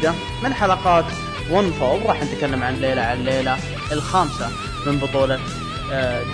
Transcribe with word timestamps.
جديدة 0.00 0.14
من 0.42 0.54
حلقات 0.54 1.04
One 1.50 1.70
Fall 1.70 2.06
راح 2.06 2.22
نتكلم 2.22 2.62
عن 2.62 2.74
ليلة 2.74 3.02
عن 3.02 3.24
ليلة 3.24 3.56
الخامسة 3.92 4.48
من 4.86 4.98
بطولة 4.98 5.40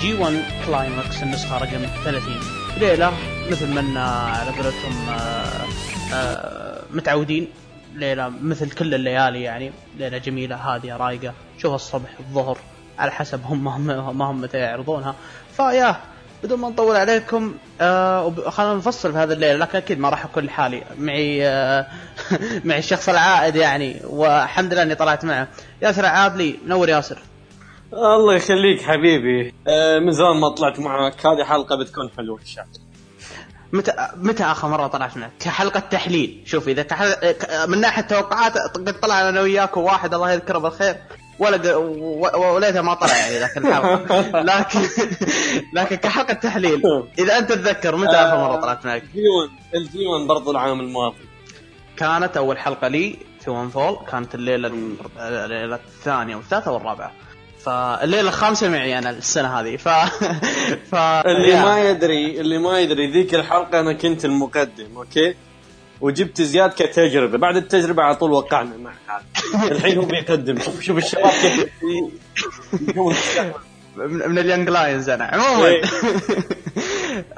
G1 0.01 0.15
Climax 0.15 1.23
النسخة 1.23 1.59
رقم 1.59 1.87
30 2.05 2.41
ليلة 2.81 3.13
مثل 3.51 3.75
ما 3.75 4.01
على 4.11 4.51
قولتهم 4.51 5.09
آه، 5.09 5.67
آه، 6.15 6.83
متعودين. 6.91 7.49
ليلة 7.95 8.29
مثل 8.29 8.71
كل 8.71 8.95
الليالي 8.95 9.43
يعني. 9.43 9.73
ليلة 9.99 10.19
جميلة 10.19 10.57
هادية 10.57 10.97
رايقة. 10.97 11.33
شوف 11.59 11.75
الصبح 11.75 12.11
الظهر 12.21 12.59
على 12.99 13.11
حسب 13.11 13.41
هم 13.45 13.87
ما 14.19 14.31
هم 14.31 14.41
متى 14.41 14.59
يعرضونها. 14.59 15.15
ف 15.57 15.65
yeah 15.65 15.97
بدون 16.43 16.59
ما 16.61 16.69
نطول 16.69 16.97
عليكم 16.97 17.55
آه 17.81 18.51
خلينا 18.51 18.75
نفصل 18.75 19.13
في 19.13 19.19
هذا 19.19 19.35
الليل 19.35 19.61
لكن 19.61 19.79
أكيد 19.79 19.99
ما 19.99 20.09
راح 20.09 20.25
اكون 20.25 20.45
لحالي. 20.45 20.83
معي 20.99 21.49
آه 21.49 21.87
معي 22.65 22.79
الشخص 22.79 23.09
العائد 23.09 23.57
يعني 23.57 24.01
والحمد 24.05 24.73
لله 24.73 24.83
إني 24.83 24.95
طلعت 24.95 25.25
معه. 25.25 25.49
ياسر 25.83 26.07
عادلي 26.07 26.59
نور 26.67 26.89
ياسر. 26.89 27.19
الله 27.93 28.35
يخليك 28.35 28.83
حبيبي. 28.83 29.55
آه 29.69 29.99
من 29.99 30.13
زمان 30.13 30.37
ما 30.37 30.49
طلعت 30.49 30.79
معك. 30.81 31.27
هذه 31.27 31.45
حلقة 31.45 31.77
بتكون 31.77 32.11
حلوة 32.17 32.41
إن 32.41 32.47
شاء 32.47 32.65
الله. 32.65 32.87
متى 33.73 33.93
متى 34.17 34.45
آخر 34.45 34.69
مرة 34.69 34.87
طلعت 34.87 35.17
معك؟ 35.17 35.31
كحلقة 35.41 35.81
تحليل. 35.81 36.43
شوف 36.47 36.69
إذا 36.69 36.83
كحل... 36.83 37.35
من 37.69 37.81
ناحية 37.81 38.03
توقعات 38.03 38.59
قد 38.59 39.01
طلع 39.01 39.29
أنا 39.29 39.41
وياك 39.41 39.77
وواحد 39.77 40.15
الله 40.15 40.33
يذكره 40.33 40.59
بالخير. 40.59 40.97
ولا 41.39 41.77
وليتها 42.37 42.83
ما 42.83 42.95
طلع 42.95 43.17
يعني 43.17 43.39
ذاك 43.39 43.57
الحلقة 43.57 44.21
لكن 44.51 44.81
لكن 45.73 45.97
كحلقة 45.97 46.33
تحليل. 46.35 46.83
إذا 47.19 47.39
أنت 47.39 47.53
تتذكر 47.53 47.97
متى 47.97 48.17
آخر 48.17 48.37
مرة 48.37 48.61
طلعت 48.61 48.87
معك؟ 48.87 49.03
الجي 49.03 49.29
1 49.29 49.51
الجي 49.75 50.07
1 50.07 50.27
برضو 50.27 50.51
العام 50.51 50.81
الماضي. 50.81 51.17
كانت 51.97 52.37
أول 52.37 52.59
حلقة 52.59 52.89
لي 52.89 53.17
في 53.41 53.51
One 53.51 53.69
Fall 53.69 53.99
كانت 54.11 54.35
الليلة 54.35 54.73
الليلة 55.19 55.75
الثانية 55.75 56.37
والثالثة 56.37 56.73
والرابعة. 56.73 57.13
فالليلة 57.65 58.29
الخامسة 58.29 58.69
معي 58.69 58.99
أنا 58.99 59.11
السنة 59.11 59.61
هذه. 59.61 59.77
ف, 59.77 59.89
ف... 60.91 60.95
اللي 60.95 61.63
ما 61.63 61.91
يدري 61.91 62.41
اللي 62.41 62.59
ما 62.59 62.81
يدري 62.81 63.07
ذيك 63.07 63.35
الحلقة 63.35 63.81
أنا 63.81 63.93
كنت 63.93 64.25
المقدم 64.25 64.97
okay؟ 64.97 65.35
وجبت 66.01 66.43
زياد 66.43 66.71
كتجربة 66.71 67.39
بعد 67.39 67.57
التجربة 67.57 68.03
على 68.03 68.15
طول 68.15 68.33
وقعنا 68.33 68.77
مع 68.77 68.93
حال 69.07 69.23
الحين 69.73 69.99
هو 69.99 70.05
بيقدم 70.05 70.59
شوف 70.59 70.81
شوف 70.81 70.99
الشباب 70.99 71.33
كيف 72.71 73.37
من 73.97 74.39
ال 74.39 74.44
young 74.44 74.71
lions 74.71 75.09
أنا 75.09 75.25
عموما 75.25 75.67
إيه. 75.67 75.83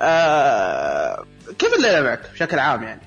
آه، 0.01 1.25
كيف 1.59 1.75
الليلة 1.75 2.03
معك 2.03 2.21
بشكل 2.33 2.59
عام 2.59 2.83
يعني؟ 2.83 3.01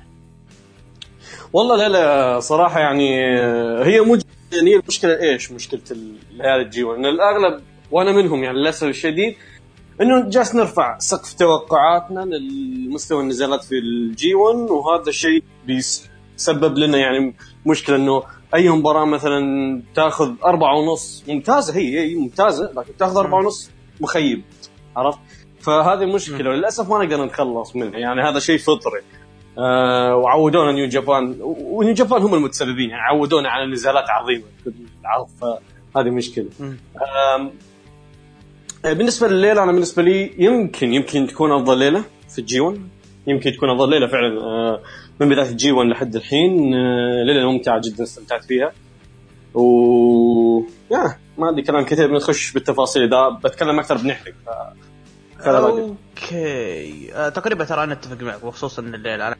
والله 1.53 1.87
ليلة 1.87 2.39
صراحة 2.39 2.79
يعني 2.79 3.35
هي 3.83 4.01
مج... 4.01 4.21
يعني 4.51 4.71
هي 4.71 4.75
المشكلة 4.75 5.19
إيش؟ 5.19 5.51
مشكلة 5.51 5.81
الليالي 5.91 6.61
ال 6.61 6.69
G1 6.69 6.83
ان 6.83 7.05
الأغلب 7.05 7.61
وأنا 7.91 8.11
منهم 8.11 8.43
يعني 8.43 8.57
للأسف 8.57 8.83
الشديد 8.83 9.35
إنه 10.01 10.29
جالس 10.29 10.55
نرفع 10.55 10.97
سقف 10.97 11.33
توقعاتنا 11.33 12.19
للمستوى 12.19 13.21
النزالات 13.21 13.63
في 13.63 13.79
ال 13.79 14.33
G1 14.33 14.57
وهذا 14.57 15.09
الشيء 15.09 15.43
بيسبب 15.67 16.77
لنا 16.77 16.97
يعني 16.97 17.35
مشكلة 17.65 17.95
إنه 17.95 18.23
أي 18.55 18.69
مباراة 18.69 19.05
مثلا 19.05 19.81
تاخذ 19.95 20.33
أربعة 20.45 20.75
ونص 20.77 21.23
ممتازة 21.27 21.75
هي 21.75 21.99
هي 21.99 22.15
ممتازة 22.15 22.71
لكن 22.75 22.97
تاخذ 22.97 23.17
أربعة 23.17 23.39
ونص 23.39 23.71
مخيب 24.01 24.41
عرفت؟ 24.95 25.19
فهذه 25.59 26.05
مشكلة 26.05 26.49
وللأسف 26.49 26.89
ما 26.89 27.03
نقدر 27.03 27.25
نتخلص 27.25 27.75
منها 27.75 27.99
يعني 27.99 28.21
هذا 28.21 28.39
شيء 28.39 28.57
فطري. 28.57 29.01
آه 29.57 30.15
وعودونا 30.15 30.71
نيو 30.71 30.89
جابان 30.89 31.35
ونيو 31.41 31.93
جابان 31.93 32.21
هم 32.21 32.33
المتسببين 32.35 32.89
يعني 32.89 33.01
عودونا 33.01 33.49
على 33.49 33.71
نزالات 33.71 34.09
عظيمة 34.09 34.43
العرض 35.01 35.27
فهذه 35.41 36.09
مشكلة. 36.09 36.47
بالنسبة 38.83 39.27
لليلة 39.27 39.63
أنا 39.63 39.71
بالنسبة 39.71 40.03
لي 40.03 40.33
يمكن 40.37 40.93
يمكن 40.93 41.27
تكون 41.27 41.51
أفضل 41.51 41.77
ليلة 41.77 42.03
في 42.29 42.39
الجي 42.39 42.59
1 42.59 42.81
يمكن 43.27 43.51
تكون 43.51 43.69
أفضل 43.69 43.89
ليلة 43.89 44.07
فعلا 44.07 44.41
آه، 44.41 44.81
من 45.19 45.29
بداية 45.29 45.49
ال 45.49 45.71
G1 45.71 45.89
لحد 45.89 46.15
الحين. 46.15 46.73
آه، 46.73 47.23
ليلة 47.23 47.51
ممتعة 47.51 47.81
جدا 47.83 48.03
استمتعت 48.03 48.43
فيها. 48.43 48.71
و 49.53 50.63
yeah 50.91 51.17
ما 51.37 51.47
عندي 51.47 51.61
كلام 51.61 51.85
كثير 51.85 52.07
بنخش 52.07 52.51
بالتفاصيل. 52.51 53.03
إذا 53.03 53.29
بتكلم 53.29 53.79
أكثر 53.79 53.97
بنحرق. 53.97 54.33
ف... 55.39 55.47
okay. 55.47 57.13
آه 57.13 57.29
تقريبا 57.29 57.65
ترى 57.65 57.83
أنا 57.83 57.93
أتفق 57.93 58.21
معك 58.21 58.43
وخصوصا 58.43 58.81
الليلة. 58.81 59.27
أنا 59.27 59.35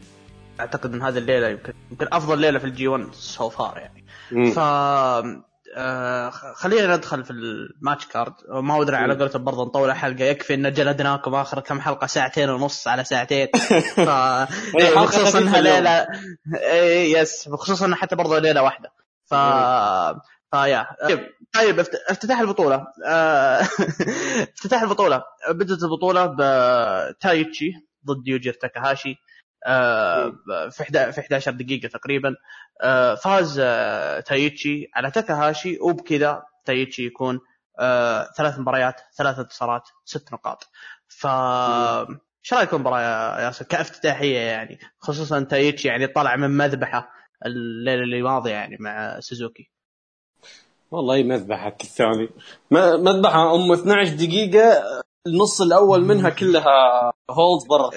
أعتقد 0.60 0.94
إن 0.94 1.02
هذه 1.02 1.18
الليلة 1.18 1.48
يمكن 1.48 1.74
يمكن 1.92 2.08
أفضل 2.12 2.40
ليلة 2.40 2.60
في 2.60 2.66
ال 2.66 2.88
G1 2.88 3.08
so 3.14 3.50
far 3.50 3.78
يعني. 3.78 4.04
ف 4.52 4.60
آه 5.76 6.30
خلينا 6.30 6.96
ندخل 6.96 7.24
في 7.24 7.32
ال 7.32 7.44
match 7.44 8.06
card. 8.06 8.34
ما 8.50 8.82
أدري 8.82 8.96
على 8.96 9.16
قولتهم 9.16 9.44
برضه 9.44 9.66
نطول 9.66 9.90
الحلقة 9.90 10.24
يكفي 10.24 10.54
ان 10.54 10.74
جلدناكم 10.74 11.36
اخر 11.36 11.60
كم 11.60 11.82
حلقة 11.82 12.08
ساعتين 12.08 12.50
ونص 12.50 12.88
على 12.88 13.04
ساعتين. 13.04 13.48
ف 13.96 14.10
بخصوص 14.96 15.36
انها 15.36 15.62
ليله 15.62 16.08
إيه، 16.56 17.18
yes. 17.18 17.48
بخصوص 17.50 17.84
انها 17.84 17.98
حتى 17.98 18.16
برضه 18.16 18.40
ليلة 18.40 18.64
واحدة. 18.64 18.90
ف 19.26 19.34
ف 20.52 20.59
yeah 20.59 20.88
طيب 21.08 21.20
طيب 21.54 21.80
افتتاح 22.10 22.40
البطولة. 22.40 22.86
آه، 23.08 23.62
افتتاح 24.56 24.82
البطولة. 24.82 25.24
بدأت 25.50 25.84
البطولة 25.84 26.26
بتايتشي 26.26 27.72
ضد 28.06 28.28
يوجيرو 28.28 28.54
تاكاهاشي. 28.54 29.16
في 30.72 31.12
في 31.12 31.22
11 31.22 31.52
دقيقة 31.52 31.88
تقريبا. 31.88 32.36
آه، 32.82 33.16
فاز 33.16 33.60
آه، 33.64 34.20
تايتشي 34.20 34.90
على 34.96 35.12
تاكاهاشي 35.12 35.78
وبكذا 35.82 36.44
تايتشي 36.66 37.06
يكون 37.06 37.40
ثلاث 38.38 38.60
مباريات 38.60 39.02
ثلاث 39.18 39.40
انتصارات 39.40 39.84
ست 40.06 40.34
نقاط. 40.34 40.70
ف 41.08 41.28
إيش 42.44 42.54
رأيكم 42.54 42.76
المباراه 42.76 43.02
يا 43.02 43.46
ياسر؟ 43.46 43.66
كافتتاحية 43.66 44.38
يعني 44.40 44.80
خصوصا 45.00 45.44
تايتشي 45.44 45.88
يعني 45.88 46.08
طلع 46.08 46.36
من 46.36 46.50
مذبحة 46.50 47.12
الليلة 47.46 48.04
اللي 48.04 48.22
ماضية 48.22 48.52
يعني 48.52 48.78
مع 48.80 49.20
سوزوكي. 49.20 49.72
والله 50.92 51.24
مذبحة 51.24 51.78
الثاني. 51.84 52.30
مذبحة 52.72 53.56
أم 53.56 53.72
12 53.72 54.14
دقيقة 54.14 54.84
النص 55.28 55.62
الأول 55.62 56.06
منها 56.06 56.30
كلها 56.30 57.12
hold 57.30 57.68
برا. 57.70 57.90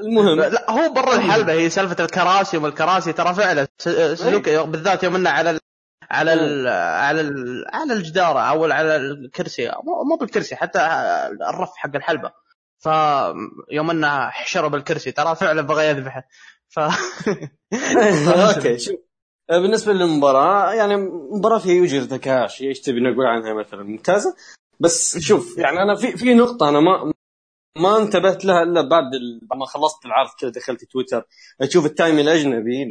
المهم. 0.00 0.40
لا 0.40 0.70
هو 0.70 0.92
برا 0.92 1.14
الحلبة 1.14 1.52
هي 1.52 1.70
سالفة 1.70 2.04
الكراسي 2.04 2.56
والكراسي 2.56 3.12
ترى 3.12 3.34
فعلا 3.34 3.68
سوزوكي 3.78 4.62
بالذات 4.62 5.02
يوم 5.02 5.16
إنه 5.16 5.30
على 5.30 5.50
ال 5.50 5.60
على 6.10 6.32
ال 6.32 6.68
على 6.68 7.20
ال 7.20 7.64
على 7.72 7.92
الجدار 7.92 8.48
أو 8.48 8.64
على 8.64 8.96
الكرسي. 8.96 9.72
مو 10.10 10.16
بالكرسي 10.16 10.56
حتى 10.56 10.78
الرف 11.50 11.70
حق 11.76 11.96
الحلبة. 11.96 12.32
فيوم 12.78 13.90
إنه 13.90 14.30
حشره 14.30 14.68
بالكرسي 14.68 15.12
ترى 15.12 15.36
فعلا 15.36 15.62
بغى 15.62 15.88
يذبحه. 15.88 16.28
ف 16.68 16.78
okay. 18.28 18.78
شوف 18.78 18.96
بالنسبة 19.50 19.92
للمباراة 19.92 20.72
يعني 20.72 20.96
مباراة 21.32 21.58
فيها 21.58 21.74
يوجيرو 21.74 22.06
تاكاهاشي 22.06 22.68
إيش 22.68 22.80
تبي 22.80 23.00
نقول 23.00 23.26
عنها 23.26 23.54
مثلا 23.54 23.82
ممتازة. 23.82 24.36
بس 24.80 25.18
شوف 25.28 25.58
يعني 25.58 25.82
أنا 25.82 25.94
في 25.94 26.16
في 26.16 26.34
نقطة 26.34 26.68
أنا 26.68 26.80
ما 26.80 27.12
ما 27.78 27.98
انتبهت 27.98 28.44
لها 28.44 28.62
إلا 28.62 28.80
بعد 28.80 29.04
ما 29.56 29.66
خلصت 29.66 30.06
العرض 30.06 30.30
كذا 30.40 30.50
دخلت 30.50 30.84
تويتر. 30.84 31.26
أشوف 31.60 31.86
ال 31.86 31.92
time 31.92 32.18
الأجنبي 32.18 32.88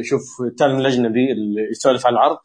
أشوف 0.00 0.22
ال 0.40 0.48
time 0.48 0.78
الأجنبي 0.78 1.32
اللي 1.32 1.70
يسولف 1.70 2.06
على 2.06 2.14
العرض. 2.14 2.38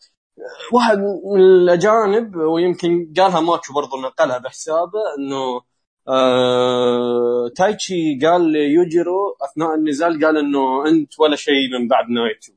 واحد 0.73 0.97
من 0.97 1.41
الأجانب 1.41 2.35
ويمكن 2.35 3.13
قالها 3.17 3.39
ماتشو 3.39 3.73
برضه 3.73 4.01
نقلها 4.01 4.37
بحسابه 4.37 4.99
إنه 5.19 5.61
آه 6.07 7.49
تايتشي 7.55 8.19
قال 8.23 8.41
ليوجيرو 8.51 9.37
أثناء 9.41 9.75
النزال 9.75 10.25
قال 10.25 10.37
إنه 10.37 10.87
أنت 10.87 11.19
ولا 11.19 11.35
شيء 11.35 11.79
من 11.79 11.87
بعد 11.87 12.09
نايتو. 12.09 12.53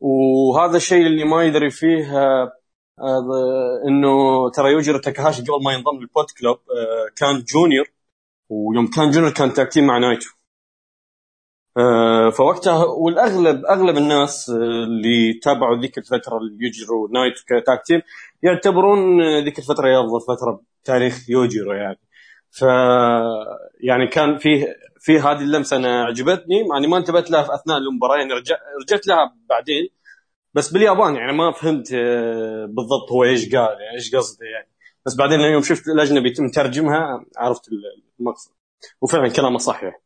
وهذا 0.00 0.76
الشيء 0.76 1.06
اللي 1.06 1.24
ما 1.24 1.44
يدري 1.44 1.70
فيه 1.70 2.18
آه 2.18 2.52
آه 3.00 3.82
إنه 3.88 4.50
ترى 4.50 4.72
يوجيرو 4.72 4.98
تاكاهاشي 4.98 5.42
قبل 5.42 5.64
ما 5.64 5.72
ينضم 5.72 6.00
لل 6.00 6.07
Bullet 6.07 6.30
Club 6.40 6.56
آه 6.56 7.08
كان 7.16 7.44
junior. 7.52 7.86
ويوم 8.50 8.86
كان 8.86 9.10
junior 9.10 9.30
كان 9.30 9.52
tag 9.54 9.68
team 9.68 9.86
مع 9.86 9.98
نايتو. 9.98 10.30
آه 11.78 12.30
فوقتها 12.30 12.84
والاغلب 12.84 13.64
أغلب 13.66 13.96
الناس 13.96 14.50
اللي 14.50 15.34
تابعوا 15.42 15.76
ذيك 15.76 15.98
الفترة 15.98 16.38
اللي 16.38 16.66
يوجيرو 16.66 17.08
نايتو 17.14 17.42
ك 17.48 17.55
tag 17.55 17.75
team 17.75 18.02
يعتبرون 18.42 19.22
ذيك 19.44 19.58
الفترة 19.58 19.88
هي 19.88 20.00
أفضل 20.00 20.20
فترة 20.20 20.62
بتاريخ 20.82 21.30
يوجيرو 21.30 21.72
يعني. 21.72 21.98
ف 22.50 22.62
يعني 23.80 24.06
كان 24.06 24.38
فيه 24.38 24.66
في 25.00 25.18
هذه 25.18 25.40
اللمسة 25.42 25.76
أنا 25.76 26.04
عجبتني. 26.04 26.68
يعني 26.72 26.86
ما 26.86 26.96
انتبهت 26.98 27.30
لها 27.30 27.42
في 27.42 27.54
أثناء 27.54 27.78
المباراة 27.78 28.16
يعني 28.16 28.32
رجعت 28.82 29.06
لها 29.06 29.34
بعدين. 29.48 29.88
بس 30.54 30.72
باليابان 30.72 31.16
يعني 31.16 31.32
ما 31.32 31.52
فهمت 31.52 31.92
آه، 31.94 32.66
بالضبط 32.66 33.12
هو 33.12 33.24
إيش 33.24 33.54
قال 33.56 33.80
يعني 33.80 33.96
إيش 33.96 34.14
قصده 34.16 34.46
يعني. 34.46 34.69
بس 35.06 35.16
بعدين 35.16 35.40
يوم 35.40 35.62
شفت 35.62 35.88
الأجنبي 35.88 36.34
مترجمها 36.38 37.24
عرفت 37.36 37.62
المقصد. 38.20 38.50
وفعلا 39.00 39.28
كلامه 39.28 39.58
صح 39.58 39.82
يعني 39.82 40.02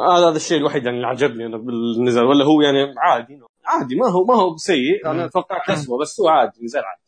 هذا 0.00 0.28
هذا 0.28 0.36
الشيء 0.36 0.58
الوحيد 0.58 0.84
يعني 0.84 0.96
اللي 0.96 1.06
عجبني 1.06 1.46
أنا 1.46 1.56
بالنزال 1.56 2.24
ولا 2.24 2.44
هو 2.44 2.60
يعني 2.60 2.94
عادي 2.98 3.40
عادي 3.66 3.96
ما 3.96 4.08
هو 4.08 4.24
ما 4.24 4.34
هو 4.34 4.56
سيء. 4.56 5.10
أنا 5.10 5.26
توقعت 5.26 5.70
اسوء 5.70 6.00
بس 6.00 6.20
هو 6.20 6.28
عادي 6.28 6.64
نزال 6.64 6.82
عادي. 6.84 7.00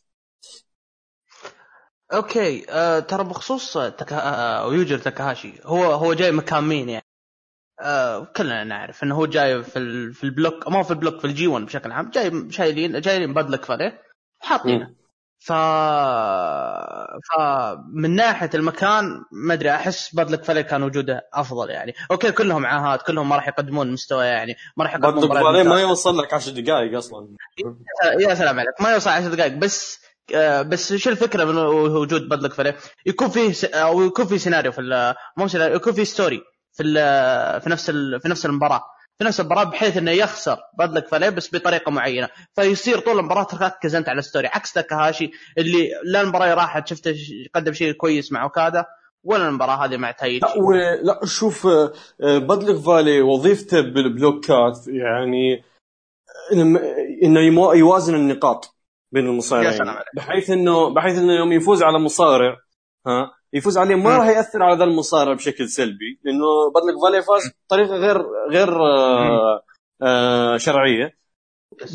okay 2.12 2.71
آه 2.71 2.99
ترى 2.99 3.25
بخصوص 3.25 3.79
تكا... 3.79 4.17
آه 4.17 4.73
يوجيرو 4.75 4.99
تاكاهاشي 4.99 5.53
هو 5.65 5.85
هو 5.85 6.15
جاي 6.15 6.33
مكان 6.33 6.65
مين 6.65 6.89
يعني؟ 6.89 7.05
آه 7.81 8.25
كلنا 8.25 8.65
نعرف 8.65 9.03
إنه 9.05 9.15
هو 9.15 9.27
جاي 9.27 9.62
في 9.62 9.79
ال... 9.79 10.15
في 10.15 10.25
ال 10.25 10.32
block 10.32 10.69
ما 10.69 10.83
في 10.83 10.91
ال 10.91 10.95
block 10.95 11.19
في 11.19 11.25
ال 11.25 11.47
G1 11.47 11.65
بشكل 11.67 11.93
عام 11.93 12.11
جاي 12.11 12.51
شايلين 12.51 13.01
جايين 13.01 13.35
Bad 13.35 13.50
Luck 13.50 13.71
Fale 13.71 14.03
حاطينه. 14.41 14.95
ف 15.47 15.53
فمن 17.29 18.11
ناحية 18.17 18.51
المكان 18.55 19.25
ما 19.33 19.55
أدري 19.55 19.71
أحس 19.71 20.15
Bad 20.15 20.27
Luck 20.27 20.44
Fale 20.44 20.62
كان 20.63 20.83
وجوده 20.83 21.29
أفضل 21.35 21.71
يعني. 21.71 21.95
okay 22.11 22.33
كلهم 22.33 22.67
عاهات 22.67 23.03
كلهم 23.03 23.29
ما 23.29 23.37
راح 23.37 23.49
يقدمون 23.49 23.93
مستوى 23.93 24.25
يعني 24.25 24.57
ما 24.77 24.85
راح 24.85 24.95
يقدمون 24.95 25.69
ما 25.69 25.81
يوصل 25.81 26.19
لك 26.19 26.35
10 26.35 26.53
دقائق 26.53 26.97
أصلا. 26.97 27.29
يا 28.21 28.35
سلام 28.35 28.61
عليك 28.61 28.81
ما 28.81 28.91
يوصل 28.91 29.11
10 29.11 29.35
دقائق 29.35 29.53
بس 29.53 30.01
آه، 30.35 30.63
بس 30.63 30.95
شو 30.95 31.11
الفكرة 31.11 31.45
من 31.45 31.59
وجود 31.59 32.29
Bad 32.29 32.39
Luck 32.39 32.53
Fale؟ 32.53 32.75
يكون 33.07 33.29
فيه 33.29 33.69
أو 33.75 34.03
يكون 34.03 34.27
في 34.27 34.39
سيناريو 34.39 34.73
في 34.73 35.15
مو 35.37 35.49
سيناريو 35.49 35.77
يكون 35.77 35.93
في 35.93 36.05
story 36.05 36.43
في 36.73 36.83
في 37.61 37.71
نفس 37.71 37.91
في 37.91 38.29
نفس 38.29 38.47
المباراة. 38.47 38.83
في 39.19 39.25
نفس 39.25 39.41
المباراة 39.41 39.65
بحيث 39.65 39.97
إنه 39.97 40.11
يخسر 40.11 40.59
Bad 40.79 40.91
Luck 40.91 41.09
Fale 41.09 41.29
بس 41.29 41.55
بطريقة 41.55 41.91
معينة. 41.91 42.29
فيصير 42.55 42.99
طول 42.99 43.19
المباراة 43.19 43.43
تركز 43.43 43.95
انت 43.95 44.09
على 44.09 44.19
ال 44.19 44.23
story. 44.23 44.47
عكس 44.47 44.73
تاكاهاشي 44.73 45.31
اللي 45.59 45.91
لا 46.05 46.21
المباراة 46.21 46.55
راحت 46.55 46.89
شفته 46.89 47.15
قدم 47.55 47.73
شيء 47.73 47.93
كويس 47.93 48.33
مع 48.33 48.43
اوكادا 48.43 48.85
ولا 49.25 49.49
المباراة 49.49 49.85
هذه 49.85 49.97
مع 49.97 50.11
تايتشي 50.11 50.59
لا, 50.59 50.97
لا 51.03 51.27
شوف 51.27 51.67
آه، 51.67 51.93
Bad 52.21 52.44
Luck 52.44 52.77
Fale 52.77 53.21
وظيفته 53.23 53.81
بالبلوكات 53.81 54.79
يعني 54.89 55.65
إنه 57.23 57.41
يوازن 57.75 58.15
النقاط 58.15 58.77
بين 59.12 59.27
المصارعين. 59.27 59.95
بحيث 60.17 60.51
إنه 60.51 60.95
بحيث 60.95 61.19
إنه 61.19 61.33
يوم 61.33 61.53
يفوز 61.53 61.83
على 61.83 61.99
مصارع 61.99 62.57
ها 63.07 63.31
يفوز 63.56 63.79
عليه 63.79 63.94
ما 63.94 64.19
راح 64.19 64.29
يأثر 64.29 64.62
على 64.62 64.79
ذا 64.79 64.85
المصارع 64.85 65.32
بشكل 65.32 65.69
سلبي 65.69 66.20
لأنه 66.25 66.47
بدلك 66.75 67.03
فالي 67.03 67.23
فاز 67.23 67.53
بطريقه 67.67 67.97
غير 67.97 68.23
غير 68.50 68.82
آه 68.82 69.62
آه 70.03 70.56
شرعية. 70.56 71.17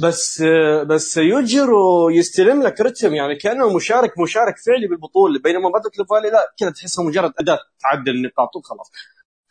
بس 0.03 0.41
آه 0.41 0.83
بس 0.83 1.17
يجر 1.17 1.69
يستلم 2.11 2.63
لك 2.63 2.81
رتم 2.81 3.13
يعني 3.15 3.35
كأنه 3.35 3.75
مشارك 3.75 4.19
مشارك 4.19 4.55
فعلي 4.65 4.87
بالبطولة 4.87 5.39
بينما 5.39 5.69
بدلك 5.69 6.07
فالي 6.09 6.29
لا 6.29 6.53
كذا 6.59 6.69
تحسها 6.71 7.05
مجرد 7.05 7.33
أداة 7.39 7.59
تعدل 7.81 8.11
النقاط 8.11 8.55
وخلاص. 8.55 8.91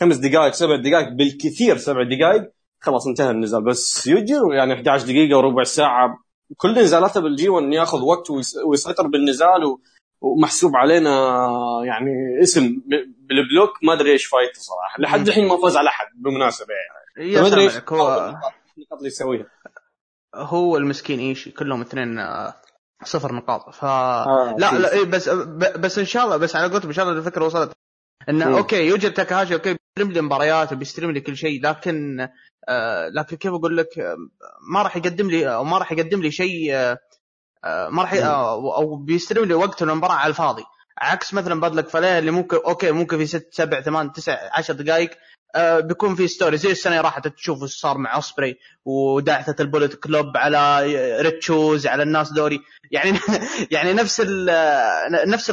خمس 0.00 0.16
دقائق 0.16 0.52
سبع 0.52 0.76
دقائق 0.76 1.08
بالكثير 1.08 1.76
سبع 1.76 2.02
دقائق 2.02 2.50
خلاص 2.80 3.06
انتهى 3.06 3.30
النزال. 3.30 3.64
بس 3.64 4.06
يجر 4.06 4.54
يعني 4.54 4.74
11 4.74 5.06
دقيقة 5.06 5.38
وربع 5.38 5.64
ساعة 5.64 6.18
كل 6.56 6.78
نزالاته 6.78 7.20
بالجي 7.20 7.48
1 7.48 7.72
ياخذ 7.72 8.02
وقت 8.02 8.30
ويسيطر 8.66 9.06
بالنزال 9.06 9.76
ومحسوب 10.20 10.76
علينا 10.76 11.10
يعني 11.84 12.42
اسم 12.42 12.82
بالبلوك 13.28 13.70
ما 13.82 13.92
أدري 13.92 14.12
إيش 14.12 14.26
فايته 14.26 14.60
صراحة. 14.60 15.00
لحد 15.00 15.28
الحين 15.28 15.48
ما 15.48 15.56
فاز 15.62 15.76
على 15.76 15.88
أحد 15.88 16.06
بالمناسبه 16.14 16.74
يعني. 16.74 17.34
ما 17.40 17.46
أدري 17.46 17.62
إيش. 17.62 17.76
هو 17.76 18.16
النقاط 18.78 18.98
اللي 18.98 19.06
يسويها. 19.06 19.46
هو 20.34 20.76
المسكين 20.76 21.18
ايشي 21.18 21.50
كلهم 21.50 21.80
اثنين 21.80 22.18
آه، 22.18 22.54
صفر 23.04 23.34
نقاط. 23.34 23.74
ف 23.74 23.84
آه 23.84 24.56
لا 24.58 24.78
لا 24.78 24.92
إيه 24.92 25.04
بس 25.04 25.28
بس 25.78 25.98
إن 25.98 26.04
شاء 26.04 26.24
الله 26.24 26.36
بس 26.36 26.56
على 26.56 26.72
قولتهم 26.72 26.88
إن 26.88 26.94
شاء 26.94 27.04
الله 27.04 27.18
الفكرة 27.18 27.44
وصلت. 27.44 27.72
إنه 28.28 28.58
أوكي 28.58 28.86
يوجد 28.86 29.14
تاكاهاشي 29.14 29.54
أوكي 29.54 29.76
بيستلم 29.96 30.12
لي 30.12 30.20
مباريات 30.20 30.72
وبيستلم 30.72 31.10
لي 31.10 31.20
كل 31.20 31.36
شيء 31.36 31.62
لكن 31.62 32.28
آه 32.68 33.08
لكن 33.08 33.36
كيف 33.36 33.52
أقول 33.52 33.76
لك 33.76 33.98
آه، 33.98 34.16
ما 34.72 34.82
راح 34.82 34.96
يقدم 34.96 35.30
لي 35.30 35.54
أو 35.54 35.64
ما 35.64 35.78
راح 35.78 35.92
يقدم 35.92 36.22
لي 36.22 36.30
شيء 36.30 36.74
آه، 36.74 36.98
ما 37.64 38.02
راح 38.02 38.14
آه، 38.14 38.76
أو 38.76 38.96
بيستلم 38.96 39.44
لي 39.44 39.54
وقت 39.54 39.82
المباراة 39.82 40.14
على 40.14 40.30
الفاضي. 40.30 40.64
عكس 40.98 41.34
مثلا 41.34 41.60
بدلك 41.60 41.88
فليه 41.88 42.18
اللي 42.18 42.30
ممكن 42.30 42.56
أوكي 42.56 42.90
ممكن 42.90 43.18
في 43.18 43.26
ست 43.26 43.48
سبع 43.52 43.80
ثمان 43.80 44.12
تسع 44.12 44.38
عشر 44.52 44.74
دقائق 44.74 45.10
آه 45.54 45.80
بيكون 45.80 46.14
في 46.14 46.28
ستوري 46.28 46.56
زي 46.56 46.70
السنة 46.70 46.92
اللي 46.92 47.04
راحت 47.04 47.28
تشوف 47.28 47.62
إيش 47.62 47.70
صار 47.70 47.98
مع 47.98 48.14
اوسبري 48.14 48.58
ودعثة 48.84 49.62
البوليت 49.62 49.94
كلوب 49.94 50.36
على 50.36 50.86
ريتشوز 51.20 51.86
على 51.86 52.02
الناس 52.02 52.32
دوري. 52.32 52.60
يعني 52.90 53.18
يعني 53.74 53.92
نفس 53.92 54.22
ال 54.24 54.50
نفس 55.30 55.52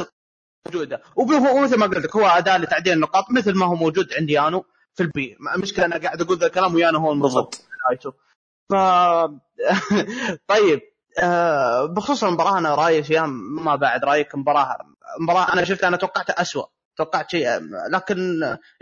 موجوده 0.66 1.02
ومثل 1.16 1.76
ما 1.78 1.86
قلت 1.86 2.04
لك 2.04 2.16
هو 2.16 2.26
أداة 2.26 2.58
لتعديل 2.58 2.92
النقاط 2.92 3.30
مثل 3.30 3.54
ما 3.54 3.66
هو 3.66 3.74
موجود 3.74 4.12
عندي 4.18 4.40
انو 4.40 4.64
في 4.94 5.02
ال 5.02 5.13
B. 5.13 5.36
المشكلة 5.56 5.84
أنا 5.84 5.98
قاعد 5.98 6.22
أقول 6.22 6.38
ذا 6.38 6.46
الكلام 6.46 6.74
ويانا 6.74 6.98
هو 6.98 7.14
بالضبط. 7.14 7.60
ف 8.72 8.74
طيب. 10.52 10.80
آه، 11.22 11.86
بخصوص 11.86 12.24
المباراة 12.24 12.58
أنا 12.58 12.74
رأيي 12.74 13.02
فيها 13.02 13.26
ما 13.26 13.76
بعد 13.76 14.04
رأيك 14.04 14.34
مباراة 14.34 14.76
مباراة 15.20 15.52
أنا 15.52 15.64
شفتها 15.64 15.88
أنا 15.88 15.96
توقعتها 15.96 16.42
اسوء 16.42 16.68
توقعت 16.96 17.30
شيء 17.30 17.48
لكن 17.90 18.16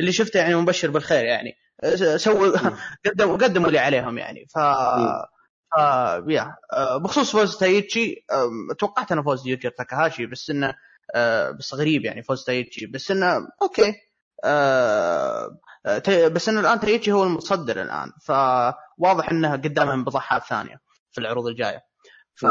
اللي 0.01 0.13
شفته 0.13 0.39
يعني 0.39 0.55
مبشر 0.55 0.91
بالخير 0.91 1.25
يعني. 1.25 1.57
سووا 2.17 2.57
قدموا 3.07 3.37
قدموا 3.37 3.69
اللي 3.69 3.79
عليهم 3.79 4.19
يعني. 4.19 4.47
ف 4.55 4.59
ف 5.77 5.79
yeah 6.29 6.57
آه، 6.73 6.97
بخصوص 6.97 7.33
فوز 7.33 7.57
تايتشي 7.57 8.25
توقعت 8.79 9.13
أنا 9.13 9.23
فوز 9.23 9.47
يوجيرو 9.47 9.71
تاكاهاشي 9.71 10.27
بس 10.27 10.51
إنه 10.51 10.75
آه، 11.15 11.51
بس 11.51 11.75
غريب 11.75 12.05
يعني 12.05 12.23
فوز 12.23 12.45
تايتشي. 12.45 12.87
بس 12.87 13.11
إنه 13.11 13.49
okay 13.63 13.95
بس 16.29 16.49
إنه 16.49 16.61
الآن 16.61 16.81
تايتشي 16.81 17.13
هو 17.13 17.25
المتصدر 17.25 17.83
الآن 17.83 18.13
فواضح 18.23 19.31
انه 19.31 19.53
قدامهم 19.53 20.05
بضحات 20.05 20.43
ثانية 20.45 20.81
في 21.13 21.21
العروض 21.21 21.47
الجاية. 21.47 21.83
ف 22.37 22.47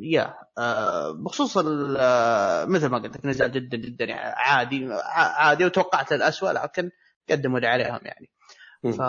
yeah 0.00 0.34
آه، 0.58 1.10
بخصوص 1.10 1.58
آه، 1.98 2.64
مثل 2.64 2.86
ما 2.86 2.98
قلت 2.98 3.16
لك 3.16 3.26
نزال 3.26 3.52
جدا 3.52 3.76
جدا 3.76 4.04
يعني 4.04 4.34
عادي 4.36 4.88
عادي 5.14 5.64
وتوقعت 5.64 6.12
الأسوأ 6.12 6.52
لكن 6.52 6.90
قدموا 7.30 7.56
اللي 7.58 7.68
عليهم 7.68 8.00
يعني. 8.02 8.30
ف 8.92 9.00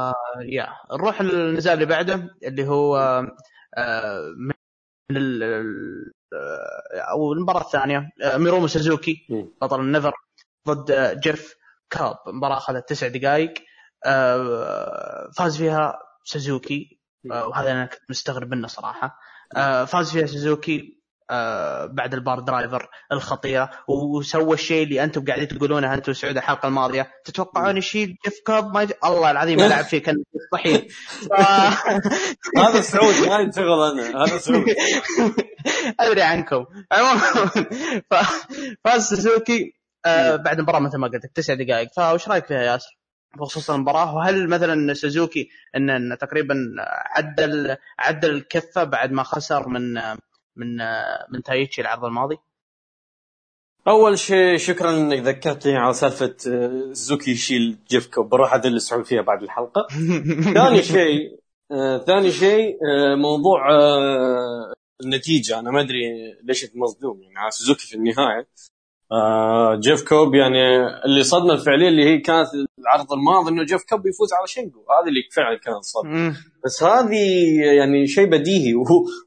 yeah 0.42 0.68
نروح 0.92 1.22
للنزال 1.22 1.74
اللي 1.74 1.86
بعده 1.86 2.36
اللي 2.44 2.68
هو 2.68 2.98
آه، 3.78 4.22
من 4.38 5.18
ال 5.18 5.44
أو 6.94 7.34
المباراة 7.34 7.62
الثانية 7.62 8.10
مينورو 8.36 8.68
سوزوكي 8.68 9.28
بطل 9.62 9.80
ال 9.80 9.86
NEVER 9.86 10.14
ضد 10.68 11.20
جيف 11.20 11.56
كوب. 11.90 12.18
مباراة 12.28 12.58
أخذت 12.58 12.90
تسع 12.90 13.08
دقائق 13.08 13.54
فاز 15.38 15.58
فيها 15.58 16.00
سوزوكي 16.24 17.00
وهذا 17.26 17.72
أنا 17.72 17.86
كنت 17.86 18.02
مستغرب 18.10 18.52
منه 18.52 18.68
صراحة. 18.68 19.20
فاز 19.86 20.12
فيها 20.12 20.26
سوزوكي 20.26 20.98
آه، 21.30 21.86
بعد 21.86 22.14
ال 22.14 22.40
piledriver 22.40 22.90
الخطيرة 23.12 23.70
وسوى 23.88 24.54
الشيء 24.54 24.84
اللي 24.84 25.04
أنتم 25.04 25.26
قاعدين 25.26 25.48
تقولونه 25.48 25.94
أنتم 25.94 26.14
سعود 26.14 26.38
الحلقة 26.38 26.68
الماضية. 26.68 27.12
تتوقعون 27.26 27.78
يشيل 27.78 28.18
جيف 28.26 28.40
كوب 28.46 28.74
ما 28.74 28.82
يج... 28.82 28.92
الله 29.06 29.32
العظيم 29.32 29.60
العب 29.60 29.86
فيه 29.92 30.04
كان 30.04 30.16
مستحيل. 30.34 30.90
ف... 31.30 31.34
هذا 32.62 32.82
سعود 32.82 33.28
ما 33.28 33.40
ينشغل 33.40 33.92
أنا. 33.92 34.24
هذا 34.24 34.38
سعود 34.38 34.66
أدري 36.00 36.22
عنكم. 36.22 36.66
عموما 36.92 37.22
فاز 38.86 39.08
سوزوكي 39.10 39.74
آه، 40.06 40.36
بعد 40.36 40.58
المباراة 40.58 40.80
مثل 40.80 40.98
ما 40.98 41.08
قلت 41.08 41.26
لك 41.26 41.32
تسع 41.36 41.54
دقائق. 41.54 41.90
فايش 41.96 42.28
رأيك 42.28 42.46
فيها 42.46 42.62
ياسر؟ 42.62 42.97
بخصوص 43.38 43.70
المباراة. 43.70 44.16
وهل 44.16 44.50
مثلا 44.50 44.94
سوزوكي 44.94 45.50
ان 45.76 46.18
تقريبا 46.22 46.56
عدل 47.16 47.78
عدل 48.00 48.30
الكفة 48.30 48.84
بعد 48.84 49.12
ما 49.12 49.24
خسر 49.24 49.68
من 49.70 49.94
من 50.56 50.78
من 51.30 51.44
تايتشي 51.44 51.82
العرض 51.82 52.06
الماضي؟ 52.06 52.38
أول 53.88 54.20
شيء 54.20 54.58
شكرا 54.58 54.92
إنك 54.92 55.20
ذكرتني 55.20 55.78
على 55.78 55.94
سالفة 55.94 56.36
آه، 56.48 56.94
سوزوكي 56.94 57.32
يشيل 57.32 57.78
جيف 57.90 58.08
كوب 58.08 58.30
بروح 58.30 58.54
أدل 58.54 58.82
سعود 58.82 59.06
فيها 59.06 59.22
بعد 59.22 59.44
الحلقة. 59.44 59.88
ثاني 60.58 60.84
شيء 60.84 61.40
آه 61.72 61.98
ثاني 61.98 62.32
شيء 62.32 62.78
آه 62.86 63.16
موضوع 63.16 63.72
آه 63.72 64.74
النتيجة. 65.04 65.60
أنا 65.60 65.72
ما 65.72 65.82
أدري 65.82 66.00
ليش 66.44 66.66
مصدوم. 66.76 67.22
يعني 67.22 67.38
على 67.38 67.52
سوزوكي 67.52 67.88
في 67.88 67.96
النهاية. 67.96 68.48
آه 69.12 69.76
جيف 69.76 70.08
كوب 70.10 70.36
يعني 70.36 70.88
اللي 71.06 71.24
صدمة 71.24 71.54
الفعلية 71.54 71.88
اللي 71.88 72.06
هي 72.06 72.18
كانت 72.18 72.48
العرض 72.80 73.14
الماضي 73.14 73.50
إنه 73.50 73.64
جيف 73.64 73.84
كوب 73.90 74.08
يفوز 74.08 74.34
على 74.34 74.48
شينجو 74.48 74.80
هذه 74.80 75.10
اللي 75.10 75.22
فعلا 75.36 75.58
كانت 75.58 75.84
صدمة 75.84 76.36
بس 76.66 76.84
هذه 76.84 77.16
يعني 77.78 78.08
شيء 78.08 78.30
بديهي. 78.30 78.74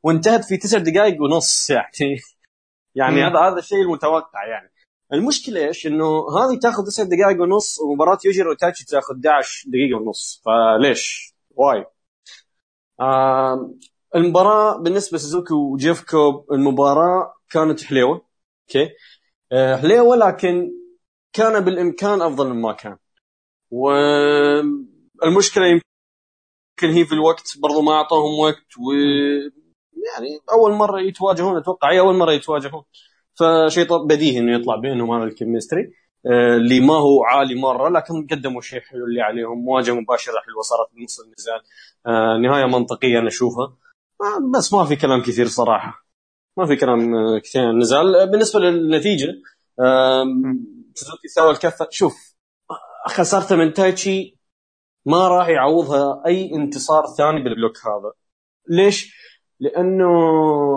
وانتهت 0.02 0.44
في 0.44 0.56
تسع 0.56 0.78
دقائق 0.78 1.22
ونص 1.22 1.70
يعني 1.70 2.16
يعني 2.94 3.22
هذا 3.22 3.38
هذا 3.38 3.58
الشيء 3.58 3.82
المتوقع 3.82 4.46
يعني 4.48 4.72
المشكلة 5.12 5.66
إيش؟ 5.66 5.86
إنه 5.86 6.04
هذه 6.06 6.58
تاخذ 6.62 6.84
تسع 6.86 7.02
دقائق 7.02 7.42
ونص 7.42 7.80
ومباراة 7.80 8.18
يوجيرو 8.24 8.42
وتايتشي 8.42 8.84
تاخذ 8.86 9.14
11 9.14 9.64
دقيقة 9.68 10.00
ونص 10.00 10.42
فليش؟ 10.44 11.34
why؟ 11.50 11.86
آه 13.00 13.74
المباراة 14.14 14.78
بالنسبة 14.78 15.16
لسوزوكي 15.16 15.54
وجيف 15.54 16.04
كوب 16.04 16.52
المباراة 16.52 17.34
كانت 17.50 17.84
حليوه 17.84 18.26
okay 18.68 18.90
آه، 19.52 19.76
لكن 20.16 20.70
كان 21.32 21.64
بالإمكان 21.64 22.22
أفضل 22.22 22.48
مما 22.48 22.72
كان. 22.72 22.96
و 23.70 23.90
المشكلة 25.24 25.66
يمكن 25.66 26.94
هي 26.96 27.04
في 27.04 27.12
الوقت 27.12 27.58
برضو 27.62 27.82
ما 27.82 27.92
اعطوهم 27.92 28.38
وقت 28.40 28.78
و 28.78 28.92
يعني 30.06 30.40
أول 30.52 30.72
مرة 30.72 31.00
يتواجهون 31.00 31.56
أتوقع 31.56 31.92
هي 31.92 32.00
أول 32.00 32.16
مرة 32.16 32.32
يتواجهون. 32.32 32.84
فشيء 33.34 34.06
بديهي 34.06 34.38
إنه 34.38 34.54
يطلع 34.60 34.76
بينهم 34.76 35.10
هذا 35.12 35.24
ال 35.24 35.30
chemistry. 35.30 35.92
آه، 36.26 36.56
اللي 36.56 36.80
ما 36.80 36.94
هو 36.94 37.24
عالي 37.24 37.54
مرة 37.54 37.88
لكن 37.88 38.26
قدموا 38.30 38.60
شيء 38.60 38.80
حلو 38.80 39.04
اللي 39.06 39.20
عليهم 39.22 39.58
مواجهه 39.64 39.94
مباشرة 39.94 40.32
حلوة 40.46 40.62
صارت 40.62 40.88
بنص 40.94 41.20
النزال 41.20 41.62
آه، 42.06 42.38
نهاية 42.38 42.66
منطقية 42.66 43.18
أنا 43.18 43.28
أشوفها. 43.28 43.76
بس 44.54 44.72
ما 44.72 44.84
في 44.84 44.96
كلام 44.96 45.22
كثير 45.22 45.46
صراحة. 45.46 46.09
ما 46.60 46.66
في 46.66 46.76
كلام 46.76 46.98
كثير 47.38 47.62
عن 47.62 47.70
النزال 47.70 48.30
بالنسبة 48.30 48.60
للنتيجة 48.60 49.28
سوزوكي 50.94 51.28
سوى 51.28 51.50
الكفة. 51.50 51.86
شوف 51.90 52.34
خسارته 53.06 53.56
من 53.56 53.72
تايتشي 53.72 54.38
ما 55.06 55.28
راح 55.28 55.48
يعوضها 55.48 56.22
أي 56.26 56.50
انتصار 56.54 57.06
ثاني 57.18 57.44
بال 57.44 57.54
block 57.54 57.78
هذا. 57.86 58.12
ليش؟ 58.68 59.14
لأنه 59.60 60.06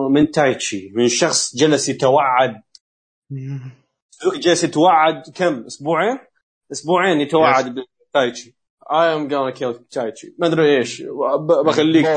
من 0.10 0.32
تايتشي 0.32 0.92
من 0.96 1.08
شخص 1.08 1.56
جلس 1.56 1.90
يتوعد 1.90 2.62
سوزوكي 4.12 4.40
جلس 4.40 4.64
يتوعد 4.64 5.24
كم؟ 5.36 5.66
أسبوعين؟ 5.66 6.20
أسبوعين 6.72 7.22
يتوعد 7.22 7.76
بتايتشي 8.10 8.56
I 8.92 9.16
am 9.16 9.28
gonna 9.28 9.52
kill 9.52 9.74
تايتشي. 9.74 10.36
ما 10.40 10.48
أدري 10.48 10.78
إيش. 10.78 11.04
بخليك 11.66 12.08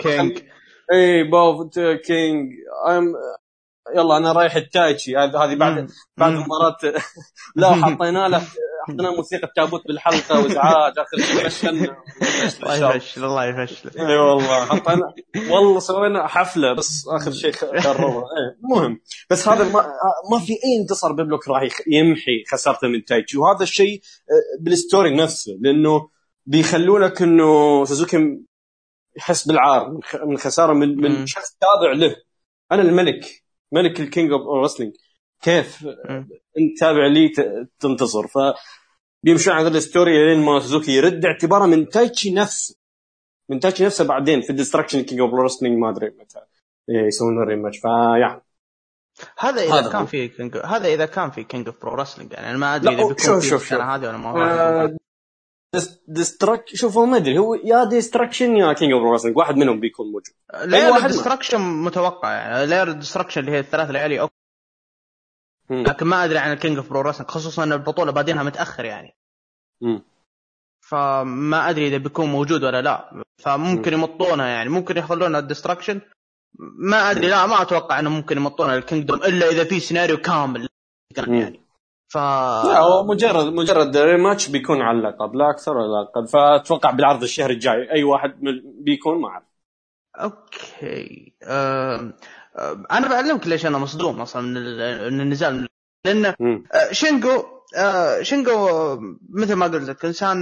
king 0.00 0.38
above 0.92 1.78
king 2.06 2.52
ام 2.88 3.14
يلا 3.96 4.16
أنا 4.16 4.32
رايح 4.32 4.56
التايتشي. 4.56 5.16
هذه 5.16 5.54
بعد 5.54 5.90
بعد 6.16 6.32
مباراة. 6.32 6.76
لا 7.56 7.72
حطينا 7.84 8.28
له 8.28 8.42
حطينا 8.88 9.10
موسيقى 9.16 9.52
تابوت 9.56 9.86
بالحلقة 9.86 10.42
وازعاج 10.42 10.92
آخر 10.98 11.16
شيء 11.16 11.48
فشلنا. 11.48 11.96
الله 12.62 12.94
يفشل 12.94 13.24
الله 13.24 13.44
يفشل. 13.44 13.90
إي 13.98 14.16
والله. 14.16 14.64
حطينا 14.64 15.14
والله 15.50 15.80
سوينا 15.80 16.26
حفلة 16.26 16.72
بس 16.72 17.08
آخر 17.08 17.30
شيء 17.30 17.54
إيه 17.74 17.92
المهم 18.64 19.00
بس 19.30 19.48
هذا 19.48 19.64
ما, 19.64 19.86
ما 20.32 20.38
في 20.38 20.52
أي 20.52 20.80
انتصار 20.82 21.12
بال 21.12 21.22
block 21.22 21.48
راح 21.48 21.62
يمحي 21.86 22.44
خسارته 22.52 22.88
من 22.88 23.04
تايتشي. 23.04 23.38
وهذا 23.38 23.62
الشيء 23.62 24.00
آه، 24.00 24.62
بال 24.62 24.77
story 24.77 25.16
نفسه 25.16 25.52
لأنه 25.60 26.08
بيخلونك 26.46 27.22
إنه 27.22 27.84
سوزوكي 27.84 28.38
يحس 29.16 29.46
بالعار 29.46 30.00
من 30.26 30.38
خسارة 30.38 30.72
من 30.72 31.00
من 31.00 31.26
شخص 31.26 31.56
تابع 31.60 31.92
له. 31.92 32.16
أنا 32.72 32.82
الملك 32.82 33.42
ملك 33.72 34.00
ال 34.00 34.06
King 34.06 34.32
of 34.32 34.64
Wrestling 34.64 34.92
كيف 35.42 35.86
أنت 36.58 36.80
تابع 36.80 37.06
لي 37.06 37.32
تنتصر؟ 37.80 38.26
ف 38.26 38.38
بيمشون 39.24 39.54
على 39.54 39.68
ال 39.68 39.78
story 39.78 40.26
لين 40.26 40.44
ما 40.44 40.60
سوزوكي 40.60 40.92
يرد 40.92 41.24
اعتباره 41.24 41.66
من 41.66 41.88
تايتشي 41.88 42.34
نفسه. 42.34 42.76
من 43.48 43.60
تايتشي 43.60 43.84
نفسه 43.84 44.04
بعدين 44.04 44.40
في 44.40 44.52
Destruction 44.52 45.02
King 45.02 45.20
of 45.20 45.34
Wrestling 45.34 45.78
ما 45.78 45.90
أدري 45.90 46.06
متى. 46.06 46.40
يسوون 46.88 47.42
ال 47.42 47.47
rematch 47.47 47.78
فيعني 47.78 48.42
هذا 49.38 49.62
إذا 49.62 49.74
هذا 49.74 49.92
كان 49.92 50.06
في 50.06 50.28
King 50.28 50.56
هذا 50.56 50.88
إذا 50.88 51.06
كان 51.06 51.30
في 51.30 51.44
King 51.44 51.66
of 51.66 51.82
Pro 51.82 51.94
Wrestling 51.94 52.32
يعني 52.32 52.50
أنا 52.50 52.58
ما 52.58 52.76
أدري 52.76 52.94
إذا 52.94 53.08
بيكون 53.08 53.40
في 53.40 53.54
السنة 53.54 53.94
هذه 53.94 54.08
ولا 54.08 54.16
ما 54.16 54.30
هو. 54.30 54.96
Destruc 56.08 56.68
شوف 56.74 56.96
هو 56.96 57.06
ما 57.06 57.16
أدري 57.16 57.38
هو 57.38 57.54
يا 57.54 57.84
Destruction 57.84 58.56
يا 58.56 58.72
King 58.72 58.92
of 58.92 59.02
Wrestling 59.02 59.36
واحد 59.36 59.56
منهم 59.56 59.80
بيكون 59.80 60.06
موجود. 60.06 60.34
لا 60.64 61.06
Destruction 61.06 61.60
متوقع 61.60 62.30
يعني 62.32 62.66
لاير 62.66 62.92
Destruction 62.92 63.40
اللي 63.40 63.52
هي 63.52 63.58
الثلاث 63.58 63.90
ليالي 63.90 64.20
okay. 64.20 64.34
لكن 65.70 66.06
ما 66.06 66.24
أدري 66.24 66.38
عن 66.38 66.52
ال 66.52 66.57
King 66.57 66.76
of 66.76 66.90
Pro 66.90 67.00
Wrestling 67.00 67.30
خصوصا 67.30 67.64
إن 67.64 67.72
البطولة 67.72 68.12
بادينها 68.12 68.42
متأخر 68.42 68.84
يعني. 68.84 69.16
مم. 69.80 70.02
فما 70.80 71.70
أدري 71.70 71.88
إذا 71.88 71.96
بيكون 71.96 72.26
موجود 72.26 72.64
ولا 72.64 72.82
لا. 72.82 73.24
فممكن 73.38 73.92
يمطونها 73.92 74.46
يعني 74.46 74.68
ممكن 74.68 74.96
يخلونها 74.96 75.40
ال 75.40 75.45
Destruction 75.45 76.00
ما 76.58 77.10
أدري 77.10 77.28
لا 77.28 77.46
ما 77.46 77.62
أتوقع 77.62 77.98
إنه 77.98 78.10
ممكن 78.10 78.36
يمطونها 78.36 78.76
ال 78.76 78.82
Kingdom 78.82 79.22
إلا 79.22 79.48
إذا 79.48 79.64
في 79.64 79.80
سيناريو 79.80 80.16
كامل. 80.16 80.68
يعني 81.16 81.61
ف 82.12 82.16
لا 82.16 82.78
هو 82.78 83.04
مجرد 83.04 83.52
مجرد 83.52 83.96
rematch 83.96 84.48
بيكون 84.48 84.82
على 84.82 84.98
اللقب 84.98 85.34
لا 85.34 85.50
أكثر 85.50 85.76
ولا 85.76 86.02
أقل. 86.02 86.28
فأتوقع 86.28 86.90
بالعرض 86.90 87.22
الشهر 87.22 87.50
الجاي 87.50 87.92
أي 87.92 88.04
واحد 88.04 88.34
بيكون 88.84 89.20
ما 89.20 89.28
أعرف. 89.28 89.44
okay. 90.20 91.34
أه... 91.42 92.12
أه... 92.58 92.84
أنا 92.90 93.08
بعلمك 93.08 93.46
ليش 93.46 93.66
أنا 93.66 93.78
مصدوم 93.78 94.20
أصلا 94.20 94.42
من 95.10 95.20
النزال. 95.20 95.68
لأن 96.04 96.24
أه 96.26 96.92
شينجو 96.92 97.44
آه 97.76 98.22
شينجو 98.22 98.68
مثل 99.30 99.54
ما 99.54 99.66
قلت 99.66 99.88
لك 99.88 100.04
إنسان 100.04 100.38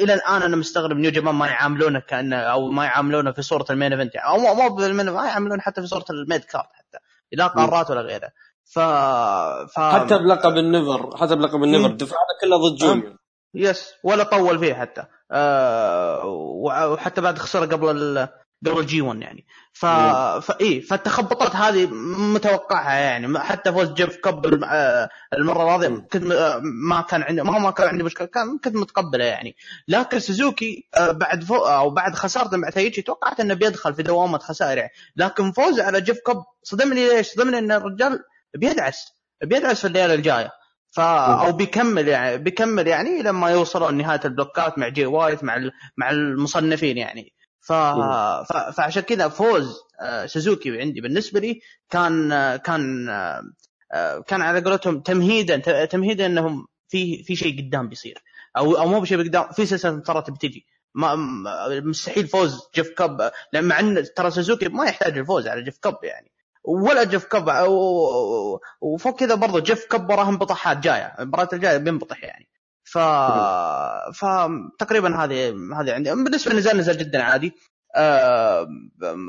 إلى 0.00 0.14
الآن 0.14 0.42
أنا 0.42 0.56
مستغرب 0.56 0.96
New 0.96 1.10
Japan 1.10 1.34
ما 1.34 1.46
يعاملونه 1.46 2.00
كأنه 2.00 2.36
أو 2.36 2.70
ما 2.70 2.84
يعاملونه 2.84 3.32
في 3.32 3.42
صورة 3.42 3.66
ال 3.70 3.74
main 3.74 3.92
event. 3.92 4.14
يعني 4.14 4.28
أو 4.28 4.54
مو 4.54 4.74
بال 4.74 4.86
main 4.86 5.10
ما 5.10 5.26
يعاملونه 5.26 5.62
حتى 5.62 5.80
في 5.80 5.86
صورة 5.86 6.04
ال 6.10 6.19
mid 6.19 6.44
card 6.44 6.64
حتى 6.64 6.98
لا 7.32 7.46
قارات 7.46 7.90
ولا 7.90 8.00
غيره. 8.00 8.30
ف... 8.70 8.78
ف... 9.74 9.80
حتى 9.80 10.18
بلقب 10.18 10.56
ال 10.56 10.66
NEVER 10.66 11.16
حتى 11.16 11.36
بلقب 11.36 11.62
ال 11.62 11.67
NEVER 11.67 11.90
دفعنا 11.90 12.38
كله 12.40 12.56
ضد 12.56 12.76
junior. 12.76 13.16
بس 13.54 13.92
ولا 14.04 14.24
طول 14.24 14.58
فيه 14.58 14.74
حتى. 14.74 15.04
آه 15.30 16.24
وحتى 16.24 17.20
بعد 17.20 17.38
خسر 17.38 17.64
قبل 17.64 17.96
ال... 17.96 18.28
قبل 18.66 18.86
G 18.86 19.00
1 19.00 19.20
يعني. 19.20 19.46
ف... 19.72 19.86
فاي 20.46 20.80
فالتخبطات 20.80 21.56
هذه 21.56 21.86
متوقعها 22.34 22.98
يعني. 22.98 23.38
حتى 23.38 23.72
فوز 23.72 23.92
جيف 23.92 24.16
كب 24.16 24.64
آه، 24.64 25.08
المرة 25.34 25.62
الماضيه 25.62 25.88
كنت 25.88 26.32
آه، 26.32 26.60
ما 26.62 27.00
كان 27.00 27.22
عندي 27.22 27.42
ما 27.42 27.54
هو 27.54 27.58
ما 27.58 27.70
كان 27.70 27.88
عندي 27.88 28.02
مشكلة 28.02 28.26
كان 28.26 28.58
كنت 28.58 28.76
متقبله 28.76 29.24
يعني. 29.24 29.56
لكن 29.88 30.18
سوزوكي 30.18 30.88
آه، 30.96 31.10
بعد 31.10 31.44
فو... 31.44 31.56
أو 31.56 31.90
بعد 31.90 32.14
خسارته 32.14 32.56
مع 32.56 32.70
تايتشي 32.70 33.02
توقعت 33.02 33.40
إنه 33.40 33.54
بيدخل 33.54 33.94
في 33.94 34.02
دوامة 34.02 34.38
خسائر 34.38 34.78
يعني. 34.78 34.92
لكن 35.16 35.52
فوزه 35.52 35.84
على 35.84 36.00
جيف 36.00 36.18
كب 36.26 36.42
صدمني 36.62 37.08
ليش؟ 37.08 37.28
صدمني 37.28 37.58
إن 37.58 37.72
الرجال 37.72 38.20
بيدعس 38.54 39.12
بيدعس 39.42 39.80
في 39.80 39.86
الليلة 39.86 40.14
الجاية. 40.14 40.50
ف 40.90 41.00
أو 41.00 41.52
بيكمل 41.52 42.08
يعني 42.08 42.38
بيكمل 42.38 42.86
يعني 42.86 43.22
لما 43.22 43.50
يوصلوا 43.50 43.90
لنهاية 43.90 44.20
البلوكات 44.24 44.78
مع 44.78 44.88
جي 44.88 45.06
وايت 45.06 45.44
مع 45.44 45.70
مع 45.96 46.10
المصنفين 46.10 46.98
يعني. 46.98 47.32
ف... 47.60 47.72
ف... 47.72 48.52
فعشان 48.76 49.02
كذا 49.02 49.28
فوز 49.28 49.76
آه، 50.00 50.26
سوزوكي 50.26 50.80
عندي 50.80 51.00
بالنسبة 51.00 51.40
لي 51.40 51.60
كان 51.90 52.32
آه، 52.32 52.56
كان 52.56 53.08
آه، 53.92 54.20
كان 54.26 54.42
على 54.42 54.60
قولتهم 54.60 55.00
تمهيدا 55.00 55.84
تمهيدا 55.84 56.26
إنهم 56.26 56.66
في 56.88 57.22
في 57.22 57.36
شيء 57.36 57.58
قدام 57.58 57.88
بيصير. 57.88 58.22
أو 58.56 58.78
أو 58.78 58.88
مو 58.88 59.00
بشيء 59.00 59.18
قدام 59.18 59.52
في 59.52 59.66
سلسلة 59.66 59.92
انتصارات 59.92 60.30
بتجي. 60.30 60.66
ما 60.94 61.14
مستحيل 61.84 62.26
فوز 62.28 62.60
جيف 62.74 62.90
كاب 62.90 63.32
لأن 63.52 63.64
مع 63.64 63.80
إن 63.80 64.04
ترى 64.16 64.30
سوزوكي 64.30 64.68
ما 64.68 64.84
يحتاج 64.84 65.18
الفوز 65.18 65.48
على 65.48 65.62
جيف 65.62 65.78
كاب 65.78 65.98
يعني. 66.02 66.30
ولا 66.64 67.04
جيف 67.04 67.24
كاب 67.24 67.66
وفوق 68.80 69.18
كذا 69.18 69.34
برضه 69.34 69.60
جيف 69.60 69.84
كاب 69.84 70.10
وراهم 70.10 70.38
بطحات 70.38 70.78
جاية 70.78 71.14
المباراه 71.18 71.48
الجاية 71.52 71.76
بينبطح 71.76 72.24
يعني. 72.24 72.48
ف 72.84 72.98
فتقريبا 74.18 75.24
هذه 75.24 75.54
هذه 75.80 75.92
عندي. 75.92 76.10
بالنسبة 76.10 76.52
للنزال 76.52 76.76
نزال 76.76 76.98
جدا 76.98 77.22
عادي. 77.22 77.52
أه 77.96 78.68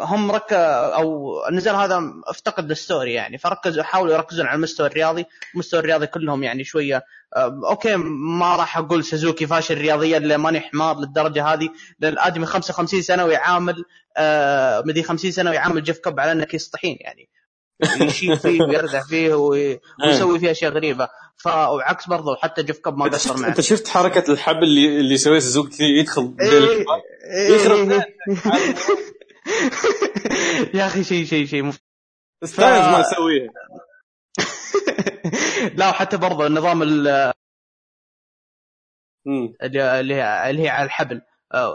هم 0.02 0.32
رك 0.32 0.54
أو 0.54 1.38
النزال 1.50 1.76
هذا 1.76 2.02
أفتقد 2.28 2.72
ال 2.72 2.79
story 2.79 3.14
يعني 3.14 3.38
فركزوا 3.38 3.84
حاولوا 3.84 4.14
يركزون 4.14 4.46
على 4.46 4.56
المستوى 4.56 4.88
الرياضي. 4.88 5.26
المستوى 5.54 5.80
الرياضي 5.80 6.08
كلهم 6.08 6.44
يعني 6.44 6.64
شوية 6.64 7.04
okay 7.38 7.96
ما 7.96 8.56
راح 8.56 8.78
أقول 8.78 9.04
سوزوكي 9.04 9.48
فاشل 9.48 9.78
رياضيا 9.78 10.20
لأن 10.20 10.40
ماني 10.40 10.60
حمار 10.60 11.00
للدرجة 11.00 11.46
هذه 11.46 11.70
لأن 12.00 12.14
الأدمي 12.14 12.46
55 12.46 13.02
سنة 13.02 13.26
ويعامل 13.26 13.86
أه 14.18 14.84
مدري 14.86 15.04
50 15.04 15.32
سنة 15.32 15.50
ويعامل 15.50 15.84
جيف 15.84 16.00
كب 16.00 16.20
على 16.20 16.32
انه 16.32 16.44
كيس 16.44 16.70
طحين 16.70 16.98
يعني. 17.00 17.30
يشيل 18.02 18.38
فيه 18.38 18.62
ويردع 18.62 19.02
فيه 19.02 19.34
ويسوي 20.04 20.40
فيه 20.40 20.52
أشياء 20.52 20.72
غريبة. 20.72 21.08
فعكس 21.38 22.08
برضه 22.08 22.36
حتى 22.36 22.64
جيف 22.64 22.80
كاب 22.80 22.98
ما 22.98 23.06
قصر 23.06 23.38
معه. 23.38 23.50
أنت 23.50 23.62
شفت 23.62 23.88
حركة 23.88 24.32
الحبل 24.32 24.64
اللي 24.64 25.00
اللي 25.00 25.14
يسويها 25.14 25.40
سوزوكي 25.40 25.84
يدخل 25.84 26.36
إيه 26.42 27.56
يخرب 27.56 27.92
إيه 27.92 28.06
يا 30.80 30.88
أخي 30.88 31.04
شيء 31.04 31.26
شيء 31.26 31.46
شيء 31.46 31.64
مف... 31.64 31.80
ستايلز 32.44 32.88
ما 32.88 33.00
يسويها 33.00 33.52
لا 35.80 35.92
حتى 35.92 36.18
برضه 36.18 36.48
النظام 36.48 36.82
اللي 36.84 37.34
اللي 39.64 40.16
هي 40.64 40.70
على 40.70 40.86
الحبل. 40.86 41.22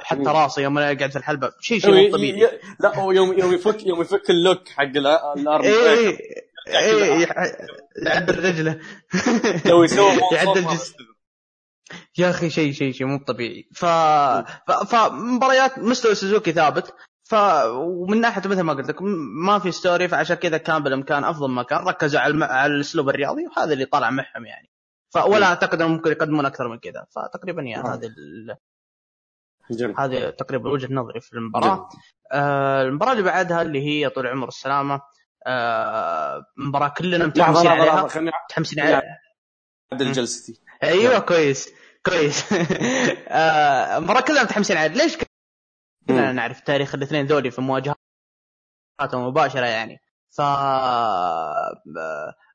حتى 0.02 0.22
راسه 0.26 0.62
يوم 0.62 0.78
يقعد 0.78 1.10
في 1.10 1.18
الحلبة. 1.18 1.52
شيء 1.60 1.78
شيء 1.78 1.90
مو 1.90 2.16
طبيعي. 2.16 2.60
لا 2.80 2.98
هو 2.98 3.12
يوم 3.12 3.38
يوم 3.38 3.52
يفك 3.52 3.86
يوم 3.86 4.00
يفك 4.00 4.30
ال 4.30 4.38
lock 4.38 4.68
حق 4.68 4.82
ال 4.82 5.02
arm 5.02 5.62
إيه 5.64 6.18
إيه 6.68 7.28
يعدل 8.06 8.44
رجله 8.44 8.80
لو 9.70 9.84
يسوي 9.84 10.20
يعدل 10.32 10.64
جسمه 10.64 11.06
يا 12.18 12.30
أخي 12.30 12.50
شيء 12.50 12.72
شيء 12.72 12.92
شيء 12.92 13.06
مو 13.06 13.18
طبيعي. 13.18 13.68
ف... 13.74 13.84
فمباريات 14.88 15.78
مستوى 15.78 16.14
سوزوكي 16.14 16.52
ثابت. 16.52 16.94
ف 17.28 17.34
ومن 17.74 18.20
ناحية 18.20 18.48
مثل 18.48 18.60
ما 18.60 18.72
قلت 18.72 18.88
لك 18.88 19.02
ما 19.46 19.58
في 19.58 19.72
story 19.72 20.08
فعشان 20.08 20.36
كذا 20.36 20.58
كان 20.58 20.82
بالامكان 20.82 21.24
أفضل 21.24 21.50
مما 21.50 21.64
كان 21.64 21.78
ركزوا 21.78 22.20
على 22.20 22.30
الم... 22.30 22.44
على 22.44 22.74
الأسلوب 22.74 23.08
الرياضي 23.08 23.46
وهذا 23.46 23.72
اللي 23.72 23.84
طلع 23.84 24.10
معهم 24.10 24.46
يعني. 24.46 24.70
فولا 25.10 25.46
أعتقد 25.46 25.80
إنهم 25.80 25.92
ممكن 25.92 26.10
يقدمون 26.10 26.46
أكثر 26.46 26.68
من 26.68 26.78
كذا. 26.78 27.06
فتقريبا 27.10 27.62
يعني 27.62 27.88
هذا 27.88 28.06
ال... 28.06 28.56
هذه 29.98 30.30
تقريبا 30.30 30.70
وجهة 30.70 30.94
نظري 30.94 31.20
في 31.20 31.32
المباراة. 31.32 31.88
آه 32.32 32.82
المباراة 32.82 33.12
اللي 33.12 33.22
بعدها 33.22 33.62
اللي 33.62 33.86
هي 33.86 34.08
طول 34.08 34.26
العمر 34.26 34.48
السلامة 34.48 35.00
آه 35.46 36.44
مباراة 36.56 36.88
كلنا 36.88 37.26
متحمسين 37.26 37.66
عليها. 37.66 38.08
متحمسين 38.46 38.80
عليها. 38.80 39.02
عدل 39.92 40.12
جلستي 40.12 40.60
أيوه 40.82 41.18
كويس 41.18 41.68
كويس. 42.06 42.52
آه 43.28 43.98
مباراة 43.98 44.20
كلنا 44.20 44.42
متحمسين 44.42 44.76
عليها. 44.76 45.02
ليش 45.02 45.16
كلنا 46.08 46.32
نعرف 46.32 46.60
تاريخ 46.60 46.94
الاثنين 46.94 47.26
ذولي 47.26 47.50
في 47.50 47.60
مواجهات 47.60 47.96
مباشرة 49.14 49.66
يعني. 49.66 49.98
ف 50.30 50.40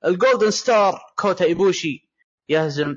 ال 0.06 0.12
Golden 0.12 0.52
Star 0.52 1.00
كوتا 1.16 1.46
إيبوشي 1.46 2.10
يهزم 2.50 2.96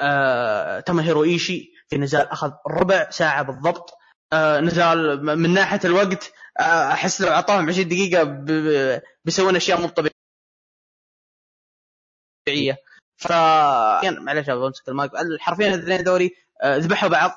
آه 0.00 0.80
توموهيرو 0.80 1.24
ايشي 1.24 1.72
في 1.88 1.98
نزال 1.98 2.28
أخذ 2.28 2.52
ربع 2.66 3.10
ساعة 3.10 3.42
بالضبط. 3.42 3.90
آه 4.32 4.60
نزال 4.60 5.24
من 5.24 5.54
ناحية 5.54 5.80
الوقت 5.84 6.32
آه 6.60 6.92
أحس 6.92 7.20
لو 7.20 7.28
أعطاهم 7.28 7.68
20 7.68 7.88
دقيقة 7.88 8.22
بيسوون 9.24 9.56
أشياء 9.56 9.80
مو 9.80 9.88
طبيعية. 12.48 12.76
ف 13.16 13.30
يعني 14.04 14.20
معلش 14.20 14.50
أمسك 14.50 14.88
المايك. 14.88 15.12
حرفيا 15.40 15.74
الاثنين 15.74 16.00
ذولي 16.00 16.30
آه، 16.62 16.76
ذبحوا 16.76 17.08
بعض 17.08 17.30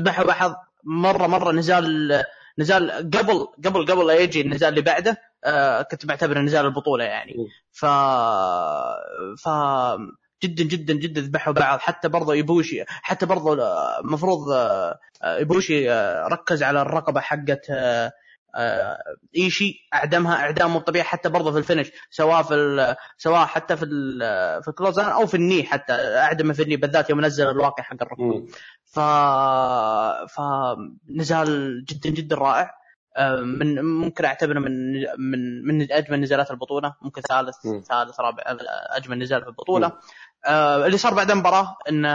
ذبحوا 0.00 0.24
بعض 0.24 0.54
مرة 0.84 1.26
مرة 1.26 1.52
نزال 1.52 2.24
نزال 2.58 2.90
قبل 2.90 3.46
قبل 3.64 3.86
قبل 3.86 4.06
لا 4.06 4.14
يجي 4.14 4.40
النزال 4.40 4.68
اللي 4.68 4.80
بعده 4.80 5.16
آه 5.44 5.82
كنت 5.82 6.06
بعتبره 6.06 6.40
نزال 6.40 6.66
البطولة 6.66 7.04
يعني. 7.04 7.34
ف 7.72 7.86
ف 9.42 9.48
جدا 10.44 10.64
جدا 10.64 10.94
جدا 10.94 11.20
ذبحوا 11.20 11.52
بعض. 11.52 11.78
حتى 11.78 12.08
برضه 12.08 12.32
إيبوشي 12.32 12.84
حتى 12.86 13.26
برضه 13.26 13.52
المفروض 14.00 14.50
آه، 14.50 14.98
آه، 15.22 15.36
إيبوشي 15.36 15.90
آه، 15.90 16.28
ركز 16.28 16.62
على 16.62 16.82
الرقبة 16.82 17.20
حقت 17.20 17.66
ايشي 19.36 19.88
أعدمها 19.94 20.36
إعدام 20.36 20.70
مو 20.70 20.78
طبيعي 20.78 21.04
حتى 21.04 21.28
برضه 21.28 21.52
في 21.52 21.58
ال 21.58 21.63
finish 21.63 21.90
سواء 22.10 22.42
في 22.42 22.96
سواء 23.18 23.46
حتى 23.46 23.76
في 23.76 23.86
في 24.62 24.68
ال 24.68 24.71
clothesline 24.71 25.06
أو 25.06 25.26
في 25.26 25.34
ال 25.34 25.40
knee 25.40 25.62
حتى 25.62 25.92
اعدمه 25.92 26.52
في 26.52 26.62
ال 26.62 26.65
knee 26.65 26.76
بالذات 26.76 27.10
يوم 27.10 27.20
نزل 27.20 27.48
الواقي 27.48 27.82
حق 27.82 27.96
الركبه 28.02 28.46
ف 28.84 29.00
فنزال 30.34 31.84
جدا 31.84 32.10
جدا 32.10 32.36
رائع. 32.36 32.82
من 33.42 33.80
ممكن 33.84 34.24
أعتبره 34.24 34.58
من 34.58 34.92
من 35.18 35.66
من 35.66 35.92
أجمل 35.92 36.20
نزالات 36.20 36.50
البطولة 36.50 36.94
ممكن 37.02 37.22
ثالث 37.22 37.56
ثالث 37.88 38.20
رابع 38.20 38.42
أجمل 38.90 39.18
نزال 39.18 39.42
في 39.42 39.48
البطولة. 39.48 39.92
آه 40.46 40.86
اللي 40.86 40.98
صار 40.98 41.14
بعد 41.14 41.30
المباراة 41.30 41.76
إن 41.88 42.06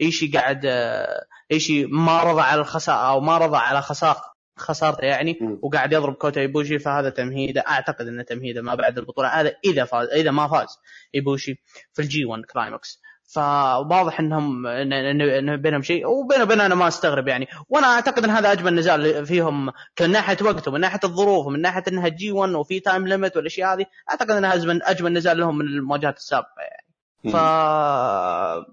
إيشي 0.00 0.26
قاعد 0.26 0.60
آه 0.66 1.26
إيشي 1.52 1.86
ما 1.86 2.22
رضى 2.22 2.40
على 2.40 2.60
الخساره 2.60 2.96
أو 3.08 3.20
ما 3.20 3.38
رضى 3.38 3.56
على 3.56 3.82
خساره 3.82 4.33
خسارته 4.56 5.04
يعني. 5.04 5.58
وقاعد 5.62 5.92
يضرب 5.92 6.14
كوتا 6.14 6.40
إيبوشي 6.40 6.78
فهذا 6.78 7.10
تمهيده 7.10 7.64
أعتقد 7.68 8.06
إنه 8.06 8.22
تمهيده 8.22 8.62
ما 8.62 8.74
بعد 8.74 8.98
البطولة 8.98 9.28
هذا 9.28 9.54
إذا 9.64 9.84
فاز 9.84 10.08
إذا 10.08 10.30
ما 10.30 10.48
فاز 10.48 10.68
إيبوشي 11.14 11.62
في 11.92 12.02
ال 12.02 12.13
G 12.13 12.24
1 12.24 12.42
Climax 12.52 13.00
فواضح 13.34 14.20
إنهم 14.20 14.66
ان 14.66 15.56
بينهم 15.56 15.82
شيء 15.82 16.06
وبينه 16.06 16.42
وبين 16.42 16.60
أنا 16.60 16.74
ما 16.74 16.88
أستغرب 16.88 17.28
يعني. 17.28 17.48
وأنا 17.68 17.86
أعتقد 17.86 18.24
إن 18.24 18.30
هذا 18.30 18.52
أجمل 18.52 18.74
نزال 18.74 19.26
فيهم 19.26 19.66
من 20.00 20.10
ناحية 20.10 20.36
وقته 20.42 20.70
ومن 20.70 20.80
ناحية 20.80 21.00
الظروف 21.04 21.46
ومن 21.46 21.60
ناحية 21.60 21.82
إنها 21.88 22.08
G 22.08 22.32
1 22.32 22.52
وفي 22.52 22.80
time 22.80 23.08
limit 23.08 23.36
والأشياء 23.36 23.74
هذه 23.74 23.86
أعتقد 24.10 24.30
إنها 24.30 24.54
اجمل 24.54 24.82
أجمل 24.82 25.12
نزال 25.12 25.38
لهم 25.38 25.58
من 25.58 25.66
المواجهات 25.66 26.16
السابقة 26.16 26.60
يعني. 26.60 26.83
ف 27.32 27.36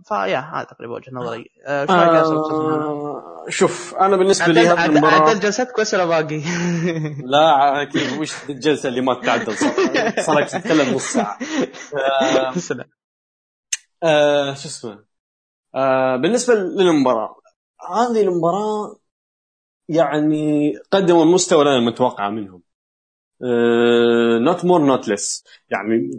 فيا 0.07 0.39
هذا 0.39 0.63
تقريبا 0.63 0.93
وجهة 0.93 1.11
نظري. 1.13 1.51
آه 1.65 1.85
آه 1.89 3.45
شوف 3.49 3.95
أنا 3.95 4.17
بالنسبة 4.17 4.47
لي 4.47 4.67
هذه 4.67 4.85
المباراه 4.85 5.29
عدل 5.29 5.39
جلستك 5.39 5.79
بس 5.79 5.93
ولا 5.93 6.05
باقي؟ 6.05 6.41
لا 7.33 7.81
أكيد 7.81 8.19
وش 8.19 8.49
الجلسة 8.49 8.89
اللي 8.89 9.01
ما 9.01 9.13
تتعدل 9.13 9.57
صار 10.25 10.39
لك 10.39 10.49
تتكلم 10.49 10.95
نص 10.95 11.03
ساعة. 11.03 11.37
آه 11.95 12.53
آه 14.03 14.53
شو 14.53 14.67
اسمه؟ 14.67 15.03
آه 15.75 16.15
بالنسبة 16.15 16.53
للمباراة 16.53 17.35
هذه 17.89 18.21
المباراة 18.21 18.95
يعني 19.89 20.73
قدموا 20.91 21.23
المستوى 21.23 21.61
اللي 21.61 21.77
أنا 21.77 21.85
متوقعه 21.85 22.29
منهم. 22.29 22.61
not 24.45 24.65
more 24.65 24.85
not 24.85 25.07
less 25.07 25.43
يعني 25.69 26.09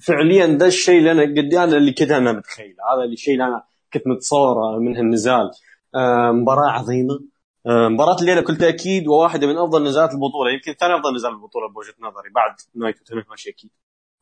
فعليا 0.00 0.46
ده 0.46 0.66
الشيء 0.66 0.98
اللي 0.98 1.12
أنا 1.12 1.22
قد 1.22 1.54
أنا 1.54 1.76
اللي 1.76 1.92
كذا 1.92 2.16
أنا 2.16 2.32
متخيل 2.32 2.76
هذا 2.92 3.04
الشيء 3.04 3.34
اللي 3.34 3.44
أنا 3.44 3.64
كنت 3.92 4.06
متصوره 4.06 4.78
من 4.78 4.96
هالنزال 4.96 5.50
آه 5.94 6.30
مباراة 6.32 6.70
عظيمة. 6.70 7.20
آه 7.66 7.88
مباراة 7.88 8.16
الليلة 8.20 8.40
بكل 8.40 8.56
تأكيد 8.56 9.08
وواحدة 9.08 9.46
من 9.46 9.56
أفضل 9.58 9.84
نزالات 9.84 10.10
البطولة. 10.14 10.50
يمكن 10.52 10.72
ثاني 10.72 10.94
أفضل 10.94 11.14
نزال 11.14 11.30
البطولة 11.30 11.68
بوجهة 11.68 11.94
نظري 12.00 12.30
بعد 12.34 12.54
نايتو 12.74 13.04
تنهاشي 13.04 13.50
أكيد. 13.50 13.70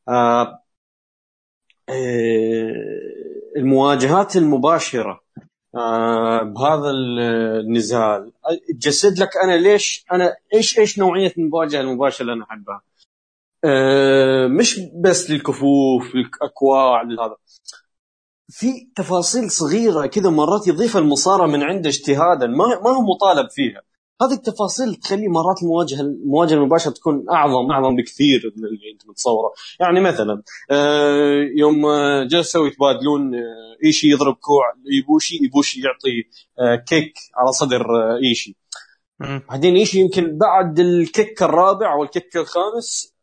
آه 0.09 0.63
المواجهات 3.57 4.37
المباشرة 4.37 5.21
آه 5.75 6.43
بهذا 6.43 6.91
النزال. 7.61 8.33
تجسد 8.81 9.19
لك 9.19 9.31
أنا 9.45 9.57
ليش 9.57 10.05
أنا 10.13 10.37
إيش 10.55 10.79
إيش 10.79 10.99
نوعية 10.99 11.33
المواجهة 11.39 11.81
المباشرة 11.81 12.23
اللي 12.23 12.33
أنا 12.33 12.45
أحبها؟ 12.45 12.83
آه، 13.65 14.47
مش 14.47 14.81
بس 15.05 15.31
للكفوف 15.31 16.15
للاكواع 16.15 17.03
لهذا. 17.03 17.37
في 18.49 18.67
تفاصيل 18.97 19.51
صغيرة 19.51 20.07
كذا 20.07 20.31
مرات 20.31 20.67
يضيفها 20.69 21.01
المصارع 21.01 21.47
من 21.47 21.63
عنده 21.63 21.89
اجتهادا 21.89 22.47
ما 22.47 22.67
ما 22.85 22.91
هو 22.91 23.03
مطالب 23.03 23.51
فيها. 23.51 23.83
هذه 24.23 24.33
التفاصيل 24.33 24.95
تخلي 24.95 25.29
مرات 25.29 25.63
المواجهة 25.63 26.01
المواجهة 26.01 26.55
المباشرة 26.55 26.91
تكون 26.91 27.25
أعظم 27.31 27.71
أعظم 27.71 27.97
بكثير 27.97 28.53
من 28.57 28.65
اللي 28.65 28.93
أنت 28.93 29.09
متصورة. 29.09 29.53
يعني 29.81 30.01
مثلا 30.01 30.43
آه، 30.71 31.47
يوم 31.57 31.87
جلسوا 32.27 32.67
يتبادلون 32.67 33.35
آه، 33.35 33.41
إيشي 33.85 34.11
يضرب 34.11 34.35
كوع 34.35 34.65
ايبوشي 34.93 35.39
ايبوشي 35.43 35.81
يعطي 35.81 36.25
kick 36.89 37.15
على 37.37 37.53
صدر 37.53 37.87
إيشي. 38.25 38.57
بعدين 39.49 39.77
إيشي 39.77 39.99
يمكن 40.01 40.39
بعد 40.39 40.81
ال 40.81 40.93
kick 40.93 41.43
الرابع 41.43 41.93
أو 41.95 42.03
ال 42.03 42.09
kick 42.09 42.37
الخامس 42.37 43.15
آه، 43.15 43.20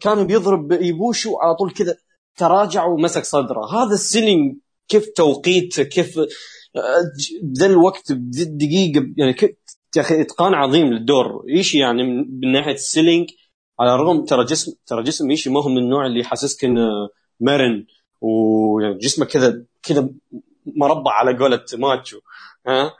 كان 0.00 0.26
بيضرب 0.26 0.72
ايبوشي 0.72 1.28
وعلى 1.28 1.54
طول 1.54 1.70
كذا 1.70 1.96
تراجع 2.36 2.84
ومسك 2.84 3.24
صدره. 3.24 3.74
هذا 3.74 3.94
ال 3.94 4.02
selling 4.02 4.56
كيف 4.88 5.08
توقيته 5.16 5.82
كيف 5.82 6.20
ذا 7.58 7.66
الوقت 7.66 8.12
بذي 8.12 8.42
الدقيقة 8.42 9.06
يعني 9.16 9.36
يا 9.96 10.00
أخي 10.00 10.20
إتقان 10.20 10.54
عظيم 10.54 10.86
للدور. 10.86 11.44
إيشي 11.48 11.78
يعني 11.78 12.02
من 12.02 12.52
ناحية 12.52 12.72
ال 12.72 12.79
selling 12.79 13.28
على 13.80 13.94
الرغم 13.94 14.24
ترى 14.24 14.44
جسم 14.44 14.72
ترى 14.86 15.02
جسم 15.02 15.30
إيشي 15.30 15.50
ما 15.50 15.62
هو 15.62 15.68
من 15.68 15.78
النوع 15.78 16.06
اللي 16.06 16.20
يحسسك 16.20 16.64
إنه 16.64 17.08
مرن 17.40 17.86
ويعني 18.20 18.98
جسمه 18.98 19.26
كذا 19.26 19.64
كذا 19.82 20.08
مربع 20.66 21.12
على 21.12 21.38
قولة 21.38 21.64
ماتشو. 21.74 22.20
ها؟ 22.66 22.92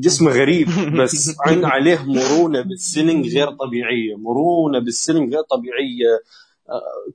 جسمه 0.00 0.30
غريب 0.30 0.68
بس 1.02 1.36
عن 1.40 1.64
عليه 1.64 1.98
مرونة 2.06 2.60
بال 2.62 2.78
selling 2.78 3.36
غير 3.36 3.50
طبيعية 3.50 4.16
مرونة 4.16 4.78
بال 4.78 4.90
selling 4.90 5.34
غير 5.34 5.42
طبيعية. 5.42 6.22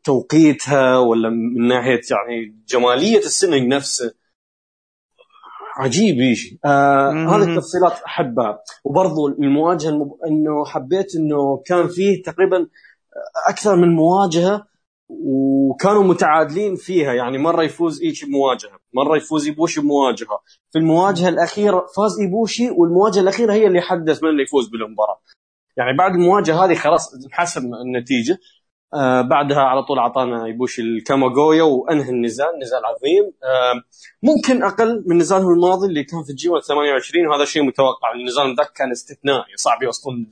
توقيتها 0.03 0.97
ولا 0.97 1.29
من 1.29 1.67
ناحية 1.67 2.01
يعني 2.11 2.63
جمالية 2.67 3.17
ال 3.17 3.24
selling 3.24 3.73
نفسه. 3.73 4.13
عجيب 5.77 6.19
يجي. 6.19 6.59
آه 6.65 7.11
هذه 7.11 7.49
التفصيلات 7.51 7.91
أحبها. 7.91 8.59
وبرضو 8.83 9.27
المواجهة 9.27 9.89
المب... 9.89 10.13
إنه 10.27 10.65
حبيت 10.65 11.15
إنه 11.15 11.63
كان 11.65 11.87
فيه 11.87 12.23
تقريبا 12.23 12.67
أكثر 13.49 13.75
من 13.75 13.95
مواجهة 13.95 14.67
وكانوا 15.09 16.03
متعادلين 16.03 16.75
فيها. 16.75 17.13
يعني 17.13 17.37
مرة 17.37 17.63
يفوز 17.63 18.01
إيشي 18.01 18.25
بمواجهة. 18.25 18.82
مرة 18.95 19.17
يفوز 19.17 19.47
إيبوشي 19.47 19.81
بمواجهة. 19.81 20.39
في 20.71 20.79
المواجهة 20.79 21.29
الأخيرة 21.29 21.85
فاز 21.97 22.19
إيبوشي 22.19 22.69
والمواجهة 22.69 23.21
الأخيرة 23.21 23.53
هي 23.53 23.67
اللي 23.67 23.81
حدث 23.81 24.23
من 24.23 24.29
اللي 24.29 24.43
يفوز 24.43 24.69
بالمباراة. 24.69 25.21
يعني 25.77 25.97
بعد 25.97 26.11
المواجهة 26.11 26.65
هذه 26.65 26.75
خلاص 26.75 27.27
حسب 27.31 27.61
النتيجة. 27.61 28.37
آه 28.93 29.21
بعدها 29.21 29.59
على 29.59 29.83
طول 29.83 29.99
أعطانا 29.99 30.45
إيبوشي 30.45 30.81
الكاماغويا 30.81 31.63
وأنهى 31.63 32.09
النزال 32.09 32.59
نزال 32.61 32.81
عظيم. 32.85 33.23
آه 33.43 33.81
ممكن 34.23 34.63
أقل 34.63 35.03
من 35.07 35.17
نزاله 35.17 35.49
الماضي 35.49 35.87
اللي 35.87 36.03
كان 36.03 36.23
في 36.23 36.29
ال 36.29 36.39
G 36.39 36.49
28 36.67 37.27
وهذا 37.27 37.45
شيء 37.45 37.63
متوقع. 37.63 38.13
النزال 38.15 38.55
ذاك 38.55 38.71
كان 38.73 38.91
استثنائي 38.91 39.57
صعب 39.57 39.83
يوصلون 39.83 40.29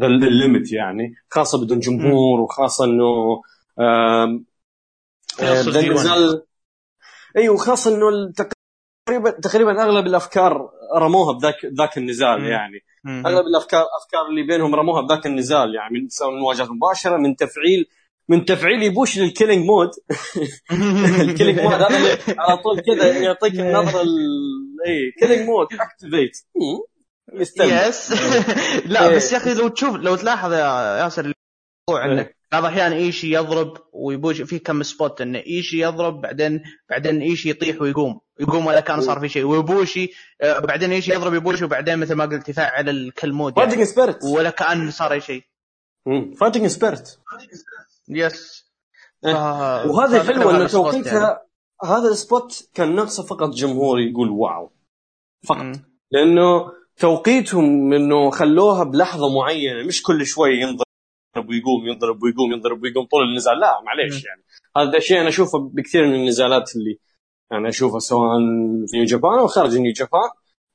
ذا 0.00 0.06
ال 0.06 0.17
limit 0.17 0.72
يعني. 0.72 1.14
خاصة 1.30 1.64
بدون 1.64 1.78
جمهور 1.78 2.40
وخاصة 2.40 2.84
إنه 2.84 3.42
النزال 5.42 6.42
أيوه 7.36 7.56
خاصه 7.56 7.94
إنه 7.94 8.32
تقريبا 8.32 9.30
تقريبا 9.30 9.82
أغلب 9.82 10.06
الأفكار 10.06 10.70
رموها 10.96 11.38
بذاك 11.38 11.64
ذاك 11.78 11.98
النزال 11.98 12.40
مم. 12.40 12.46
يعني. 12.46 12.80
مم. 13.04 13.26
أغلب 13.26 13.46
الافكار 13.46 13.84
أفكار 14.02 14.26
اللي 14.30 14.42
بينهم 14.42 14.74
رموها 14.74 15.02
بذاك 15.02 15.26
النزال 15.26 15.74
يعني 15.74 15.90
من 15.98 16.08
مواجهات 16.40 16.70
مباشرة 16.70 17.16
من 17.16 17.36
تفعيل 17.36 17.86
من 18.28 18.44
تفعيل 18.44 18.82
يبوش 18.82 19.18
لل 19.18 19.29
killing 19.29 19.66
mode 19.66 19.90
ال 21.20 21.25
killing 21.25 21.60
mode 21.60 21.72
هذا 21.72 22.18
على 22.38 22.56
طول 22.56 22.80
كذا 22.80 23.18
يعطيك 23.18 23.54
النظره 23.54 24.02
اي 24.86 25.12
killing 25.20 25.48
mode 25.48 25.66
activate 25.72 26.36
yes 27.88 28.12
لا 28.86 29.16
بس 29.16 29.32
يا 29.32 29.36
أخي 29.36 29.54
لو 29.54 29.68
تشوف 29.68 29.96
لو 29.96 30.16
تلاحظ 30.16 30.52
يا 30.52 30.98
ياسر 31.02 31.32
الموضوع 31.90 32.12
انك 32.12 32.36
بعض 32.54 32.64
الأحيان 32.64 32.92
إيشي 32.92 33.34
يضرب 33.34 33.76
ويبوش 33.92 34.42
في 34.42 34.58
كم 34.58 34.82
spot 34.82 35.20
انه 35.20 35.38
إيشي 35.38 35.80
يضرب 35.80 36.20
بعدين 36.20 36.62
بعدين 36.90 37.20
إيشي 37.20 37.50
يطيح 37.50 37.82
ويقوم. 37.82 38.20
يقوم 38.40 38.66
ولا 38.66 38.80
كان 38.80 39.00
صار 39.00 39.20
في 39.20 39.28
شيء. 39.28 39.44
ويبوشي 39.44 40.10
آه، 40.40 40.58
بعدين 40.58 40.92
إيشي 40.92 41.12
يضرب 41.12 41.34
يبوشي 41.34 41.64
وبعدين 41.64 41.98
مثل 41.98 42.14
ما 42.14 42.24
قلت 42.24 42.48
يفعل 42.48 42.88
ال 42.88 42.97
kill 42.97 43.32
mode 43.32 43.56
fighting 43.56 43.82
spirit 43.82 44.24
ولا 44.24 44.50
كأن 44.50 44.90
صار 44.90 45.12
أي 45.12 45.20
شيء. 45.20 45.42
fighting 46.40 46.66
spirit 46.66 47.20
yes 48.08 48.64
وهذا 49.86 50.20
الحلو 50.20 50.50
انه 50.50 50.66
توقيتها؟ 50.66 51.42
هذا 51.84 52.08
ال 52.08 52.20
spot 52.20 52.68
كان 52.74 52.94
ناقصه 52.94 53.22
فقط 53.22 53.50
جمهور 53.50 54.00
يقول 54.00 54.30
wow. 54.30 54.70
فقط. 55.48 55.80
لأنه 56.10 56.72
توقيتهم 56.96 57.92
إنه 57.92 58.30
خلوها 58.30 58.84
بلحظة 58.84 59.34
معينة 59.38 59.86
مش 59.86 60.02
كل 60.02 60.26
شوي 60.26 60.60
ينضرب. 60.60 60.83
ويقوم 61.36 61.86
ينضرب 61.86 62.22
ويقوم 62.22 62.52
ينضرب 62.52 62.82
ويقوم 62.82 63.04
طول 63.04 63.22
النزال. 63.30 63.60
لا 63.60 63.80
معليش 63.86 64.24
يعني. 64.24 64.44
هذا 64.76 64.98
الشيء 64.98 65.20
أنا 65.20 65.28
أشوفه 65.28 65.58
بكثير 65.58 66.06
من 66.06 66.14
النزالات 66.14 66.76
اللي 66.76 66.98
يعني 67.50 67.68
أشوفها 67.68 67.98
سواء 67.98 68.38
في 68.86 68.96
نيو 68.96 69.04
جابان 69.04 69.38
أو 69.38 69.46
خارج 69.46 69.76
نيو 69.78 69.92
جابان. 69.92 70.30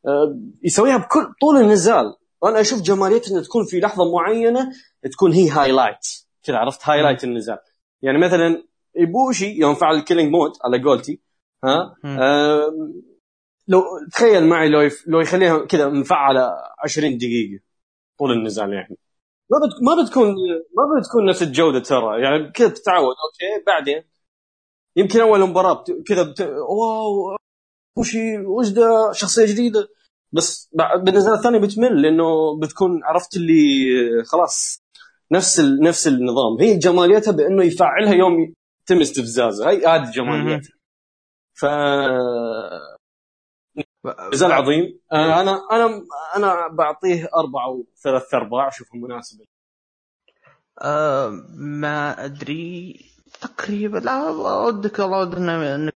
أه 0.08 0.40
يسويها 0.64 0.98
بكل 0.98 1.34
طول 1.42 1.58
النزال. 1.62 2.16
وأنا 2.42 2.62
أشوف 2.62 2.82
جماليتها 2.82 3.32
إنها 3.32 3.42
تكون 3.42 3.66
في 3.66 3.80
لحظة 3.80 4.12
معينة 4.14 4.72
تكون 5.12 5.34
هي 5.34 5.50
highlight 5.50 6.08
كذا 6.44 6.58
عرفت؟ 6.58 6.90
highlight 6.90 7.24
النزال. 7.24 7.58
يعني 8.02 8.18
مثلا 8.18 8.64
إيبوشي 8.98 9.60
يوم 9.60 9.76
فعل 9.76 9.96
ال 9.96 10.00
killing 10.00 10.32
mode 10.32 10.52
على 10.66 10.84
قولتي 10.84 11.22
ها؟ 11.64 11.96
لو 13.68 13.82
تخيل 14.12 14.46
معي 14.46 14.70
لو. 14.70 14.90
لو 15.08 15.20
يخليها 15.20 15.66
كذا 15.66 15.90
مفعلة 15.90 16.52
20 16.84 17.18
دقيقة 17.18 17.64
طول 18.20 18.32
النزال 18.32 18.74
يعني. 18.74 18.98
ما 19.52 19.58
بت... 19.58 19.84
ما 19.84 20.04
بتكون 20.04 20.28
ما 20.78 21.00
بتكون 21.00 21.26
نفس 21.26 21.44
الجودة 21.44 21.80
ترى. 21.80 22.22
يعني 22.22 22.52
كذا 22.52 22.68
تتعود 22.68 23.16
أوكي؟ 23.26 23.64
بعدين 23.68 24.04
يمكن 24.96 25.20
أول 25.20 25.40
مباراة 25.40 25.84
كذا 26.08 26.24
بت... 26.24 26.42
واو 26.42 27.38
وش 27.98 28.16
وش 28.46 28.70
ده 28.70 29.12
شخصية 29.12 29.46
جديدة. 29.46 29.88
بس 30.32 30.70
بالنسبة 31.04 31.34
الثانية 31.34 31.60
بتمل 31.60 32.02
لأنه 32.02 32.60
بتكون 32.60 33.04
عرفت 33.04 33.38
اللي 33.38 33.86
خلاص 34.26 34.84
نفس 35.32 35.60
ال... 35.60 35.82
نفس 35.82 36.08
النظام. 36.08 36.60
هي 36.60 36.78
جماليتها 36.78 37.32
بأنه 37.32 37.64
يفعلها 37.64 38.14
يوم 38.14 38.54
يتم 38.82 39.02
استفزازها. 39.02 39.70
هي 39.70 39.86
هذه 39.86 40.12
جماليتها. 40.12 40.74
ف 41.54 41.66
نزال 44.34 44.52
عظيم. 44.52 45.00
آه، 45.12 45.42
أنا 45.42 45.60
أنا 45.72 46.02
أنا 46.36 46.68
بعطيه 46.68 47.30
أربعة 47.36 47.70
وثلاث 47.70 48.34
أرباع 48.34 48.68
اشوفه 48.68 48.98
مناسب. 48.98 49.42
أه 50.82 51.30
ما 51.56 52.26
أدري. 52.26 53.06
تقريبا 53.42 53.98
لا 53.98 54.30
ودك 54.30 55.00
والله 55.00 55.20
ودنا 55.20 55.92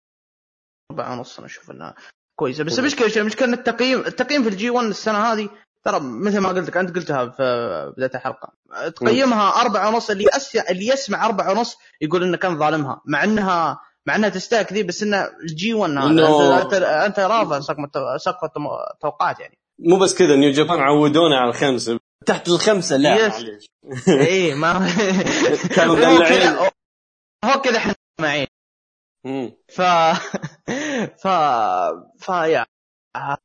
أربعة 0.91 1.11
ونص 1.13 1.37
أنا 1.37 1.47
أشوف 1.47 1.71
إنها 1.71 1.95
كويسة. 2.35 2.63
بس 2.63 2.79
المشكلة 2.79 3.11
المشكلة 3.17 3.47
إن 3.47 3.53
التقييم 3.53 3.99
التقييم 3.99 4.43
في 4.43 4.49
الجي 4.49 4.69
1 4.69 4.87
السنة 4.87 5.17
هذه 5.17 5.49
ترى 5.83 5.99
مثل 5.99 6.37
ما 6.39 6.49
قلت 6.49 6.67
لك 6.67 6.77
أنت 6.77 6.95
قلتها 6.95 7.25
في 7.29 7.93
بداية 7.97 8.11
الحلقة. 8.15 8.53
تقيمها 8.95 9.61
أربعة 9.61 9.89
ونص 9.89 10.09
اللي 10.09 10.25
أس... 10.29 10.55
اللي 10.55 10.87
يسمع 10.87 11.25
أربعة 11.25 11.51
ونص 11.51 11.77
يقول 12.01 12.23
إنه 12.23 12.37
كان 12.37 12.57
ظالمها 12.59 13.01
مع 13.05 13.23
إنها 13.23 13.79
مع 14.07 14.15
إنها 14.15 14.29
تستاهل 14.29 14.65
كذي 14.65 14.83
بس 14.83 15.03
إنه 15.03 15.29
الجي 15.49 15.73
1 15.73 15.91
هذا 15.91 16.61
انت 16.61 16.73
انت 16.73 17.19
رافع 17.19 17.59
سقف 18.17 18.43
التوقعات 18.93 19.39
يعني. 19.39 19.57
مو 19.79 19.97
بس 19.99 20.15
كذا 20.15 20.35
نيو 20.35 20.51
جابان 20.51 20.79
عودونا 20.79 21.37
على 21.37 21.49
الخمسة. 21.49 21.99
تحت 22.25 22.47
الخمسة 22.47 22.97
لا 22.97 23.29
معليش. 23.29 23.65
اي 24.27 24.53
ما 24.53 24.73
كانوا 25.75 25.95
مدلعين. 25.95 26.55
هو 27.45 27.61
كذا 27.61 27.77
إحنا 27.77 27.95
معين. 28.21 28.47
ف 29.69 29.81
ف 31.23 31.27
ف 32.19 32.29
يا. 32.29 32.65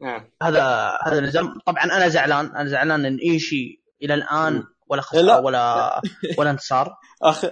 نعم. 0.00 0.30
هذا 0.42 0.98
هذا 1.06 1.18
النظام 1.18 1.58
طبعا 1.66 1.84
أنا 1.84 2.08
زعلان 2.08 2.46
أنا 2.46 2.68
زعلان 2.68 3.04
إن 3.04 3.16
إيشي 3.16 3.82
إلى 4.02 4.14
الآن 4.14 4.64
ولا 4.88 5.02
خساره 5.02 5.40
ولا 5.40 6.00
ولا 6.38 6.50
انتصار؟ 6.50 6.94
أخ 7.22 7.44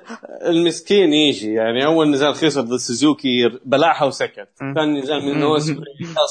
المسكين 0.47 1.13
يجي 1.13 1.53
يعني 1.53 1.85
أول 1.85 2.11
نزال 2.11 2.35
خسر 2.35 2.61
ضد 2.61 2.77
سوزوكي 2.77 3.49
بلعها 3.65 4.05
وسكت. 4.05 4.49
ثاني 4.75 5.01
نزال 5.01 5.25
من 5.27 5.41
نواس 5.41 5.63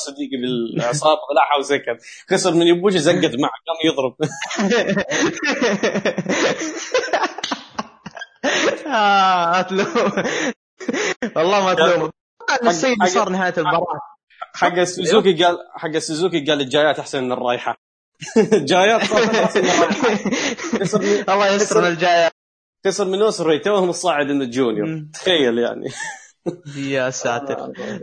صديقي 0.06 0.38
بالعصابه 0.42 1.20
بلعها 1.32 1.60
وسكت. 1.60 1.98
خسر 2.30 2.54
من 2.54 2.68
يبوشي 2.68 3.00
زقت 3.00 3.36
معه 3.40 3.52
قام 3.68 3.78
يضرب. 3.86 4.16
آه 8.88 9.60
أتلوم. 9.60 9.86
والله 11.36 11.64
ما 11.66 11.72
أتلوم. 11.72 12.10
السيد 12.68 13.04
صار 13.06 13.30
نهاية 13.30 13.54
المباراة. 13.58 14.00
حق 14.56 14.84
سوزوكي 14.84 15.44
قال 15.44 15.58
حق 15.76 15.98
سوزوكي 15.98 16.46
قال 16.46 16.62
الجايات 16.62 17.00
أحسن 17.00 17.24
من 17.24 17.32
الرايحه 17.32 17.78
جايات 18.72 19.14
من 19.14 19.30
الله 21.34 21.56
يستر 21.56 21.88
الجايات. 21.88 22.32
خسر 22.88 23.06
من 23.06 23.22
اوسبري 23.22 23.60
توهم 23.60 23.90
الصاعد 23.90 24.26
من 24.26 24.42
ال 24.42 24.51
junior 24.51 25.06
تخيل 25.14 25.60
يعني. 25.60 25.88
يا 26.96 27.10
ساتر. 27.10 27.56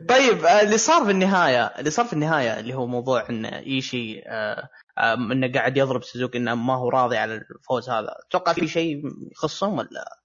طيب 0.09 0.45
آه، 0.45 0.63
اللي 0.63 0.79
صار 0.79 1.05
في 1.05 1.11
النهايه 1.11 1.67
اللي 1.67 1.91
صار 1.91 2.07
في 2.07 2.13
النهاية 2.13 2.61
اللي 2.61 2.75
هو 2.75 2.87
موضوع 2.87 3.29
إن 3.31 3.45
إيشي 3.45 4.23
آه 4.27 4.69
آه 4.99 5.15
إنه 5.15 5.53
قاعد 5.53 5.77
يضرب 5.77 6.03
سوزوكي 6.03 6.39
إنه 6.39 6.55
ما 6.55 6.75
هو 6.75 6.89
راضي 6.89 7.17
على 7.17 7.35
الفوز 7.35 7.91
هذا. 7.91 8.09
أتوقع 8.29 8.53
في 8.53 8.69
شيء 8.69 9.03
يخصهم 9.33 9.79
ولا؟ 9.79 10.19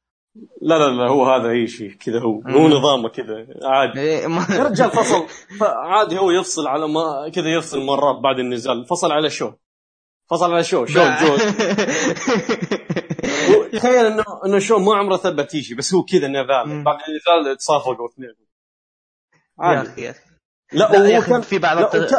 لا 0.61 0.75
لا 0.79 0.89
لا 0.89 1.09
هو 1.09 1.25
هذا 1.25 1.49
اي 1.49 1.67
شيء 1.67 1.91
كذا 1.91 2.19
هو. 2.19 2.41
هو 2.41 2.67
نظامه 2.67 3.09
كذا 3.09 3.47
عادي. 3.63 3.99
إيه، 3.99 4.27
رجال 4.63 4.91
فصل. 4.91 5.25
عادي 5.61 6.17
هو 6.17 6.31
يفصل 6.31 6.67
على 6.67 6.87
ما 6.87 7.29
كذا 7.35 7.49
يفصل 7.49 7.85
مرات 7.85 8.15
بعد 8.23 8.39
النزال. 8.39 8.85
فصل 8.85 9.11
على 9.11 9.29
شو؟ 9.29 9.51
فصل 10.29 10.53
على 10.53 10.63
شو؟ 10.63 10.85
شو 10.85 10.99
جو 10.99 11.37
تخيل 13.73 14.05
انه 14.05 14.23
إنه 14.45 14.59
شو 14.59 14.79
ما 14.79 14.95
عمره 14.95 15.17
ثبت 15.17 15.55
شيء 15.55 15.77
بس 15.77 15.93
هو 15.93 16.03
كذا 16.03 16.27
نيفال 16.27 16.83
بعد 16.83 16.97
النزال 17.07 17.57
تصافقوا 17.57 18.09
اثنين. 18.09 18.33
عادي. 19.59 20.01
يا 20.01 20.11
أخي. 20.11 20.19
لا, 20.71 20.91
لا 20.91 21.19
وكان 21.19 21.41
في 21.41 21.57
بعض 21.57 21.77
الت... 21.77 22.15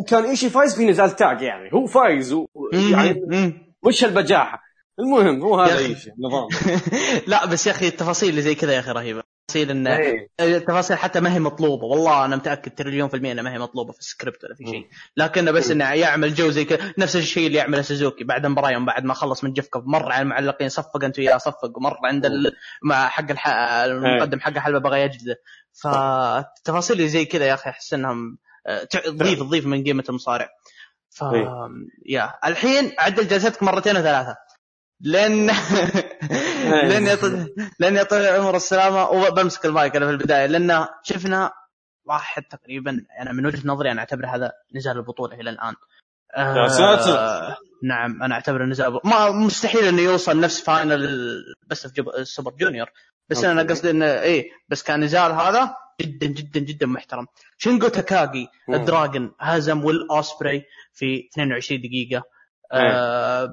وكان 0.00 0.24
إيشي 0.24 0.50
فايز 0.50 0.76
في 0.76 0.84
نزال 0.84 1.16
تاج 1.16 1.42
يعني. 1.42 1.70
هو 1.72 1.86
فايز 1.86 2.32
و... 2.32 2.46
يعني 2.72 3.22
وش 3.82 4.04
البجاحة؟ 4.04 4.62
المهم 4.98 5.42
هو 5.42 5.60
هذا 5.60 5.78
إيشي 5.78 6.10
نظام. 6.18 6.48
لا 7.32 7.46
بس 7.46 7.66
يا 7.66 7.72
أخي 7.72 7.88
التفاصيل 7.88 8.28
اللي 8.28 8.42
زي 8.42 8.54
كذا 8.54 8.72
يا 8.72 8.80
أخي 8.80 8.90
رهيبة. 8.90 9.22
التفاصيل 9.56 9.70
إنه 9.70 9.96
إيه. 9.96 10.28
التفاصيل 10.40 10.96
حتى 10.96 11.20
ما 11.20 11.34
هي 11.34 11.38
مطلوبة. 11.38 11.86
والله 11.86 12.24
أنا 12.24 12.36
متأكد 12.36 12.74
تريليون 12.74 13.08
في 13.08 13.16
المية 13.16 13.32
انها 13.32 13.42
ما 13.42 13.52
هي 13.52 13.58
مطلوبة 13.58 13.92
في 13.92 13.98
السكريبت 13.98 14.44
ولا 14.44 14.54
في 14.54 14.64
شيء. 14.64 14.88
لكنه 15.16 15.50
بس 15.50 15.70
إنه 15.70 15.92
يعمل 15.92 16.34
جو 16.34 16.50
زي 16.50 16.64
كذا 16.64 16.94
نفس 16.98 17.16
الشيء 17.16 17.46
اللي 17.46 17.58
يعمله 17.58 17.82
سوزوكي 17.82 18.24
بعد 18.24 18.44
المباراه 18.44 18.70
يوم 18.70 18.86
بعد 18.86 19.04
ما 19.04 19.14
خلص 19.14 19.44
من 19.44 19.52
جيف 19.52 19.67
كوب 19.67 19.82
مر 19.84 20.12
على 20.12 20.22
المعلقين 20.22 20.68
صفق 20.68 21.04
انت 21.04 21.18
وياه 21.18 21.38
صفق. 21.38 21.76
ومر 21.76 21.96
عند 22.04 22.26
ال... 22.26 22.52
مع 22.82 23.08
حق 23.08 23.30
الح... 23.30 23.48
المقدم 23.48 24.40
حق 24.40 24.58
حلبه 24.58 24.78
بغى 24.78 25.00
يجلده 25.00 25.36
فالتفاصيل 25.82 26.96
اللي 26.96 27.08
زي 27.08 27.24
كذا 27.24 27.46
يا 27.46 27.54
أخي 27.54 27.70
أحس 27.70 27.94
انها 27.94 28.14
آه، 28.66 28.84
تضيف 28.84 29.38
تضيف 29.38 29.66
من 29.66 29.84
قيمة 29.84 30.04
المصارع. 30.08 30.48
ف 31.10 31.24
إيه. 31.24 31.48
يا 32.06 32.34
الحين 32.44 32.92
عدل 32.98 33.28
جلستك 33.28 33.62
مرتين 33.62 33.96
وثلاثة. 33.96 34.36
لأن 35.00 35.46
لأن 36.90 37.06
يطلع 37.06 37.46
لأن 37.78 37.96
يطلع 37.96 38.30
عمر 38.30 38.56
السلامة. 38.56 39.10
وبمسك 39.10 39.66
المايك 39.66 39.96
أنا 39.96 40.06
في 40.06 40.12
البداية. 40.12 40.46
لأن 40.46 40.86
شفنا 41.02 41.52
واحد 42.04 42.42
تقريبا 42.42 43.04
أنا 43.20 43.32
من 43.32 43.46
وجهة 43.46 43.60
نظري 43.64 43.90
أنا 43.90 44.00
اعتبر 44.00 44.26
هذا 44.26 44.52
نزال 44.74 44.96
البطولة 44.96 45.40
إلى 45.40 45.50
الآن. 45.50 45.74
يا 46.38 46.68
ساتر 46.68 47.18
آه 47.18 47.56
نعم 47.82 48.22
أنا 48.22 48.34
اعتبر 48.34 48.64
نزال 48.64 49.00
ما 49.04 49.30
مستحيل 49.30 49.84
إنه 49.84 50.02
يوصل 50.02 50.40
نفس 50.40 50.60
final 50.60 51.42
بس 51.66 51.86
في 51.86 52.00
ال 52.18 52.23
super 52.23 52.50
junior 52.50 52.90
بس 53.28 53.36
okay. 53.36 53.50
أنا 53.50 53.62
قصدي 53.62 53.90
إنه 53.90 54.06
إيه 54.06 54.50
بس 54.68 54.82
كان 54.82 55.00
نزال 55.00 55.32
هذا 55.32 55.74
جدا 56.00 56.26
جدا 56.26 56.60
جدا 56.60 56.86
محترم. 56.86 57.26
شينجو 57.58 57.88
تاكاغي 57.88 58.48
ال 58.68 58.77
dragon 58.77 59.32
هزم 59.40 59.84
ويل 59.84 60.08
اوسبري 60.10 60.64
في 60.92 61.28
22 61.32 61.80
دقيقة. 61.80 62.22
آه 62.72 63.52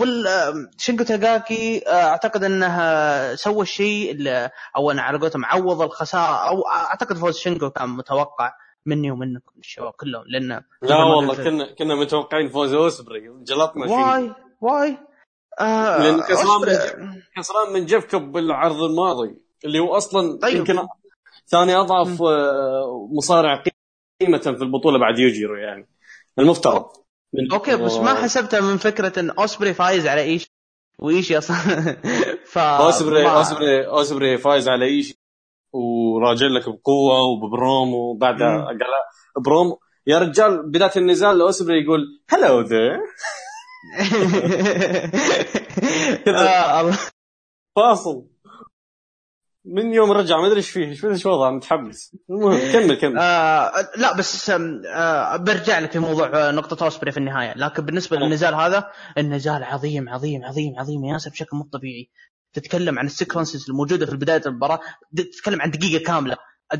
وال 0.00 1.06
تاكاغي 1.06 1.88
آه، 1.88 1.90
أعتقد 1.90 2.44
انه 2.44 3.34
سوى 3.34 3.62
الشيء 3.62 4.10
اللي 4.10 4.50
أو 4.76 4.90
أنا 4.90 5.02
على 5.02 5.18
قولتهم 5.18 5.44
عوض 5.44 5.82
الخسارة 5.82 6.48
أو 6.48 6.62
أعتقد 6.62 7.16
فوز 7.16 7.36
شينجو 7.36 7.70
كان 7.70 7.88
متوقع 7.88 8.52
مني 8.86 9.10
ومنكم 9.10 9.52
الشباب 9.58 9.92
كلهم 9.92 10.24
لأن 10.26 10.62
لا 10.82 10.96
والله 10.96 11.44
كنا 11.44 11.74
كنا 11.74 11.94
متوقعين 11.94 12.48
فوز 12.48 12.72
أوسبري 12.72 13.20
جلطنا 13.42 13.86
شيء 13.86 13.96
واي 13.96 14.32
واي. 14.60 14.98
آه 15.60 15.98
لأن 15.98 16.20
كسران 16.20 16.60
من 16.60 17.22
كسران 17.36 17.72
من 17.72 17.86
جيفكوب 17.86 18.22
بالعرض 18.22 18.82
الماضي 18.82 19.36
اللي 19.64 19.78
هو 19.78 19.96
أصلا 19.96 20.38
طيب. 20.38 20.56
يمكن 20.56 20.78
ثاني 21.46 21.76
أضعف 21.76 22.22
آه، 22.22 23.08
مصارع 23.12 23.64
قيمة 24.20 24.38
في 24.38 24.62
البطولة 24.62 24.98
بعد 24.98 25.18
يوجيرو 25.18 25.56
يعني 25.56 25.88
المفترض. 26.38 27.00
okay 27.52 27.76
بس 27.76 27.94
ما 27.94 28.14
حسبتها 28.14 28.60
من 28.60 28.76
فكرة 28.76 29.20
إن 29.20 29.30
أوسبري 29.30 29.74
فايز 29.74 30.06
على 30.06 30.22
إيش؟ 30.22 30.50
وايشي 30.98 31.38
أصلا 31.38 31.56
ف 32.52 32.58
أوسبري. 32.58 33.30
أوسبري 33.30 33.86
أوسبري 33.86 34.38
فايز 34.38 34.68
على 34.68 34.84
ايشي 34.84 35.20
وراجع 35.72 36.46
لك 36.46 36.68
بقوة 36.68 37.22
وببرومو 37.22 37.96
وبعدها 37.96 38.64
قال 38.64 38.78
برومو 39.44 39.80
يا 40.06 40.18
رجال 40.18 40.70
بداية 40.70 40.90
النزال 40.96 41.40
أوسبري 41.40 41.82
يقول 41.84 42.00
hello 42.30 42.60
there 42.60 43.00
فاصل. 47.76 48.26
من 49.64 49.92
يوم 49.92 50.12
رجع 50.12 50.40
ما 50.40 50.46
أدري 50.46 50.56
إيش 50.56 50.70
فيه 50.70 50.88
إيش 50.88 51.04
إيش 51.04 51.26
وضعه 51.26 51.50
متحمس. 51.50 52.16
المهم 52.30 52.72
كمل 52.72 52.94
كمل. 52.94 53.18
آه 53.18 53.72
لا 53.96 54.16
بس 54.16 54.50
آه 54.50 55.36
برجع 55.36 55.78
لك 55.78 55.92
في 55.92 55.98
موضوع 55.98 56.30
آه، 56.34 56.50
نقطة 56.50 56.84
أوسبري 56.84 57.12
في 57.12 57.18
النهاية. 57.18 57.54
لكن 57.56 57.84
بالنسبة 57.84 58.16
للنزال 58.16 58.54
هذا 58.54 58.90
النزال 59.18 59.64
عظيم 59.64 60.08
عظيم 60.08 60.44
عظيم 60.44 60.78
عظيم 60.78 61.04
يا 61.04 61.12
ياسر 61.12 61.30
بشكل 61.30 61.56
مو 61.56 61.64
طبيعي. 61.72 62.10
تتكلم 62.52 62.98
عن 62.98 63.06
ال 63.06 63.12
sequences 63.12 63.70
الموجودة 63.70 64.06
في 64.06 64.16
بداية 64.16 64.42
المباراة 64.46 64.80
تتكلم 65.16 65.62
عن 65.62 65.70
دقيقة 65.70 66.04
كاملة 66.04 66.36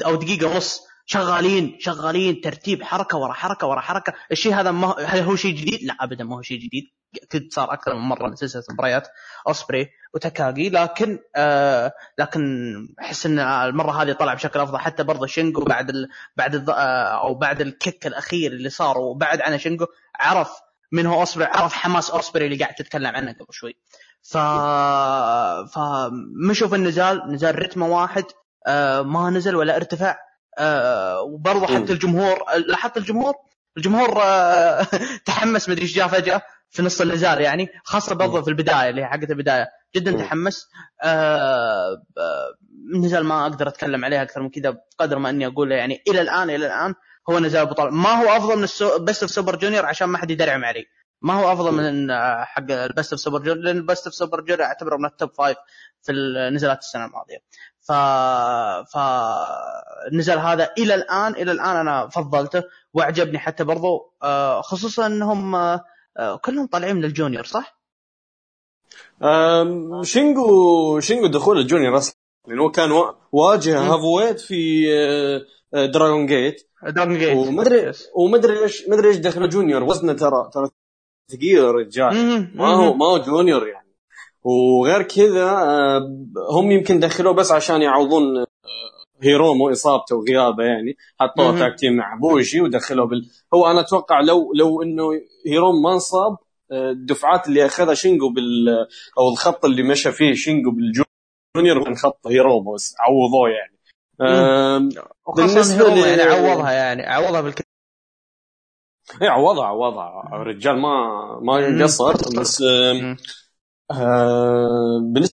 أو 0.07 0.15
دقيقة 0.15 0.47
ونص. 0.47 0.81
شغالين 1.07 1.77
شغالين 1.81 2.41
ترتيب 2.41 2.83
حركة 2.83 3.19
ورا 3.19 3.33
حركة 3.33 3.67
ورا 3.67 3.81
حركة. 3.81 4.13
الشيء 4.33 4.55
هذا 4.55 4.71
ما 4.71 4.95
هل 4.99 5.21
هو 5.21 5.37
شيء 5.37 5.55
جديد؟ 5.55 5.83
لا 5.83 5.97
ابدا 6.01 6.25
ما 6.25 6.37
هو 6.37 6.43
شيء 6.43 6.59
جديد. 6.59 6.85
أكيد 7.23 7.53
صار 7.53 7.73
أكثر 7.73 7.95
من 7.95 8.01
مرة 8.01 8.29
من 8.29 8.37
سلسله 8.37 8.63
مباريات 8.71 9.09
أوسبري 9.49 9.89
وتاكاغي 10.15 10.69
لكن 10.69 11.19
آه 11.37 11.93
لكن 12.19 12.75
أحس 13.01 13.27
إن 13.27 13.39
المرة 13.39 14.03
هذه 14.03 14.13
طلع 14.13 14.35
بشكل 14.35 14.61
أفضل. 14.61 14.79
حتى 14.79 15.03
برضه 15.03 15.27
شينجو 15.27 15.65
بعد 15.65 15.91
ال 15.91 16.09
بعد 16.37 16.55
ال 16.55 16.71
آه 16.71 17.23
أو 17.23 17.35
بعد 17.35 17.61
ال 17.61 17.70
kick 17.70 18.07
الأخير 18.07 18.53
اللي 18.53 18.71
صار 18.71 18.99
وبعد 18.99 19.41
عنه 19.41 19.57
شينجو 19.57 19.87
عرف 20.21 20.51
من 20.93 21.07
هو 21.07 21.21
اوسبري 21.21 21.45
عرف 21.45 21.73
حماس 21.73 22.11
اوسبري 22.11 22.47
اللي 22.47 22.57
قاعد 22.57 22.75
تتكلم 22.75 23.17
عنه 23.17 23.33
قبل 23.33 23.47
شوي. 23.51 23.77
ف 24.23 24.37
فمشوا 25.75 26.69
في 26.69 26.75
النزال 26.75 27.23
نزال 27.33 27.59
رتمه 27.59 27.89
واحد 27.89 28.25
آه 28.67 29.03
ما 29.03 29.31
نزل 29.31 29.57
ولا 29.57 29.77
ارتفع. 29.77 30.17
آه 30.59 31.21
وبرضه 31.21 31.67
حتى 31.67 31.93
الجمهور 31.93 32.39
لاحظت 32.67 32.97
الجمهور؟ 32.97 33.35
الجمهور 33.77 34.23
آه 34.23 34.87
تحمس 35.27 35.69
مدري 35.69 35.83
إيش 35.83 35.95
جاء 35.95 36.09
فجأة 36.09 36.43
في 36.71 36.83
نص 36.83 37.01
النزال 37.01 37.41
يعني 37.41 37.69
خاصة 37.85 38.15
برضه 38.15 38.43
في 38.43 38.49
البداية 38.49 38.91
اللي 38.91 39.01
هي 39.03 39.07
حقت 39.07 39.31
البداية. 39.31 39.80
جدا 39.97 40.13
تحمس 40.13 40.69
آه 41.03 42.03
النزال 42.95 43.25
ما 43.25 43.43
أقدر 43.47 43.69
أتكلم 43.69 44.05
عليه 44.05 44.23
أكثر 44.23 44.43
من 44.43 44.51
كذا 44.51 44.71
بقدر 44.71 45.19
ما 45.19 45.31
إني 45.31 45.47
أقول 45.47 45.73
يعني 45.73 46.03
إلى 46.09 46.21
الآن 46.21 46.51
إلى 46.51 46.67
الآن 46.67 46.95
هو 47.31 47.39
نزال 47.39 47.67
بطل. 47.67 47.89
ما 47.89 48.11
هو 48.23 48.37
أفضل 48.37 48.57
من 48.57 48.65
السو... 48.65 48.99
Best 48.99 49.23
of 49.23 49.31
Super 49.31 49.57
Junior 49.57 49.87
عشان 49.87 50.09
ما 50.09 50.19
حد 50.19 50.31
يدرعم 50.31 50.65
علي. 50.65 50.87
ما 51.23 51.35
هو 51.35 51.53
أفضل 51.53 51.73
من 51.73 52.11
آه، 52.11 52.45
حق 52.45 52.71
ال 52.71 52.79
Best 52.79 53.13
of 53.13 53.21
Super 53.21 53.39
Junior 53.39 53.65
لأن 53.65 53.77
ال 53.77 53.83
Best 53.83 54.07
of 54.07 54.15
Super 54.15 54.41
Junior 54.41 54.63
أعتبره 54.63 54.97
من 54.97 55.05
ال 55.05 55.12
top 55.12 55.35
five 55.35 55.57
في 56.03 56.13
النزالات 56.13 56.79
السنة 56.79 57.05
الماضية. 57.05 57.39
ف 57.81 57.93
ف 58.93 58.99
النزال 60.13 60.39
هذا 60.39 60.71
إلى 60.79 60.95
الآن 60.95 61.33
إلى 61.33 61.53
الآن 61.53 61.77
أنا 61.77 62.09
فضلته 62.09 62.63
وأعجبني 62.95 63.39
حتى 63.39 63.65
برضو. 63.65 64.15
آه، 64.23 64.61
خصوصا 64.61 65.07
إنهم 65.07 65.55
آه، 65.55 66.37
كلهم 66.43 66.67
طالعين 66.67 66.97
من 66.97 67.05
ال 67.05 67.11
junior 67.11 67.45
صح؟ 67.45 67.80
شينجو 70.03 71.01
شينجو 71.01 71.27
دخول 71.27 71.59
ال 71.59 71.64
junior 71.64 71.97
أصلا 71.97 72.17
لأنه 72.49 72.71
كان 72.71 72.91
واجه 73.33 73.81
heavyweight 73.81 74.41
في 74.41 74.87
Dragon 75.73 76.27
Gate. 76.27 76.71
Dragon 76.89 77.19
Gate 77.19 77.37
وما 77.37 77.63
ادري 77.63 77.93
وما 78.15 78.37
ادري 78.37 78.63
إيش 78.63 78.89
ما 78.89 78.95
ادري 78.95 79.09
إيش 79.09 79.17
دخل 79.17 79.49
junior 79.49 79.83
وزنه 79.83 80.13
ترى 80.13 80.51
ترى 80.55 80.69
ثقيل 81.33 81.65
الرجال 81.65 82.51
ما 82.55 82.67
هو 82.67 82.95
ما 82.95 83.07
هو 83.07 83.19
junior 83.19 83.69
يعني. 83.69 83.91
وغير 84.45 85.03
كذا 85.03 85.51
آه، 85.51 86.01
هم 86.51 86.71
يمكن 86.71 87.01
دخلوه 87.01 87.33
بس 87.33 87.53
عشان 87.53 87.83
يعوضون 87.83 88.39
آه، 88.39 88.47
هيرومو 89.23 89.71
إصابته 89.71 90.17
وغيابه 90.17 90.65
يعني. 90.65 90.97
حطوه 91.21 91.59
tag 91.59 91.79
team 91.79 91.97
مع 91.97 92.15
بوشي 92.15 92.61
ودخلوه 92.61 93.07
بال 93.07 93.31
هو 93.55 93.71
أنا 93.71 93.81
أتوقع 93.81 94.21
لو 94.21 94.53
لو 94.55 94.83
إنه 94.83 95.11
هيرومو 95.47 95.83
ما 95.83 95.93
انصاب 95.93 96.33
آه، 96.33 96.39
الدفعات 96.73 97.49
اللي 97.49 97.67
أخذها 97.67 97.95
شينجو 97.95 98.29
بال 98.29 98.69
أو 99.19 99.29
الخط 99.33 99.65
اللي 99.65 99.83
مشى 99.83 100.13
فيه 100.13 100.35
شينجو 100.35 100.71
بال 100.71 100.99
junior 100.99 101.85
كان 101.85 101.95
خط 101.97 102.27
هيرومو 102.27 102.75
بس 102.75 102.95
عوضوه 103.01 103.49
يعني. 103.49 103.81
بالنسبة 105.37 105.89
لي 105.95 106.01
يعني 106.01 106.23
عوضها 106.23 106.73
يعني 106.73 107.03
عوضها 107.03 107.41
بالك 107.41 107.67
اي 109.23 109.29
عوضها 109.29 109.65
عوضها. 109.65 110.31
الرجال 110.33 110.81
ما 110.81 110.91
ما 111.43 111.83
قصر 111.85 112.13
بس 112.41 112.63
آه 113.91 115.01
بالنسبة 115.13 115.33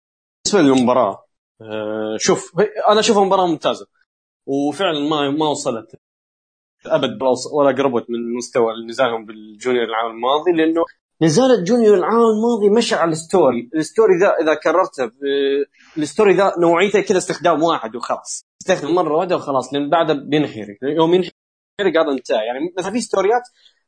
للمباراة 0.53 1.25
آه 1.61 2.17
شوف 2.19 2.59
أنا 2.89 2.99
اشوفها 2.99 3.23
مباراه 3.23 3.47
ممتازة. 3.47 3.87
وفعلا 4.45 4.99
ما 4.99 5.29
ما 5.29 5.47
وصلت 5.47 5.95
أبد 6.85 7.19
ولا 7.53 7.71
قربت 7.77 8.09
من 8.09 8.35
مستوى 8.37 8.73
نزالهم 8.89 9.25
بال 9.25 9.40
junior 9.40 9.85
العام 9.85 10.11
الماضي 10.11 10.51
لأنه 10.51 10.85
نزال 11.23 11.51
ال 11.51 11.58
junior 11.58 11.97
العام 11.97 12.21
الماضي 12.21 12.69
مشى 12.69 12.95
على 12.95 13.11
ال 13.11 13.20
story، 13.20 13.69
ال 13.75 13.82
story 13.82 14.17
ذا 14.21 14.33
إذا 14.41 14.53
كررته 14.53 15.11
ال 15.97 16.03
story 16.03 16.33
ذا 16.33 16.53
نوعيته 16.59 17.01
كذا 17.01 17.17
استخدام 17.17 17.63
واحد 17.63 17.95
وخلاص، 17.95 18.45
استخدم 18.61 18.95
مرة 18.95 19.17
واحدة 19.17 19.35
وخلاص 19.35 19.73
لأن 19.73 19.89
بعده 19.89 20.13
بينحرق، 20.13 20.77
يوم 20.83 21.13
ينحرق 21.13 21.31
هذا 22.01 22.11
انتهى، 22.11 22.45
يعني 22.45 22.59
مثلا 22.77 22.91
في 22.91 23.01
ستوريات 23.01 23.41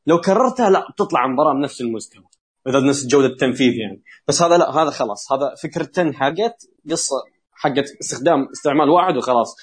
لو 0.07 0.21
كررتها 0.21 0.69
لا 0.69 0.87
بتطلع 0.91 1.27
مباراة 1.27 1.53
بنفس 1.53 1.81
المستوى. 1.81 2.23
إذا 2.67 2.79
نفس 2.79 3.07
جودة 3.07 3.27
التنفيذ 3.27 3.73
يعني. 3.73 4.03
بس 4.27 4.41
هذا 4.41 4.57
لا 4.57 4.69
هذا 4.71 4.89
خلاص. 4.89 5.31
هذا 5.31 5.55
فكرة 5.63 6.11
حقت 6.11 6.67
قصة 6.91 7.15
حقت 7.51 7.85
استخدام 8.01 8.47
استعمال 8.51 8.89
واحد 8.89 9.17
وخلاص. 9.17 9.55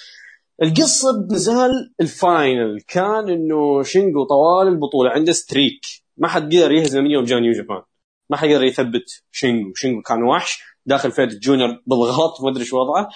القصة 0.62 1.08
بنزال 1.28 1.94
ال 2.00 2.12
final. 2.12 2.80
كان 2.88 3.28
إنه 3.28 3.82
شينجو 3.82 4.24
طوال 4.24 4.68
البطولة 4.68 5.10
عنده 5.10 5.32
streak. 5.32 6.01
ما 6.16 6.28
حد 6.28 6.54
قدر 6.54 6.72
يهزمه 6.72 7.02
من 7.02 7.10
يوم 7.10 7.24
جاء 7.24 7.38
New 7.38 7.52
Japan 7.52 7.82
ما 8.30 8.36
حد 8.36 8.48
قدر 8.48 8.64
يثبت 8.64 9.22
شينجو 9.30 9.72
شينجو 9.74 10.02
كان 10.02 10.22
وحش 10.22 10.62
داخل 10.86 11.12
فيت 11.12 11.32
ال 11.32 11.39
junior 11.39 11.82
بالغلط 11.86 12.40
ما 12.40 12.50
أدري 12.50 12.60
إيش 12.62 12.72
وضعه. 12.72 13.08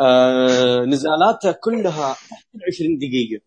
آه 0.00 0.84
نزالاته 0.84 1.52
كلها 1.52 2.16
20 2.72 2.98
دقيقة. 2.98 3.44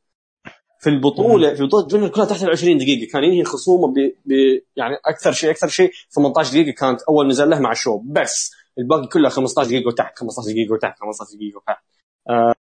في 0.80 0.90
البطولة 0.90 1.54
في 1.54 1.64
بطولة 1.64 1.88
junior 1.88 2.10
كلها 2.10 2.26
تحت 2.26 2.44
ال 2.44 2.50
20 2.50 2.78
دقيقة. 2.78 3.12
كان 3.12 3.24
ينهي 3.24 3.44
خصومه 3.44 3.88
ب... 3.88 3.94
ب... 4.26 4.32
يعني 4.76 4.96
أكثر 5.06 5.32
شيء 5.32 5.52
أكثر 5.52 5.68
شيء. 5.68 5.92
18 6.16 6.52
دقيقة 6.52 6.72
كانت 6.76 7.02
أول 7.02 7.28
نزال 7.28 7.50
له 7.50 7.60
مع 7.60 7.74
شو. 7.74 7.98
بس 7.98 8.52
الباقي 8.78 9.08
كله 9.08 9.30
15 9.30 9.70
دقيقة 9.70 9.88
وتحت 9.88 10.20
15 10.20 10.52
دقيقة 10.52 10.74
وتحت 10.74 11.00
15 11.00 11.38
دقيقة 11.38 11.58
وتحت. 11.58 11.84
آه... 12.30 12.54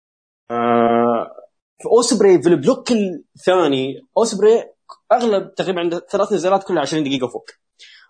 آه... 0.51 1.33
في 1.79 1.87
أوسبري 1.89 2.43
في 2.43 2.49
ال 2.49 2.56
block 2.56 2.93
الثاني 2.93 4.03
أوسبري 4.19 4.65
أغلب 5.13 5.55
تقريبا 5.55 5.81
عنده 5.81 6.07
ثلاث 6.11 6.33
نزالات 6.33 6.65
كلها 6.65 6.83
20 6.83 7.05
دقيقة 7.05 7.27
فوق. 7.29 7.51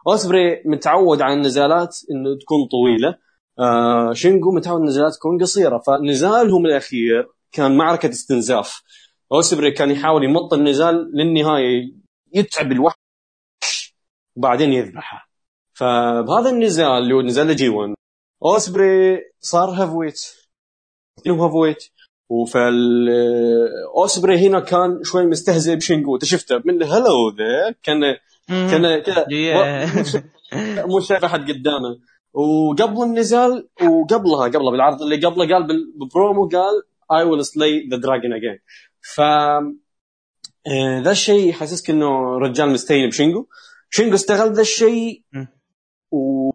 أوسبري 0.08 0.62
متعود 0.64 1.22
على 1.22 1.34
النزالات 1.34 1.98
إنه 2.10 2.38
تكون 2.38 2.58
طويلة. 2.70 3.18
آه 3.58 4.12
شينجو 4.12 4.52
متعود 4.52 4.80
النزالات 4.80 5.14
تكون 5.14 5.42
قصيرة. 5.42 5.78
فنزالهم 5.86 6.66
الأخير 6.66 7.28
كان 7.52 7.76
معركة 7.76 8.08
استنزاف. 8.08 8.82
أوسبري 9.32 9.70
كان 9.70 9.90
يحاول 9.90 10.24
يمط 10.24 10.54
النزال 10.54 11.10
للنهاية 11.14 11.94
يتعب 12.32 12.72
الوحش 12.72 12.96
وبعدين 14.36 14.72
يذبحه. 14.72 15.30
فبهذا 15.72 16.50
النزال 16.50 16.86
اللي 16.86 17.14
هو 17.14 17.22
نزال 17.22 17.56
G1 17.56 17.94
أوسبري 18.44 19.20
صار 19.40 19.70
heavyweight. 19.70 20.20
هو 21.28 21.44
heavyweight؟ 21.44 21.84
وقال 22.28 23.08
أوسبري 23.96 24.38
هنا 24.38 24.60
كان 24.60 25.00
شوي 25.02 25.26
مستهزئ 25.26 25.76
بشينجو 25.76 26.14
أنت 26.14 26.24
شفته؟ 26.24 26.62
من 26.64 26.82
هلو 26.82 27.30
ذا 27.38 27.74
كان 27.82 28.00
كان 28.48 29.02
مو 30.88 31.00
شايف 31.00 31.24
أحد 31.24 31.50
قدامه. 31.50 31.98
وقبل 32.32 33.02
النزال 33.02 33.68
وقبلها 33.82 34.44
قبلها 34.48 34.70
بالعرض 34.70 35.02
اللي 35.02 35.16
قبله 35.16 35.54
قال 35.54 35.66
بالبرومو 35.66 36.48
قال 36.48 36.82
I 37.12 37.24
will 37.24 37.44
slay 37.44 37.88
the 37.88 37.98
dragon 37.98 38.32
again. 38.32 38.58
ف 39.14 39.20
آه، 40.68 41.00
ذا 41.00 41.10
الشيء 41.10 41.48
يحسسك 41.48 41.90
إنه 41.90 42.38
رجال 42.38 42.70
مستهين 42.70 43.08
بشينجو 43.08 43.46
شينجو 43.90 44.14
استغل 44.14 44.52
ذا 44.52 44.60
الشيء 44.60 45.22
و... 46.12 46.50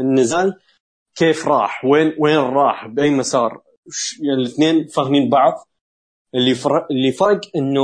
النزال 0.00 0.54
كيف 1.14 1.48
راح؟ 1.48 1.84
وين 1.84 2.14
وين 2.18 2.38
راح؟ 2.38 2.86
بأي 2.86 3.10
مسار؟ 3.10 3.62
يعني 4.20 4.40
الاثنين 4.40 4.86
فاهمين 4.86 5.30
بعض. 5.30 5.68
اللي 6.34 6.54
فرق 6.54 6.86
اللي 6.90 7.12
فرق 7.12 7.40
إنه 7.56 7.80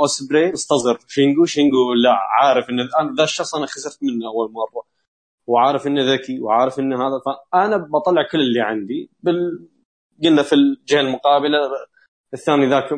أوسبري 0.00 0.52
استصغر 0.52 0.98
شينجو. 1.08 1.44
شينجو 1.44 1.92
لا 1.92 2.18
عارف 2.40 2.70
إن 2.70 2.88
ذا 3.16 3.24
الشخص 3.24 3.54
أنا 3.54 3.66
خسرت 3.66 3.98
منه 4.02 4.26
أول 4.26 4.52
مرة 4.52 4.82
وعارف 5.46 5.86
إنه 5.86 6.12
ذكي 6.12 6.40
وعارف 6.40 6.78
إنه 6.78 6.96
هذا. 6.96 7.20
فأنا 7.26 7.76
بطلع 7.76 8.22
كل 8.32 8.40
اللي 8.40 8.60
عندي 8.60 9.10
بال... 9.20 9.68
قلنا 10.24 10.42
في 10.42 10.54
الجهة 10.54 11.00
المقابلة 11.00 11.58
الثاني 12.34 12.66
ذاك 12.66 12.88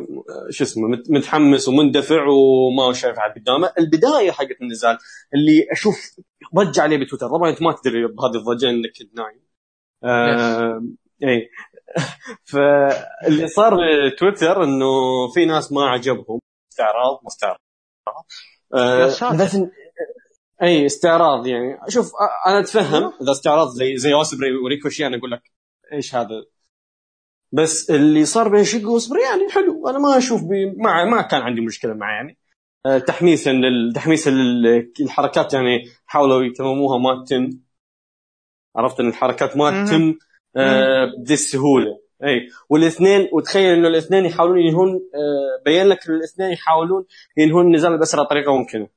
شو 0.50 0.64
اسمه 0.64 0.88
متحمس 1.08 1.68
ومندفع 1.68 2.26
وما 2.26 2.92
شايف 2.92 3.18
عاد 3.18 3.32
قدامه. 3.32 3.72
البداية 3.78 4.30
حقت 4.30 4.56
النزال 4.62 4.98
اللي 5.34 5.66
أشوف 5.72 5.96
ضج 6.54 6.80
عليه 6.80 6.96
بتويتر. 6.96 7.28
طبعا 7.28 7.50
أنت 7.50 7.62
ما 7.62 7.76
تدري 7.82 8.06
بهذه 8.06 8.36
الضجة 8.36 8.70
إنك 8.70 8.92
كنت 8.98 9.16
نايم. 9.16 9.40
آه 10.04 10.82
اي 11.22 11.50
فاللي 12.52 13.48
صار 13.48 13.76
بتويتر 14.08 14.64
انه 14.64 14.86
في 15.34 15.44
ناس 15.44 15.72
ما 15.72 15.88
عجبهم. 15.90 16.40
استعراض 16.72 17.20
مستعرض 17.24 17.56
آه 18.74 19.10
إي 20.62 20.86
استعراض 20.86 21.46
يعني. 21.46 21.78
شوف 21.88 22.12
أنا 22.46 22.60
أتفهم 22.60 23.12
إذا 23.22 23.32
استعراض 23.32 23.68
زي 23.68 23.96
زي 23.96 24.14
اوسبري 24.14 24.56
وريكوشيه 24.56 25.06
أنا 25.06 25.16
أقول 25.16 25.30
لك 25.30 25.42
إيش 25.92 26.14
هذا. 26.14 26.44
بس 27.52 27.90
اللي 27.90 28.24
صار 28.24 28.48
بين 28.48 28.64
شينجو 28.64 28.96
وأوسبري 28.96 29.22
يعني 29.22 29.52
حلو. 29.52 29.88
أنا 29.88 29.98
ما 29.98 30.18
أشوف 30.18 30.44
بي 30.44 30.66
ما 30.66 31.04
ما 31.04 31.22
كان 31.22 31.42
عندي 31.42 31.60
مشكلة 31.60 31.94
معه 31.94 32.12
يعني. 32.12 32.38
آه، 32.86 32.98
تحميسا 32.98 33.50
لل... 33.50 33.92
تحميسا 33.92 34.30
للحركات 34.30 35.54
يعني 35.54 35.84
حاولوا 36.06 36.44
يتمموها 36.44 36.98
ما 36.98 37.24
تتم. 37.24 37.50
عرفت 38.76 39.00
إن 39.00 39.08
الحركات 39.08 39.56
ما 39.56 39.84
تتم. 39.84 40.18
آه 40.56 41.06
بذي 41.24 41.34
السهوله 41.34 42.00
اي 42.24 42.48
والاثنين 42.68 43.28
وتخيل 43.32 43.74
إنه 43.74 43.88
الاثنين 43.88 44.24
يحاولون 44.24 44.58
ينهون 44.58 44.88
آه 44.94 45.62
بين 45.64 45.86
لك 45.86 46.08
الاثنين 46.08 46.52
يحاولون 46.52 47.04
ينهون 47.36 47.66
النزال 47.66 47.98
بأسرع 47.98 48.24
طريقة 48.24 48.56
ممكنة. 48.56 48.88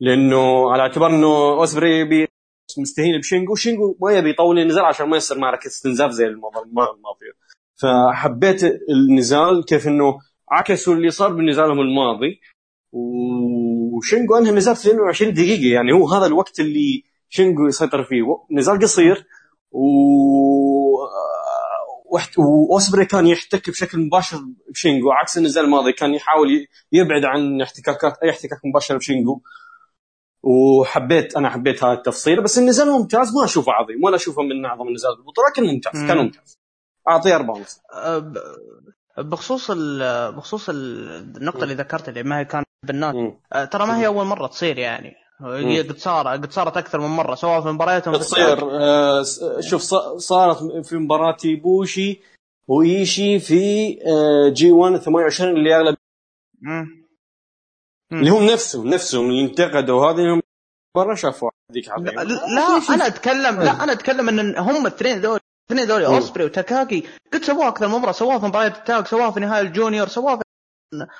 لأنه 0.00 0.70
على 0.72 0.82
اعتبار 0.82 1.10
إنه 1.10 1.26
أوسبري 1.60 2.04
بي 2.04 2.28
مستهين 2.78 3.18
بشينجو 3.18 3.54
شينجو 3.54 3.96
ما 4.02 4.12
يبي 4.12 4.30
يطول 4.30 4.58
النزال 4.58 4.84
عشان 4.84 5.08
ما 5.08 5.16
يصير 5.16 5.38
معركه 5.38 5.66
استنزاف 5.66 6.10
زي 6.10 6.24
المره 6.26 6.62
الماضيه 6.62 7.32
فحبيت 7.82 8.60
النزال 8.90 9.64
كيف 9.64 9.86
إنه 9.88 10.18
عكسوا 10.50 10.94
اللي 10.94 11.10
صار 11.10 11.32
بنزالهم 11.32 11.80
الماضي. 11.80 12.40
وشينجو 12.92 14.36
أنهى 14.38 14.50
النزال 14.50 14.76
في 14.76 14.80
22 14.88 15.34
دقيقة 15.34 15.74
يعني 15.74 15.92
هو 15.92 16.08
هذا 16.08 16.26
الوقت 16.26 16.60
اللي 16.60 17.04
شينجو 17.28 17.66
يسيطر 17.66 18.04
فيه. 18.04 18.22
نزال 18.50 18.78
قصير 18.78 19.26
و 19.78 20.78
واوسبري 22.38 23.04
كان 23.04 23.26
يحتك 23.26 23.70
بشكل 23.70 23.98
مباشر 23.98 24.38
بشينجو 24.70 25.10
عكس 25.10 25.38
النزال 25.38 25.64
الماضي 25.64 25.92
كان 25.92 26.14
يحاول 26.14 26.66
يبعد 26.92 27.24
عن 27.24 27.62
احتكاكات 27.62 28.18
أي 28.22 28.30
احتكاك 28.30 28.58
مباشر 28.64 28.96
بشينجو 28.96 29.40
وحبيت 30.42 31.36
أنا 31.36 31.50
حبيت 31.50 31.84
هذا 31.84 31.92
التفصيل 31.92 32.42
بس 32.42 32.58
النزال 32.58 32.88
ممتاز 32.88 33.34
ما 33.34 33.44
أشوفه 33.44 33.72
عظيم 33.72 34.04
ولا 34.04 34.16
أشوفه 34.16 34.42
من 34.42 34.64
أعظم 34.64 34.88
النزال 34.88 35.16
بالبطوله 35.16 35.48
لكن 35.48 35.62
ممتاز 35.62 36.08
كان 36.08 36.16
ممتاز. 36.16 36.58
أعطيه 37.08 37.36
أربعة 37.36 37.56
ونص. 37.56 37.80
أه، 37.94 38.32
بخصوص 39.18 39.70
بخصوص 40.36 40.68
النقطة 40.68 41.62
اللي 41.62 41.74
ذكرتها 41.74 42.08
اللي 42.08 42.22
ما 42.22 42.38
هي 42.38 42.44
كانت 42.44 42.66
بنات 42.84 43.14
أه، 43.52 43.64
ترى 43.64 43.86
ما 43.86 43.98
هي 43.98 44.06
أول 44.06 44.26
مرة 44.26 44.46
تصير 44.46 44.78
يعني. 44.78 45.27
قد 45.42 45.98
صار 45.98 46.28
قد 46.28 46.52
صارت 46.52 46.76
أكثر 46.76 47.00
من 47.00 47.08
مرة 47.08 47.34
سواء 47.34 47.60
في 47.60 47.68
مبارياتهم 47.68 48.16
تصير 48.16 48.70
آه 48.70 49.22
شوف 49.60 49.82
صارت 50.16 50.86
في 50.86 50.96
مباراة 50.96 51.36
بوشي 51.44 52.20
وإيشي 52.68 53.38
في 53.38 53.90
آه 54.06 54.48
جي 54.48 54.70
1 54.70 54.96
28 54.96 55.56
اللي 55.56 55.76
أغلب 55.76 55.96
اللي 58.12 58.30
هم 58.30 58.44
نفسهم 58.44 58.86
نفسهم 58.88 59.30
اللي 59.30 59.44
انتقدوا 59.44 60.06
هذه 60.06 60.40
برا 60.96 61.14
شافوا 61.14 61.50
ذيك 61.72 61.88
لا, 61.88 62.24
لا 62.24 62.94
أنا 62.94 63.06
أتكلم 63.06 63.62
لا 63.62 63.84
أنا 63.84 63.92
أتكلم 63.92 64.28
إن 64.28 64.58
هم 64.58 64.86
الاثنين 64.86 65.20
دول 65.20 65.40
الاثنين 65.70 65.88
دول 65.88 66.04
أوسبري 66.04 66.44
وتاكاكي 66.44 67.08
قد 67.32 67.42
سووها 67.42 67.68
أكثر 67.68 67.88
من 67.88 67.94
مرة 67.94 68.12
سووها 68.12 68.38
في 68.38 68.46
مباريات 68.46 68.76
التاج 68.76 69.06
سووها 69.06 69.30
في 69.30 69.40
نهايه 69.40 69.62
الجونيور 69.62 70.08
سووها 70.08 70.36
في 70.36 70.42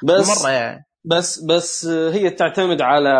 بس 0.02 0.42
مرة 0.42 0.50
يعني. 0.50 0.86
بس 1.04 1.38
بس 1.38 1.86
هي 1.86 2.30
تعتمد 2.30 2.82
على 2.82 3.12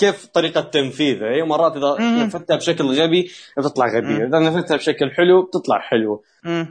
كيف 0.00 0.26
طريقة 0.26 0.60
تنفيذها 0.60 1.30
هي 1.30 1.42
مرات 1.42 1.76
إذا 1.76 1.96
نفذتها 2.24 2.56
بشكل 2.56 2.84
غبي 2.84 3.30
بتطلع 3.58 3.86
غبيه 3.86 4.26
إذا 4.26 4.38
نفذتها 4.38 4.76
بشكل 4.76 5.10
حلو 5.10 5.42
بتطلع 5.42 5.78
حلو. 5.78 6.22
أه، 6.46 6.66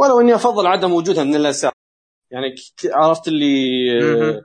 ولو 0.00 0.20
إني 0.20 0.34
أفضل 0.34 0.66
عدم 0.66 0.92
وجودها 0.92 1.24
من 1.24 1.34
الأساس. 1.34 1.72
يعني 2.30 2.54
عرفت 2.84 3.28
اللي 3.28 3.86
أه، 4.02 4.42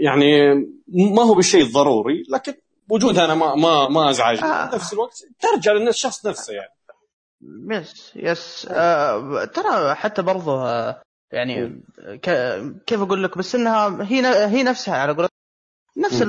يعني 0.00 0.54
ما 0.88 1.22
هو 1.22 1.34
بالشيء 1.34 1.62
الضروري 1.62 2.22
لكن 2.30 2.54
وجودها 2.88 3.24
أنا 3.24 3.34
ما 3.34 3.54
ما 3.54 3.88
ما 3.88 4.10
ازعجني 4.10 4.48
آه. 4.48 4.74
نفس 4.74 4.92
الوقت 4.92 5.22
ترجع 5.40 5.72
للشخص 5.72 6.26
نفسه 6.26 6.54
يعني. 6.54 6.74
يس 7.70 8.12
يس. 8.16 8.68
آه 8.70 9.44
ترى 9.44 9.94
حتى 9.94 10.22
برضه 10.22 10.66
آه 10.66 11.02
يعني 11.32 11.82
كيف 12.86 13.02
أقول 13.02 13.24
لك؟ 13.24 13.38
بس 13.38 13.54
إنها 13.54 14.02
هي 14.02 14.46
هي 14.46 14.62
نفسها 14.62 14.96
على 14.96 15.12
قولتك 15.12 15.33
نفس 15.96 16.22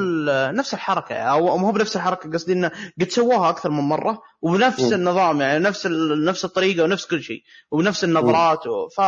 نفس 0.60 0.74
الحركة 0.74 1.16
أو 1.16 1.58
مو 1.58 1.72
بنفس 1.72 1.96
الحركة 1.96 2.32
قصدي 2.32 2.54
إنه 2.54 2.72
قد 3.02 3.10
سووها 3.10 3.50
أكثر 3.50 3.70
من 3.70 3.84
مرة 3.84 4.22
وبنفس 4.42 4.92
م. 4.92 4.94
النظام 4.94 5.42
يعني 5.42 5.60
نفس 5.60 5.88
نفس 6.26 6.46
الطريقة 6.46 6.84
ونفس 6.84 7.06
كل 7.06 7.24
شيء 7.24 7.44
وبنفس 7.72 8.04
النظرات 8.04 8.68
و... 8.68 8.88
ف... 8.88 9.02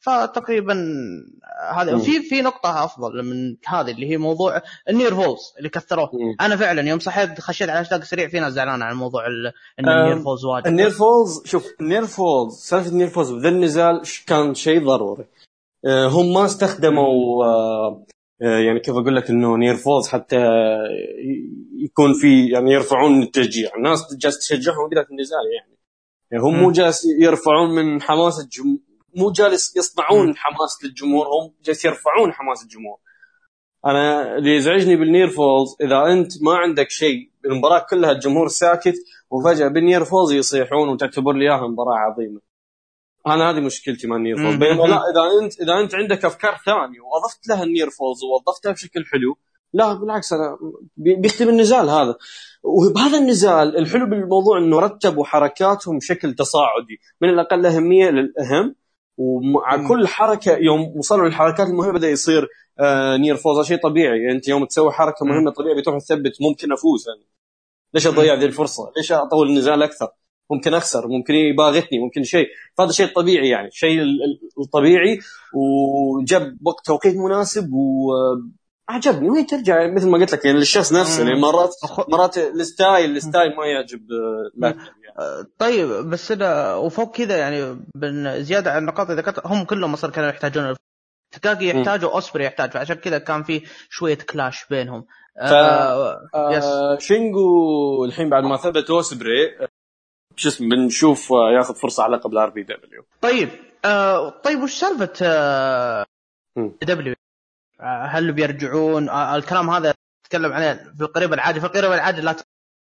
فتقريبا 0.00 0.74
هذا 1.74 1.98
في 1.98 2.22
في 2.22 2.42
نقطة 2.42 2.84
أفضل 2.84 3.22
من 3.22 3.56
هذه 3.66 3.90
اللي 3.90 4.10
هي 4.10 4.16
موضوع 4.16 4.62
ال 4.88 4.93
near 4.93 5.14
falls 5.14 5.40
اللي 5.58 5.68
كثروه. 5.68 6.10
أنا 6.40 6.56
فعلا 6.56 6.88
يوم 6.88 6.98
صحيت 6.98 7.40
خشيت 7.40 7.68
على 7.68 7.80
هاشتاج 7.80 8.04
سريع 8.04 8.28
في 8.28 8.40
ناس 8.40 8.52
زعلانه 8.52 8.84
عن 8.84 8.96
موضوع 8.96 9.26
إن 9.26 9.88
ال 9.88 9.95
near 9.95 10.22
falls 10.22 10.44
واجد. 10.44 10.66
النير 10.66 10.90
فولز 10.90 11.42
شوف 11.44 11.66
ال 11.80 11.85
near 11.85 12.06
falls 12.06 12.54
سالفة 12.54 12.88
ال 12.90 12.94
near 12.94 13.08
falls 13.08 13.30
بذا 13.30 13.48
النزال 13.48 14.02
كان 14.26 14.54
شيء 14.54 14.84
ضروري. 14.86 15.24
آه، 15.86 16.06
هم 16.06 16.32
ما 16.32 16.44
استخدموا 16.44 17.44
آه، 17.44 17.48
آه، 17.48 18.04
يعني 18.40 18.80
كيف 18.80 18.94
أقول 18.94 19.16
لك 19.16 19.30
إنه 19.30 19.56
near 19.56 19.74
falls 19.74 20.08
حتى 20.08 20.36
يكون 21.84 22.12
في 22.12 22.48
يعني 22.48 22.72
يرفعون 22.72 23.22
التشجيع. 23.22 23.70
الناس 23.76 24.16
جالسة 24.20 24.38
تشجعهم 24.38 24.88
بدايه 24.90 25.06
النزال 25.10 25.38
يعني. 25.58 25.78
يعني 26.30 26.44
هم 26.44 26.54
مو 26.62 26.70
جالس 26.70 27.04
يرفعون 27.20 27.70
من 27.70 28.02
حماس 28.02 28.40
الجم... 28.40 28.78
مو 29.16 29.30
جالس 29.30 29.76
يصنعون 29.76 30.36
حماس 30.36 30.84
للجمهور 30.84 31.26
هم 31.26 31.54
جالس 31.64 31.84
يرفعون 31.84 32.32
حماس 32.32 32.62
الجمهور. 32.62 32.98
أنا 33.86 34.36
اللي 34.36 34.56
يزعجني 34.56 34.96
بال 34.96 35.07
near 35.07 35.28
falls 35.28 35.76
إذا 35.80 36.12
أنت 36.12 36.42
ما 36.42 36.54
عندك 36.56 36.90
شيء 36.90 37.30
المباراة 37.44 37.86
كلها 37.90 38.12
الجمهور 38.12 38.48
ساكت 38.48 38.94
وفجأة 39.30 39.68
بال 39.68 39.80
near 39.80 40.04
falls 40.04 40.32
يصيحون 40.32 40.88
وتعتبر 40.88 41.32
لي 41.32 41.44
إياها 41.44 41.66
مباراة 41.66 41.96
عظيمة. 41.96 42.40
أنا 43.34 43.50
هذه 43.50 43.60
مشكلتي 43.60 44.06
مع 44.06 44.16
ال 44.16 44.20
near 44.20 44.36
falls. 44.36 44.56
بينما 44.56 44.82
لا 44.82 44.96
إذا 44.96 45.44
انت 45.44 45.60
إذا 45.60 45.80
أنت 45.80 45.94
عندك 45.94 46.24
أفكار 46.24 46.56
ثانية 46.66 47.00
وأضفت 47.00 47.48
لها 47.48 47.62
ال 47.62 47.68
near 47.68 47.90
falls 47.90 48.24
ووظفتها 48.24 48.72
بشكل 48.72 49.04
حلو 49.04 49.38
لا 49.72 49.92
بالعكس 49.92 50.32
أنا 50.32 50.58
بيختم 50.96 51.48
النزال 51.48 51.88
هذا. 51.88 52.16
وبهذا 52.62 53.18
النزال 53.18 53.76
الحلو 53.76 54.06
بالموضوع 54.06 54.58
إنه 54.58 54.80
رتبوا 54.80 55.24
حركاتهم 55.24 55.98
بشكل 55.98 56.34
تصاعدي. 56.34 57.00
من 57.20 57.28
الأقل 57.28 57.66
أهمية 57.66 58.10
للأهم 58.10 58.74
ومع 59.16 59.88
كل 59.88 60.06
حركة 60.06 60.56
يوم 60.56 60.96
وصلوا 60.96 61.28
للحركات 61.28 61.66
المهمة 61.66 61.92
بدأ 61.92 62.08
يصير 62.08 62.48
آه 62.80 63.16
نير 63.16 63.36
فوز 63.36 63.66
شيء 63.66 63.82
طبيعي. 63.82 64.32
أنت 64.32 64.48
يوم 64.48 64.64
تسوي 64.64 64.92
حركة 64.92 65.26
مهمة 65.26 65.50
طبيعي 65.50 65.80
بتروح 65.80 65.98
تثبت 65.98 66.32
ممكن 66.40 66.72
أفوز. 66.72 67.08
يعني. 67.08 67.28
ليش 67.94 68.06
أضيع 68.06 68.34
ذي 68.34 68.46
الفرصة؟ 68.46 68.92
ليش 68.96 69.12
أطول 69.12 69.48
النزال 69.48 69.82
أكثر؟ 69.82 70.08
ممكن 70.50 70.74
اخسر 70.74 71.08
ممكن 71.08 71.34
يباغتني 71.34 71.98
ممكن 71.98 72.22
شيء. 72.22 72.46
فهذا 72.78 72.92
شيء 72.92 73.06
طبيعي 73.06 73.48
يعني 73.48 73.70
شيء 73.70 74.02
الطبيعي. 74.60 75.18
وجاب 75.54 76.56
وقت 76.64 76.86
توقيت 76.86 77.16
مناسب 77.16 77.72
و 77.72 78.12
عجبني. 78.88 79.30
وهي 79.30 79.44
ترجع؟ 79.44 79.86
مثل 79.86 80.08
ما 80.08 80.18
قلت 80.18 80.32
لك 80.32 80.44
يعني 80.44 80.58
للشخص 80.58 80.92
نفسه 80.92 81.24
يعني 81.24 81.40
مرات 81.40 81.74
مرات 82.08 82.38
ال 82.38 82.51
style 82.51 83.16
ال 83.16 83.23
style 83.23 83.56
ما 83.56 83.66
يعجب 83.66 84.00
يعني. 84.62 84.76
طيب 85.58 85.88
بس 85.88 86.32
أنا 86.32 86.74
وفوق 86.74 87.16
كذا 87.16 87.36
يعني 87.36 87.76
زيادة 88.42 88.70
على 88.70 88.78
النقاط 88.78 89.10
اللي 89.10 89.22
ذكرت 89.22 89.46
هم 89.46 89.64
كلهم 89.64 89.92
أصلا 89.92 90.10
كانوا 90.10 90.28
يحتاجون 90.28 90.74
تاكاجي 91.32 91.68
يحتاج 91.68 92.04
وأوسبري 92.04 92.44
يحتاج. 92.44 92.70
فعشان 92.70 92.96
كذا 92.96 93.18
كان 93.18 93.42
في 93.42 93.62
شوية 93.90 94.18
clash 94.32 94.66
بينهم. 94.70 95.04
ف... 95.36 95.52
آه... 95.52 96.20
آه... 96.34 96.98
شينجو 96.98 98.04
الحين 98.04 98.30
بعد 98.30 98.42
ما 98.42 98.56
ثبت 98.56 98.90
أوسبري 98.90 99.68
شو 100.38 100.48
اسمه 100.48 100.68
بنشوف 100.68 101.32
آه، 101.32 101.50
ياخذ 101.56 101.74
فرصة 101.74 102.02
على 102.02 102.16
لقب 102.16 102.32
ال 102.32 102.50
RPW. 102.50 103.04
طيب 103.20 103.48
آه 103.84 104.28
طيب 104.28 104.62
وش 104.62 104.74
سالفة 104.74 105.12
آه 105.22 106.06
دبليو؟ 106.82 107.14
آه 107.80 108.04
هل 108.04 108.32
بيرجعون؟ 108.32 109.08
آه 109.08 109.36
الكلام 109.36 109.70
هذا 109.70 109.94
تكلم 110.24 110.52
عليه 110.52 110.92
في 110.96 111.00
القريب 111.04 111.32
العاجل 111.32 111.60
في 111.60 111.66
القريب 111.66 111.92
العاجل 111.92 112.24
لا 112.24 112.36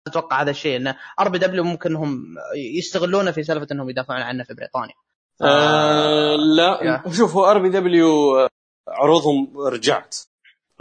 أتوقع 0.08 0.41
هذا 0.41 0.52
الشيء 0.52 0.78
إن 0.78 0.96
RPW 1.20 1.64
ممكن 1.64 1.89
انهم 1.89 2.36
يستغلونه 2.56 3.32
في 3.32 3.43
سالفة 3.43 3.68
إنهم 3.72 3.89
يدافعون 3.89 4.22
عنه 4.22 4.43
في 4.43 4.54
بريطانيا. 4.54 4.96
آه 5.41 6.36
لا. 6.36 7.04
شوف 7.12 7.36
هو 7.36 7.46
RPW 7.45 8.10
عروضهم 8.88 9.58
رجعت. 9.58 10.18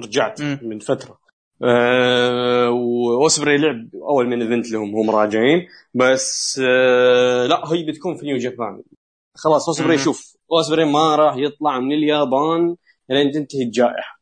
رجعت 0.01 0.41
م. 0.41 0.59
من 0.63 0.79
فترة. 0.79 1.24
أه 1.63 2.71
وأوسبري 2.71 3.57
لعب 3.57 3.89
أول 3.95 4.27
من 4.27 4.43
event 4.43 4.71
لهم 4.73 4.97
هم 4.97 5.11
راجعين. 5.11 5.67
بس 5.95 6.61
أه 6.65 7.47
لا 7.47 7.73
هي 7.73 7.87
بتكون 7.87 8.17
في 8.17 8.27
New 8.27 8.37
Japan. 8.37 8.83
خلاص 9.37 9.69
أوسبري 9.69 9.99
شوف 9.99 10.37
أوسبري 10.53 10.85
ما 10.85 11.17
راح 11.17 11.37
يطلع 11.37 11.81
من 11.81 11.93
اليابان 11.93 12.77
لين 13.09 13.31
تنتهي 13.31 13.63
الجائحة. 13.63 14.21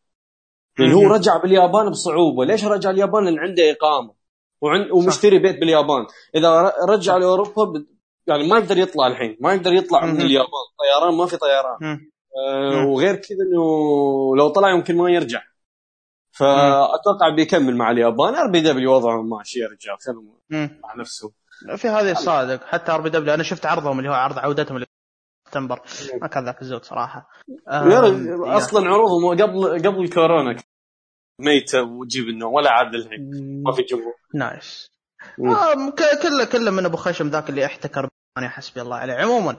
لأن 0.78 0.92
هو 0.92 1.06
رجع 1.06 1.36
باليابان 1.36 1.90
بصعوبة. 1.90 2.44
ليش 2.44 2.64
رجع 2.64 2.90
اليابان؟ 2.90 3.24
لأن 3.24 3.38
عنده 3.38 3.70
إقامة. 3.70 4.14
وعند 4.62 4.90
ومشتري 4.90 5.38
بيت 5.38 5.58
باليابان. 5.60 6.06
إذا 6.34 6.72
رجع 6.88 7.16
لأوروبا 7.16 7.84
يعني 8.26 8.48
ما 8.48 8.58
يقدر 8.58 8.78
يطلع 8.78 9.06
الحين. 9.06 9.36
ما 9.40 9.54
يقدر 9.54 9.72
يطلع 9.72 10.06
من 10.06 10.20
اليابان. 10.20 10.66
طيران 10.78 11.14
ما 11.14 11.26
في 11.26 11.36
طيران. 11.36 12.00
آه 12.48 12.86
وغير 12.86 13.16
كذا 13.16 13.38
إنه 13.52 14.36
لو 14.36 14.48
طلع 14.48 14.70
يمكن 14.70 14.96
ما 14.96 15.10
يرجع. 15.10 15.40
فأتوقع 16.42 17.28
بيكمل 17.36 17.76
مع 17.76 17.90
اليابان. 17.90 18.34
RPW 18.34 18.92
وضعهم 18.92 19.30
ماشي 19.30 19.58
يا 19.58 19.66
رجال 19.66 19.96
خلهم 20.00 20.38
مع 20.82 20.94
نفسه. 20.94 21.32
في 21.76 21.88
هذه 21.88 22.12
صادق 22.12 22.64
حتى 22.64 22.92
RPW 22.92 23.34
أنا 23.34 23.42
شفت 23.42 23.66
عرضهم 23.66 23.98
اللي 23.98 24.10
هو 24.10 24.14
عرض 24.14 24.38
عودتهم 24.38 24.84
سبتمبر. 25.46 25.80
ما 26.20 26.28
كان 26.28 26.44
ذاك 26.44 26.62
الزود 26.62 26.84
صراحة. 26.84 27.28
أصلا 27.68 28.88
عروضهم 28.88 29.42
قبل 29.42 29.82
قبل 29.88 30.08
كورونا 30.08 30.56
ميته 31.40 31.82
وتجيب 31.82 32.28
انه 32.28 32.46
ولا 32.46 32.70
عاد 32.70 32.94
الحين 32.94 33.30
ما 33.66 33.72
في 33.72 33.82
جمهور 33.82 34.14
nice. 34.34 34.90
آه 35.38 35.90
كله 36.22 36.44
كله 36.44 36.70
من 36.70 36.84
أبو 36.84 36.96
خشم 36.96 37.28
ذاك 37.28 37.50
اللي 37.50 37.66
احتكر 37.66 38.08
أنا 38.38 38.48
حسبي 38.48 38.82
الله 38.82 38.96
عليه. 38.96 39.14
عموما. 39.14 39.56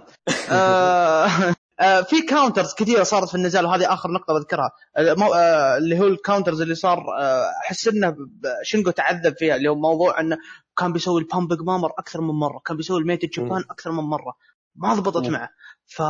آه 0.52 1.28
في 1.80 2.22
counters 2.30 2.74
كثيرة 2.74 3.04
صارت 3.04 3.30
في 3.30 3.36
النزال 3.36 3.66
وهذه 3.66 3.94
آخر 3.94 4.12
نقطة 4.12 4.34
بذكرها. 4.34 4.72
آه 4.98 5.78
اللي 5.78 6.00
هو 6.00 6.08
ال 6.08 6.14
counters 6.14 6.62
اللي 6.62 6.76
صار 6.76 6.98
آه، 7.20 7.46
أحس 7.66 7.88
إنه 7.88 8.16
شينجو 8.64 8.92
تعذب 8.92 9.38
فيها 9.38 9.56
اللي 9.56 9.70
هو 9.70 9.76
موضوع 9.76 10.20
إنه 10.20 10.38
كان 10.78 10.94
بيسوي 10.94 11.22
ال 11.22 11.27
Pumping 11.27 11.62
Bomber 11.62 11.90
أكثر 12.00 12.22
من 12.22 12.34
مرة 12.34 12.62
كان 12.66 12.78
بيسوي 12.78 13.00
ال 13.00 13.06
Made 13.06 13.30
in 13.30 13.40
Japan 13.40 13.64
أكثر 13.72 13.92
من 13.92 14.04
مرة. 14.04 14.34
ما 14.76 14.94
ضبطت 14.94 15.28
معه. 15.30 15.50
ف... 15.86 16.02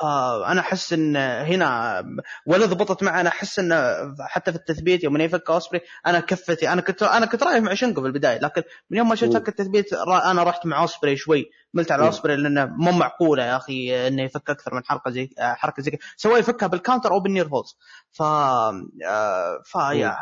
فانا 0.00 0.60
أحس 0.60 0.92
إن 0.92 1.16
هنا 1.16 2.02
ولا 2.46 2.66
ضبطت 2.66 3.02
معه 3.02 3.20
أنا 3.20 3.28
أحس 3.28 3.58
ان 3.58 3.72
حتى 4.20 4.52
في 4.52 4.58
التثبيت 4.58 5.04
يوم 5.04 5.16
يفك 5.16 5.50
اوسبري 5.50 5.80
أنا 6.06 6.20
كفتي 6.20 6.72
أنا 6.72 6.80
كنت 6.80 7.02
أنا 7.02 7.26
كنت 7.26 7.42
رايح 7.42 7.58
مع 7.62 7.74
شينجو 7.74 8.00
في 8.00 8.06
البداية 8.06 8.38
لكن 8.38 8.62
من 8.90 8.98
يوم 8.98 9.08
ما 9.08 9.14
شفت 9.14 9.32
فك 9.32 9.48
التثبيت 9.48 9.92
أنا 9.92 10.42
رحت 10.42 10.66
مع 10.66 10.80
اوسبري 10.82 11.16
شوي. 11.16 11.50
ملت 11.76 11.92
على 11.92 12.06
اوسبري 12.06 12.36
لأنه 12.36 12.64
مو 12.64 12.92
معقولة 12.92 13.44
يا 13.44 13.56
أخي 13.56 14.08
إنه 14.08 14.22
يفك 14.22 14.50
أكثر 14.50 14.74
من 14.74 14.84
حركه 14.84 15.10
زي 15.10 15.30
حركة 15.38 15.82
زي 15.82 15.98
سواء 16.16 16.38
يفكها 16.38 16.66
بال 16.66 16.76
counter 16.76 17.12
أو 17.12 17.20
بال 17.20 17.29
near 17.29 17.48
falls 17.48 17.76
ف 18.12 18.22
ف 19.64 19.74
يا 19.92 20.16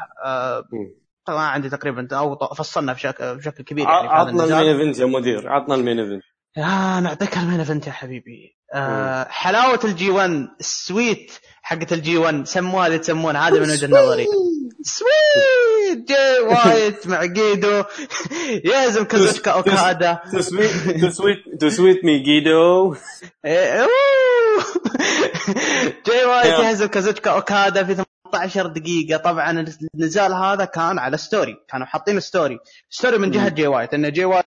ما 1.29 1.47
عندي 1.47 1.69
تقريبا 1.69 2.09
أو 2.13 2.55
فصلنا 2.55 2.93
بشكل 2.93 3.37
بشكل 3.37 3.65
كبير 3.65 3.89
يعني 3.89 4.09
عطنا 4.09 4.45
المين 4.45 4.81
إيفنت 4.81 4.99
يا 4.99 5.07
مدير 5.07 5.49
عطنا 5.49 5.75
المين 5.75 6.01
إيفنت. 6.01 6.23
يا 6.57 7.01
نعطيك 7.01 7.37
ال 7.37 7.41
main 7.41 7.59
event 7.59 7.87
يا 7.87 7.93
حبيبي. 7.93 8.59
آه 8.75 9.27
حلاوة 9.29 9.81
ال 9.85 10.11
G1 10.11 10.49
ال 10.61 10.73
sweet 10.73 11.33
حقت 11.63 11.93
ال 11.93 12.19
G1 12.19 12.47
سموها 12.47 12.87
اللي 12.87 12.99
تسمون 12.99 13.37
هذا 13.37 13.61
من 13.61 13.71
وجهة 13.71 13.87
نظري. 13.87 14.27
sweet 14.83 15.74
جاي 15.95 16.41
وايت 16.41 17.07
مع 17.07 17.25
جيدو. 17.25 17.85
يهزم 18.65 19.05
كازوشكا 19.05 19.51
اوكادا 19.51 20.19
too 21.61 21.69
sweet 21.69 22.05
me 22.05 22.19
جيدو. 22.19 22.95
جاي 26.07 26.25
وايت 26.25 26.59
يهزم 26.59 26.87
كازوشكا 26.87 27.31
اوكادا 27.31 27.85
في 27.85 28.05
18 28.33 28.67
دقيقة. 28.67 29.17
طبعا 29.17 29.67
النزال 29.95 30.33
هذا 30.33 30.65
كان 30.65 30.99
على 30.99 31.17
story 31.17 31.57
كانوا 31.69 31.87
حاطين 31.87 32.21
story 32.21 32.59
story 32.91 33.19
من 33.19 33.31
جهة 33.31 33.49
جاي 33.49 33.67
وايت 33.67 33.95
إن 33.95 34.13
جاي 34.13 34.25
وايت 34.25 34.45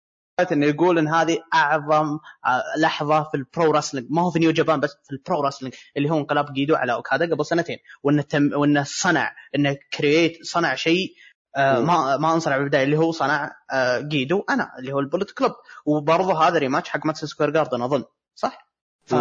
انه 0.53 0.67
يقول 0.67 0.99
إن 0.99 1.09
هذه 1.09 1.39
أعظم 1.55 2.19
آه، 2.47 2.63
لحظة 2.79 3.23
في 3.23 3.37
ال 3.37 3.46
pro 3.46 3.73
wrestling 3.73 4.07
ما 4.11 4.23
هو 4.23 4.31
في 4.31 4.39
New 4.39 4.51
Japan 4.51 4.81
بس 4.81 4.91
في 4.91 5.13
ال 5.13 5.20
pro 5.20 5.41
wrestling 5.41 5.75
اللي 5.97 6.11
هو 6.11 6.19
انقلاب 6.19 6.53
جيدو 6.53 6.75
على 6.75 6.93
أوكادا 6.93 7.35
قبل 7.35 7.47
سنتين. 7.47 7.77
وانه 8.03 8.23
تم 8.23 8.51
وانه 8.55 8.83
صنع 8.83 9.33
انه 9.55 9.77
create 9.99 10.39
صنع 10.43 10.75
شيء 10.75 11.15
آه 11.57 11.81
ما 11.81 12.17
ما 12.17 12.35
أنصنع 12.35 12.59
بالبدايه 12.59 12.85
اللي 12.85 12.99
هو 12.99 13.13
صنع 13.13 13.57
آه 13.71 13.99
جيدو 13.99 14.45
أنا 14.51 14.71
اللي 14.79 14.93
هو 14.93 15.01
ال 15.01 15.05
Bullet 15.05 15.31
Club. 15.31 15.53
وبرضه 15.87 16.49
هذا 16.49 16.59
rematch 16.59 16.89
حق 16.89 17.07
Madison 17.07 17.25
Square 17.25 17.51
Garden 17.51 17.83
أظن 17.83 18.05
صح؟ 18.35 18.67
ف 19.05 19.13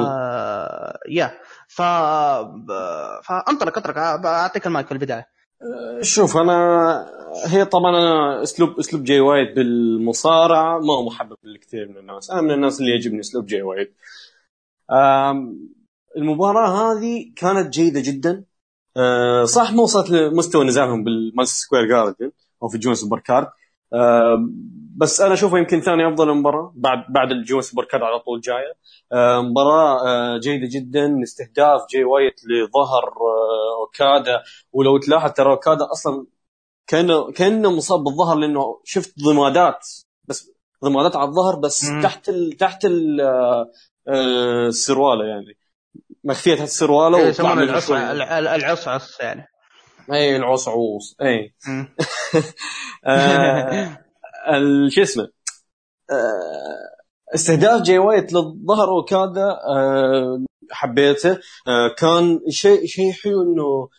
يا 1.09 1.31
ف 1.67 1.81
فأنطلق 3.23 3.77
أطلق. 3.77 3.97
أعطيك 3.97 4.67
المايك 4.67 4.87
في 4.87 4.91
البداية. 4.91 5.27
شوف 6.01 6.37
أنا 6.37 7.11
هي 7.45 7.65
طبعا 7.65 7.89
أنا 7.89 8.43
أسلوب 8.43 8.79
أسلوب 8.79 9.03
جاي 9.03 9.19
وايت 9.19 9.55
بالمصارعة. 9.55 10.79
ما 10.79 10.93
هو 10.93 11.05
محبب 11.05 11.37
لكثير 11.43 11.87
من 11.87 11.97
الناس. 11.97 12.31
أنا 12.31 12.41
من 12.41 12.51
الناس 12.51 12.79
اللي 12.79 12.91
يعجبني 12.91 13.19
أسلوب 13.19 13.45
جاي 13.45 13.61
وايت. 13.61 13.93
المباراة 16.17 16.69
هذه 16.69 17.31
كانت 17.35 17.73
جيدة 17.73 18.01
جدا. 18.01 18.43
أه، 18.97 19.45
صح 19.45 19.71
ما 19.71 19.83
وصلت 19.83 20.09
لمستوى 20.09 20.65
نزالهم 20.65 21.03
بال 21.03 21.16
Madison 21.16 21.61
Square 21.61 21.85
Garden 21.85 22.31
أو 22.63 22.67
في 22.69 22.77
G1 22.77 22.95
Supercard. 22.95 23.47
بس 24.97 25.21
أنا 25.21 25.33
اشوفها 25.33 25.59
يمكن 25.59 25.81
ثاني 25.81 26.07
أفضل 26.07 26.33
مباراة 26.33 26.73
بعد 26.75 26.99
بعد 27.09 27.31
ال 27.31 27.61
G1 27.61 27.83
Supercard 27.83 28.03
على 28.03 28.19
طول 28.19 28.41
جاية. 28.41 28.73
أه، 29.13 29.41
مباراة 29.41 30.37
جيدة 30.37 30.67
جدا 30.71 31.23
استهداف 31.23 31.81
جاي 31.93 32.03
وايت 32.03 32.35
لظهر 32.45 33.13
أوكادا. 33.81 34.43
ولو 34.71 34.97
تلاحظ 34.97 35.31
ترى 35.31 35.51
أوكادا 35.51 35.91
أصلا 35.91 36.25
كأنه 36.87 37.31
كأنه 37.31 37.71
مصاب 37.71 38.03
بالظهر 38.03 38.37
لأنه 38.37 38.81
شفت 38.83 39.13
ضمادات 39.19 39.87
بس 40.27 40.51
ضمادات 40.85 41.15
على 41.15 41.29
الظهر 41.29 41.55
بس 41.55 41.85
مم. 41.85 42.01
تحت 42.03 42.29
ال 42.29 42.51
تحت 42.51 42.85
ال 42.85 43.21
آه، 43.21 44.67
السرواله 44.67 45.25
يعني. 45.25 45.57
مخفية 46.23 46.55
تحت 46.55 46.63
السرواله 46.63 47.17
إيه، 47.17 47.27
يسمونه 47.27 47.63
العصعص 48.55 49.19
يعني. 49.19 49.47
اي 50.13 50.35
العصعوص 50.35 51.15
اي 51.21 51.53
آه، 53.05 53.97
شو 54.89 55.01
اسمه؟ 55.01 55.29
آه، 56.11 57.35
استهداف 57.35 57.81
جاي 57.81 57.97
وايت 57.97 58.33
للظهر 58.33 58.89
حبيته. 60.71 61.39
آه، 61.67 61.95
كان 61.97 62.39
شيء 62.49 62.85
شيء 62.85 63.11
حلو 63.11 63.41
إنه 63.41 63.89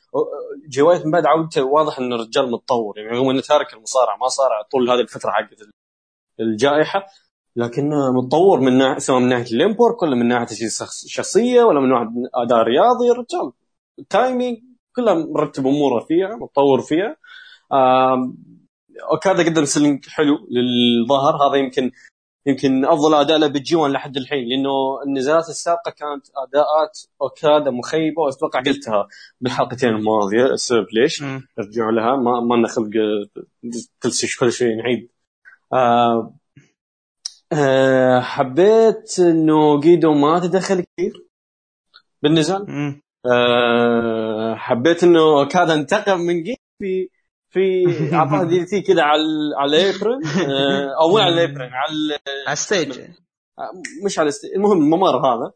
جاي 0.69 0.84
وايت 0.84 1.07
من 1.07 1.11
بعد 1.11 1.27
عودته 1.27 1.63
واضح 1.63 1.99
انه 1.99 2.17
الرجال 2.17 2.51
متطور. 2.51 2.99
يعني 2.99 3.11
رغم 3.11 3.31
إنه 3.31 3.41
تارك 3.41 3.75
المصارعة 3.75 4.17
ما 4.17 4.29
صارع 4.29 4.63
طول 4.63 4.91
هذه 4.91 5.01
الفترة 5.01 5.31
حقت 5.31 5.59
الجائحة. 6.41 7.07
لكنه 7.61 8.13
متطور 8.13 8.61
من 8.61 8.79
ناحيه 8.79 8.99
سواء 8.99 9.21
من 9.21 9.29
ناحية 9.29 9.53
الامبورك 9.57 10.03
ولا 10.03 10.17
من 10.17 10.29
ناحية 10.29 10.67
الشخصيه 11.07 11.63
ولا 11.63 11.81
من 11.81 11.89
ناحية 11.89 12.09
أداء 12.35 12.59
رياضي 12.63 13.11
الرجال 13.11 13.53
ال 13.99 14.07
timing 14.07 14.59
كلها 14.97 15.15
مرتب 15.15 15.67
أموره 15.67 16.05
فيها 16.05 16.37
متطور 16.37 16.81
فيها. 16.81 17.17
اوكادا 19.13 19.43
قدم 19.43 19.65
selling 19.65 20.09
حلو 20.09 20.39
للظهر. 20.51 21.37
هذا 21.37 21.57
يمكن 21.57 21.91
يمكن 22.47 22.85
أفضل 22.85 23.15
أداء 23.15 23.39
له 23.39 23.47
بال 23.47 23.77
G1 23.77 23.93
لحد 23.93 24.17
الحين 24.17 24.49
لأنه 24.49 25.03
النزالات 25.07 25.49
السابقة 25.49 25.91
كانت 25.91 26.27
أداءات 26.37 26.99
أوكادا 27.23 27.71
مخيبة 27.71 28.23
وأتوقع 28.23 28.61
قلتها 28.61 29.09
بالحلقتين 29.41 29.89
الماضية 29.89 30.45
السبب 30.45 30.87
ليش؟ 30.93 31.23
ارجعوا 31.59 31.93
لها 31.93 32.17
ما 32.17 32.41
ما 32.41 32.55
لنا 32.55 32.69
خلق 32.69 32.91
كل 34.03 34.13
شيء 34.13 34.31
كل 34.41 34.53
شيء 34.53 34.77
نعيد. 34.77 35.11
آه 35.73 36.35
آه 37.53 38.21
حبيت 38.21 39.19
إنه 39.19 39.81
جيدو 39.81 40.13
ما 40.13 40.39
تدخل 40.39 40.81
كثير 40.81 41.27
بالنزال 42.23 42.67
آه 43.27 44.55
حبيت 44.55 45.05
إنه 45.05 45.21
اوكادا 45.21 45.75
انتقم 45.75 46.21
من 46.21 46.43
جيدو 46.43 46.59
في 46.79 47.09
في 47.51 47.85
أعطاه 48.17 48.45
DDT 48.45 48.81
كذا 48.81 49.03
على 49.03 49.23
على 49.57 49.91
ال 49.91 49.97
apron 49.97 50.27
آه، 50.27 51.03
أو 51.03 51.09
مو 51.09 51.19
على 51.19 51.35
ال 51.35 51.41
apron 51.41 51.71
على 51.73 52.19
على 52.47 52.53
ال 52.53 52.61
stage 52.61 52.99
آه، 53.59 53.71
مش 54.05 54.19
على 54.19 54.29
ال 54.29 54.33
stage 54.33 54.51
المهم 54.55 54.83
الممر 54.83 55.17
هذا. 55.27 55.53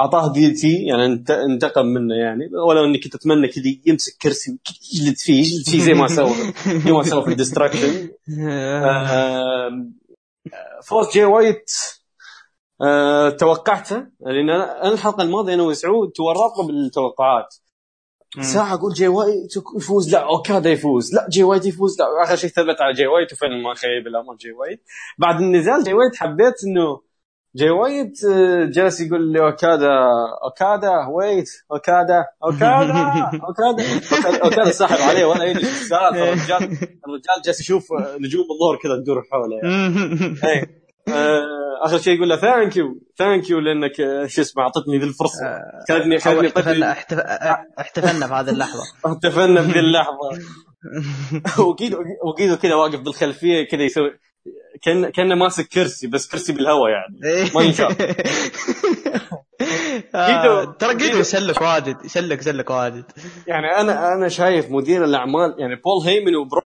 أعطاه 0.00 0.32
DDT 0.32 0.84
يعني 0.84 1.24
انتقم 1.30 1.86
منه 1.86 2.14
يعني. 2.14 2.50
ولو 2.68 2.84
اني 2.84 2.98
كنت 2.98 3.14
اتمنى 3.14 3.48
كذا 3.48 3.64
يمسك 3.86 4.12
كرسي 4.22 4.58
يجلد 4.94 5.16
فيه 5.18 5.40
يجلد 5.44 5.68
فيه 5.68 5.80
زي 5.80 5.94
ما 5.94 6.08
سوى 6.08 6.34
زي 6.66 6.92
ما 6.92 7.02
سوى 7.02 7.24
في 7.24 7.30
ال 7.32 7.38
Destruction. 7.38 8.08
فوز 10.84 11.10
جي 11.12 11.24
وايت 11.24 11.70
توقعته 13.38 13.96
لأن 14.20 14.50
أنا 14.50 14.88
الحلقة 14.92 15.22
الماضية 15.22 15.54
أنا 15.54 15.62
وسعود 15.62 16.10
تورطنا 16.10 16.66
بالتوقعات. 16.66 17.54
ساعة 18.40 18.74
أقول 18.74 18.92
جي 18.92 19.08
وايت 19.08 19.50
يفوز 19.76 20.12
لا 20.12 20.18
اوكادا 20.18 20.70
يفوز. 20.70 21.14
لا 21.14 21.26
جي 21.30 21.42
وايت 21.42 21.66
يفوز 21.66 21.96
لا. 22.00 22.06
آخر 22.24 22.36
شيء 22.36 22.50
ثبت 22.50 22.76
على 22.80 22.92
جي 22.94 23.06
وايت 23.06 23.32
وفعلا 23.32 23.56
ما 23.62 23.74
خيب 23.74 24.06
الامل 24.06 24.36
جي 24.36 24.52
وايت. 24.52 24.82
بعد 25.18 25.40
النزال 25.40 25.84
جي 25.84 25.92
وايت 25.94 26.16
حبيت 26.16 26.54
إنه 26.66 27.00
جي 27.56 27.70
وايت 27.70 28.24
آه، 28.24 28.64
جالس 28.64 29.00
يقول 29.00 29.32
لي 29.32 29.40
أوكادا 29.40 29.88
أوكادا 30.44 30.92
ويت 31.08 31.48
أوكادا 31.72 32.24
أوكادا 32.44 32.94
أوكادا. 33.48 33.84
أوكادا 34.44 34.70
ساحب 34.70 35.08
عليه 35.08 35.24
ولا 35.24 35.44
يدري 35.44 35.64
الرجال 35.92 36.62
الرجال 37.06 37.42
جالس 37.44 37.60
يشوف 37.60 37.84
نجوم 38.20 38.44
الظهر 38.50 38.76
كذا 38.82 38.96
تدور 38.96 39.22
حوله 39.32 39.56
يعني. 39.56 40.84
آه، 41.08 41.84
آخر 41.84 41.98
شيء 41.98 42.14
يقول 42.16 42.28
له 42.28 42.36
thank 42.36 42.76
you 42.76 43.00
thank 43.18 43.50
you 43.50 43.58
لأنك 43.58 44.00
آه، 44.00 44.26
شو 44.26 44.42
اسمه 44.42 44.62
أعطتني 44.62 44.98
ذي 44.98 45.04
الفرصة. 45.04 45.58
خذني 45.88 46.18
خذني 46.18 46.46
احتفلنا 46.48 46.92
احتفلنا 47.80 48.26
في 48.26 48.34
هذه 48.34 48.50
اللحظة. 48.50 48.82
احتفلنا 49.06 49.62
في 49.62 49.78
اللحظة. 49.78 50.30
وقيدو 51.58 51.98
وقيدو 52.28 52.56
كذا 52.56 52.74
واقف 52.74 53.00
بالخلفية 53.00 53.68
كذا 53.68 53.82
يسوي 53.82 54.10
كان 54.82 55.10
كأنه 55.10 55.34
ماسك 55.34 55.68
كرسي 55.68 56.06
بس 56.06 56.28
كرسي 56.28 56.52
بالهواء 56.52 56.90
يعني. 56.90 57.50
ما 57.54 57.62
ينشاف 57.62 57.96
ترى 60.78 60.94
قيدو 60.94 61.18
يسلك 61.18 61.60
واجد 61.60 62.04
يسلك 62.04 62.38
يسلك 62.38 62.70
واجد. 62.70 63.04
يعني 63.46 63.66
أنا 63.66 64.14
أنا 64.14 64.28
شايف 64.28 64.70
مدير 64.70 65.04
الأعمال 65.04 65.54
يعني 65.58 65.74
بول 65.74 66.02
هيمن 66.06 66.36
وبروك 66.36 66.64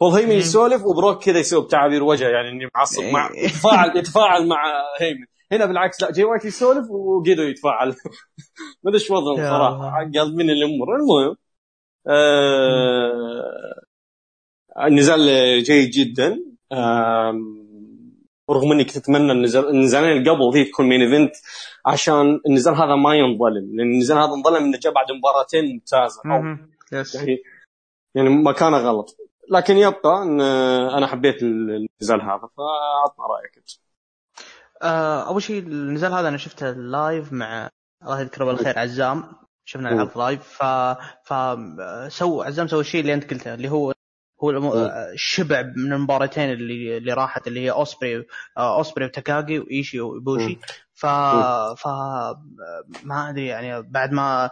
بول 0.00 0.12
هيمن 0.12 0.32
يسولف 0.32 0.84
وبروك 0.84 1.24
كذا 1.24 1.38
يسوي 1.38 1.64
بتعابير 1.64 2.02
وجه 2.02 2.28
يعني 2.28 2.48
إني 2.48 2.68
معصب 2.74 3.02
مع 3.02 3.30
إيه. 3.30 3.44
يتفاعل 3.44 3.96
يتفاعل 3.96 4.48
مع 4.48 4.62
هيمن. 5.00 5.26
هنا 5.52 5.66
بالعكس 5.66 6.02
لا 6.02 6.12
جي 6.12 6.24
وايت 6.24 6.44
يسولف 6.44 6.90
وجيدو 6.90 7.42
يتفاعل. 7.42 7.88
ما 8.82 8.90
أدري 8.90 9.00
إيش 9.00 9.10
وضعهم 9.10 9.36
صراحة. 9.36 9.98
قلبين 10.14 10.50
الأمور. 10.50 10.96
المهم 10.96 11.36
آه 12.06 13.80
النزال 14.86 15.62
جيد 15.62 15.90
جدا. 15.90 16.32
آه 16.32 16.49
رغم 18.50 18.72
إني 18.72 18.84
كنت 18.84 18.96
أتمنى 18.96 19.32
النزال 19.32 19.68
النزالين 19.68 20.16
اللي 20.16 20.30
قبل 20.30 20.50
ذي 20.54 20.64
تكون 20.64 20.88
main 20.88 21.00
event 21.00 21.32
عشان 21.86 22.40
النزال 22.46 22.74
هذا 22.74 22.96
ما 22.96 23.14
ينظلم 23.14 23.76
لأن 23.76 23.92
النزال 23.92 24.18
هذا 24.18 24.32
انظلم 24.34 24.64
إنه 24.64 24.78
جاء 24.78 24.92
بعد 24.92 25.06
مباراتين 25.12 25.72
ممتازة. 25.72 26.22
أو 26.26 26.56
يعني 27.14 27.42
يعني 28.14 28.28
مكانه 28.28 28.78
غلط. 28.78 29.16
لكن 29.50 29.76
يبقى 29.76 30.22
إن 30.22 30.40
أنا 30.90 31.06
حبيت 31.06 31.42
النزال 31.42 32.22
هذا 32.22 32.48
فأعطنا 32.56 33.26
رأيك 33.26 33.56
أنت. 33.56 33.68
آه، 34.82 35.28
أول 35.28 35.42
شيء 35.42 35.58
النزال 35.58 36.12
هذا 36.12 36.28
أنا 36.28 36.36
شفته 36.36 36.70
live 36.70 37.32
مع 37.32 37.68
الله 38.02 38.20
يذكره 38.20 38.44
بالخير 38.44 38.78
عزام. 38.78 39.24
شفنا 39.64 39.92
العرض 39.92 40.18
live 40.18 40.42
ف 40.42 40.62
ف 41.24 41.34
so 42.08 42.42
عزام 42.42 42.68
سوى 42.68 42.80
الشيء 42.80 43.00
اللي 43.00 43.14
أنت 43.14 43.30
قلته 43.30 43.54
اللي 43.54 43.68
هو 43.68 43.92
هو 44.40 44.50
الشبع 45.12 45.62
من 45.76 45.92
المباراتين 45.92 46.50
اللي 46.50 46.96
اللي 46.96 47.12
راحت 47.12 47.46
اللي 47.46 47.60
هي 47.60 47.70
أوسبري 47.70 48.26
أوسبري 48.58 49.04
وتاكاغي 49.04 49.58
وإيشي 49.58 50.00
وبوشي. 50.00 50.58
ف 50.94 51.06
ف 51.76 51.86
ما 53.02 53.30
أدري 53.30 53.46
يعني 53.46 53.82
بعد 53.82 54.12
ما 54.12 54.50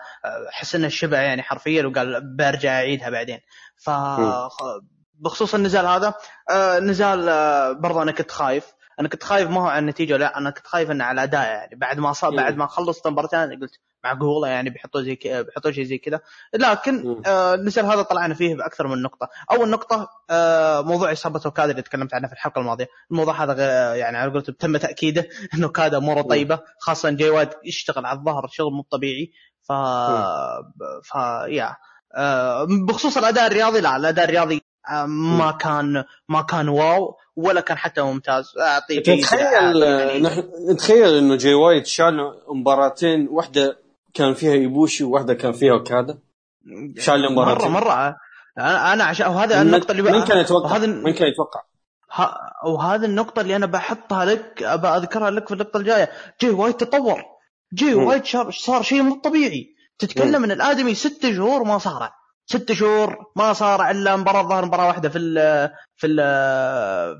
حس 0.50 0.74
إنه 0.74 0.86
الشبع 0.86 1.20
يعني 1.20 1.42
حرفيا 1.42 1.86
وقال 1.86 2.36
برجع 2.36 2.72
أعيدها 2.72 3.10
بعدين. 3.10 3.38
ف 3.76 3.90
بخصوص 5.14 5.54
النزال 5.54 5.86
هذا 5.86 6.14
آه 6.50 6.78
نزال 6.78 7.28
آه 7.28 7.72
برضه 7.72 8.02
أنا 8.02 8.12
كنت 8.12 8.30
خايف. 8.30 8.72
أنا 9.00 9.08
كنت 9.08 9.22
خايف 9.22 9.50
ما 9.50 9.60
هو 9.60 9.66
عن 9.66 9.82
النتيجة 9.82 10.16
لأ 10.16 10.38
أنا 10.38 10.50
كنت 10.50 10.66
خايف 10.66 10.90
إنه 10.90 11.04
على 11.04 11.22
أداء 11.22 11.42
يعني. 11.42 11.74
بعد 11.76 11.98
ما 11.98 12.12
صار 12.12 12.36
بعد 12.36 12.56
ما 12.56 12.66
خلصت 12.66 13.06
المباراتين 13.06 13.60
قلت 13.60 13.80
معقوله 14.04 14.48
يعني 14.48 14.70
بيحطوا 14.70 15.02
زي 15.02 15.16
كذا 15.16 15.42
بيحطوا 15.42 15.70
شيء 15.70 15.84
زي 15.84 15.98
كذا 15.98 16.20
لكن 16.54 17.22
آه 17.26 17.54
النزال 17.54 17.86
هذا 17.86 18.02
طلعنا 18.02 18.34
فيه 18.34 18.54
بأكثر 18.54 18.86
من 18.86 19.02
نقطة. 19.02 19.28
أول 19.50 19.70
نقطة 19.70 20.08
آه 20.30 20.80
موضوع 20.80 21.12
إصابة 21.12 21.40
اوكادا 21.46 21.70
اللي 21.70 21.82
تكلمت 21.82 22.14
عنه 22.14 22.26
في 22.26 22.32
الحلقة 22.32 22.58
الماضية. 22.58 22.88
الموضوع 23.10 23.44
هذا 23.44 23.94
يعني 23.94 24.18
على 24.18 24.32
قولتهم 24.32 24.54
تم 24.54 24.76
تأكيده 24.76 25.28
إنه 25.54 25.66
اوكادا 25.66 25.96
اموره 25.96 26.22
طيبة 26.22 26.60
خاصة 26.80 27.10
جاي 27.10 27.30
وايت 27.30 27.48
يشتغل 27.64 28.06
على 28.06 28.18
الظهر 28.18 28.46
شغل 28.50 28.72
مو 28.72 28.82
طبيعي. 28.82 29.32
ف 29.62 29.72
ف 31.02 31.14
yeah 31.48 31.76
آه 32.16 32.66
بخصوص 32.88 33.16
الأداء 33.16 33.46
الرياضي 33.46 33.80
لا 33.80 33.96
الأداء 33.96 34.24
الرياضي 34.24 34.62
آه، 34.90 35.06
ما 35.06 35.50
كان 35.50 36.04
ما 36.28 36.42
كان 36.42 36.68
wow 36.68 37.16
ولا 37.36 37.60
كان 37.60 37.78
حتى 37.78 38.02
ممتاز. 38.02 38.52
أعطيك 38.60 39.06
تخيل 39.06 39.82
يعني. 39.82 40.42
تخيل 40.78 41.14
إنه 41.14 41.36
جاي 41.36 41.54
وايت 41.54 41.86
شال 41.86 42.34
مباراتين 42.48 43.28
واحدة 43.30 43.87
كان 44.18 44.34
فيها 44.34 44.52
إيبوشي 44.52 45.04
وواحدة 45.04 45.34
كان 45.34 45.52
فيها 45.52 45.72
أوكادا. 45.72 46.18
شال 46.98 47.32
مباراتين 47.32 47.70
مرة. 47.70 47.80
مره 47.80 48.16
أنا 48.92 49.04
عشان 49.04 49.26
وهذا 49.26 49.62
النقطة 49.62 49.92
اللي 49.92 50.02
من 50.02 50.24
كان 50.24 50.38
يتوقع؟ 50.38 50.76
هذا 50.76 50.86
من 50.86 51.12
كان 51.12 51.28
يتوقع؟ 51.28 51.62
وهذه 52.64 53.04
النقطة 53.04 53.40
اللي 53.40 53.56
أنا 53.56 53.66
بحطها 53.66 54.24
لك 54.24 54.62
أبى 54.62 54.88
أذكرها 54.88 55.30
لك 55.30 55.48
في 55.48 55.54
النقطة 55.54 55.76
الجاية. 55.76 56.10
جاي 56.40 56.50
وايت 56.50 56.74
تطور. 56.74 57.22
جاي 57.72 57.94
وايت 57.94 58.24
صار 58.50 58.82
شيء 58.82 59.02
مو 59.02 59.14
طبيعي. 59.14 59.74
تتكلم 59.98 60.42
من 60.42 60.50
الآدمي 60.50 60.94
ست 60.94 61.30
شهور 61.30 61.64
ما 61.64 61.78
صارع. 61.78 62.14
ست 62.46 62.72
شهور 62.72 63.16
ما 63.36 63.52
صار 63.52 63.90
إلا 63.90 64.16
مباراه 64.16 64.42
ظهر 64.42 64.64
مباراة 64.64 64.86
واحدة 64.86 65.08
في 65.08 65.18
ال 65.18 65.34
في 65.96 66.06
ال 66.06 66.16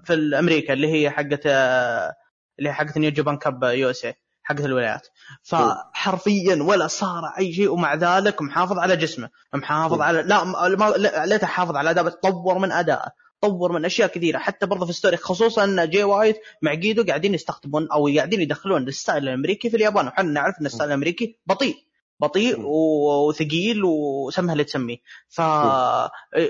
في 0.05 0.15
الأمريكا 0.15 0.73
اللي 0.73 0.93
هي 0.93 1.11
حقت 1.11 1.47
اللي 1.47 2.69
هي 2.69 2.73
حقت 2.73 2.99
New 2.99 3.11
Japan 3.11 3.37
Cup 3.37 3.65
USA 3.65 4.15
حقت 4.49 4.65
الولايات. 4.65 5.09
فحرفيا 5.43 6.63
ولا 6.63 6.87
صار 6.87 7.23
أي 7.39 7.53
شيء 7.53 7.69
ومع 7.69 7.95
ذلك 7.95 8.43
محافظ 8.43 8.79
على 8.79 8.97
جسمه. 8.97 9.29
محافظ 9.55 10.01
على 10.01 10.23
لا 10.23 10.45
ما 10.45 10.95
ليته 11.25 11.47
حافظ 11.47 11.77
على 11.77 11.91
أداء 11.91 12.09
طور 12.09 12.59
من 12.59 12.73
ادائه 12.73 13.09
طور 13.41 13.73
من 13.73 13.85
أشياء 13.85 14.09
كثيرة. 14.09 14.39
حتى 14.39 14.67
برضه 14.67 14.87
في 14.87 14.93
story 14.93 15.17
خصوصا 15.17 15.65
إن 15.65 15.91
جي 15.91 16.05
وايت 16.05 16.37
مع 16.63 16.75
جيدو 16.75 17.05
قاعدين 17.05 17.35
يستخدمون 17.35 17.89
أو 17.93 18.09
قاعدين 18.17 18.41
يدخلون 18.41 18.89
ال 18.89 18.96
style 18.96 19.29
الأمريكي 19.29 19.71
في 19.71 19.77
اليابان. 19.77 20.07
وحنا 20.07 20.25
نعرف 20.25 20.55
إن 20.61 20.67
ال 20.67 20.71
style 20.71 20.91
الأمريكي 20.91 21.39
بطيء. 21.47 21.88
بطيء 22.21 22.57
وثقيل 22.61 23.85
وسمها 23.85 24.53
اللي 24.53 24.65
تسميه. 24.65 24.97
ف 25.29 25.41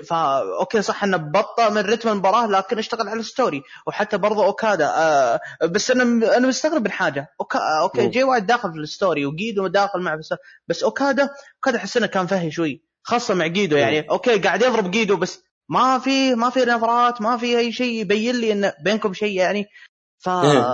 فا 0.09 0.43
okay 0.61 0.83
صح 0.83 1.05
إنه 1.05 1.17
بطأ 1.17 1.69
من 1.69 1.79
رتم 1.79 2.09
المباراة 2.09 2.47
لكن 2.47 2.79
اشتغل 2.79 3.09
على 3.09 3.21
ال 3.21 3.28
story 3.28 3.63
وحتى 3.87 4.19
برضه 4.19 4.45
أوكادا 4.45 4.91
آه 4.97 5.41
بس 5.65 5.91
أنا 5.91 6.37
أنا 6.37 6.49
مستغرب 6.49 6.85
من 6.85 6.91
حاجة. 6.91 7.35
أوكا... 7.41 7.59
okay 7.83 8.07
جي 8.07 8.25
وايت 8.25 8.47
داخل 8.47 8.73
في 8.73 8.79
ال 8.79 8.87
story 8.87 9.27
وجيدو 9.27 9.67
داخل 9.67 10.01
معه 10.01 10.17
بس, 10.17 10.35
بس 10.69 10.83
أوكادا 10.83 11.31
أوكادا 11.57 11.79
احس 11.79 11.97
انه 11.97 12.07
كان 12.07 12.27
فهي 12.27 12.51
شوي 12.51 12.83
خاصة 13.03 13.35
مع 13.35 13.47
جيدو 13.47 13.77
يعني. 13.77 14.11
okay 14.11 14.39
قاعد 14.39 14.63
يضرب 14.63 14.91
جيدو 14.91 15.17
بس 15.17 15.43
ما 15.69 15.99
في 15.99 16.35
ما 16.35 16.51
في 16.51 16.65
نظرات 16.65 17.23
ما 17.23 17.37
في 17.37 17.59
أي 17.59 17.73
شيء 17.73 18.01
يبين 18.01 18.37
لي 18.37 18.53
إن 18.53 18.73
بينكم 18.85 19.13
شيء 19.13 19.37
يعني. 19.37 19.67
ف 20.19 20.29
إيه, 20.29 20.65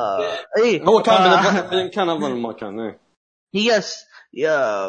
إيه. 0.58 0.82
هو 0.82 1.02
كان 1.02 1.42
ف... 1.42 1.74
كان 1.94 2.08
أفضل 2.08 2.34
ما 2.34 2.52
كان 2.52 2.80
إيه. 2.80 3.00
yes 3.54 4.04
yeah 4.36 4.86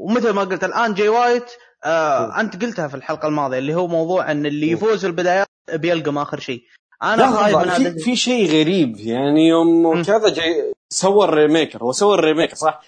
ومثل 0.00 0.30
ما 0.30 0.42
قلت 0.44 0.64
الآن 0.64 0.94
جاي 0.94 1.08
وايت 1.08 1.50
آه 1.84 2.40
أنت 2.40 2.62
قلتها 2.64 2.88
في 2.88 2.94
الحلقة 2.94 3.28
الماضية 3.28 3.58
اللي 3.58 3.74
هو 3.74 3.86
موضوع 3.86 4.30
إن 4.30 4.46
اللي 4.46 4.70
يفوز 4.70 5.00
في 5.00 5.06
البدايات 5.06 5.46
بيلقم 5.74 6.18
آخر 6.18 6.40
شيء. 6.40 6.62
أنا 7.02 7.30
خايف 7.32 7.56
من 7.56 7.68
هذا 7.68 7.94
في 7.98 8.16
شيء 8.16 8.46
غريب 8.60 8.96
يعني 8.96 9.48
يوم 9.48 10.02
كذا 10.02 10.28
جاي 10.34 10.72
سوى 10.88 11.24
ال 11.24 11.30
Rainmaker 11.30 11.82
هو 11.82 11.92
سوى 11.92 12.14
ال 12.14 12.18
Rainmaker 12.18 12.54
صح؟ 12.54 12.80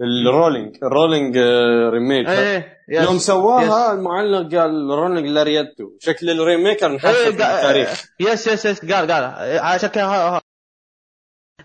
ال 0.00 0.09
rolling 0.09 0.76
ال 0.82 0.89
rolling 0.89 1.38
Rainmaker 1.92 2.28
إيه 2.28 2.78
يوم 2.88 3.18
سواها 3.18 3.92
المعلق 3.92 4.54
قال 4.54 4.90
rolling 4.90 5.26
lariat 5.26 5.90
شكل 6.00 6.30
ال 6.30 6.36
Rainmaker 6.36 6.86
انحرف 6.86 7.16
إيه 7.16 7.24
في 7.24 7.30
التاريخ. 7.30 8.04
yes 8.20 8.46
yes 8.46 8.66
yes 8.66 8.92
قال 8.92 9.12
قال. 9.12 9.24
عشان 9.58 9.90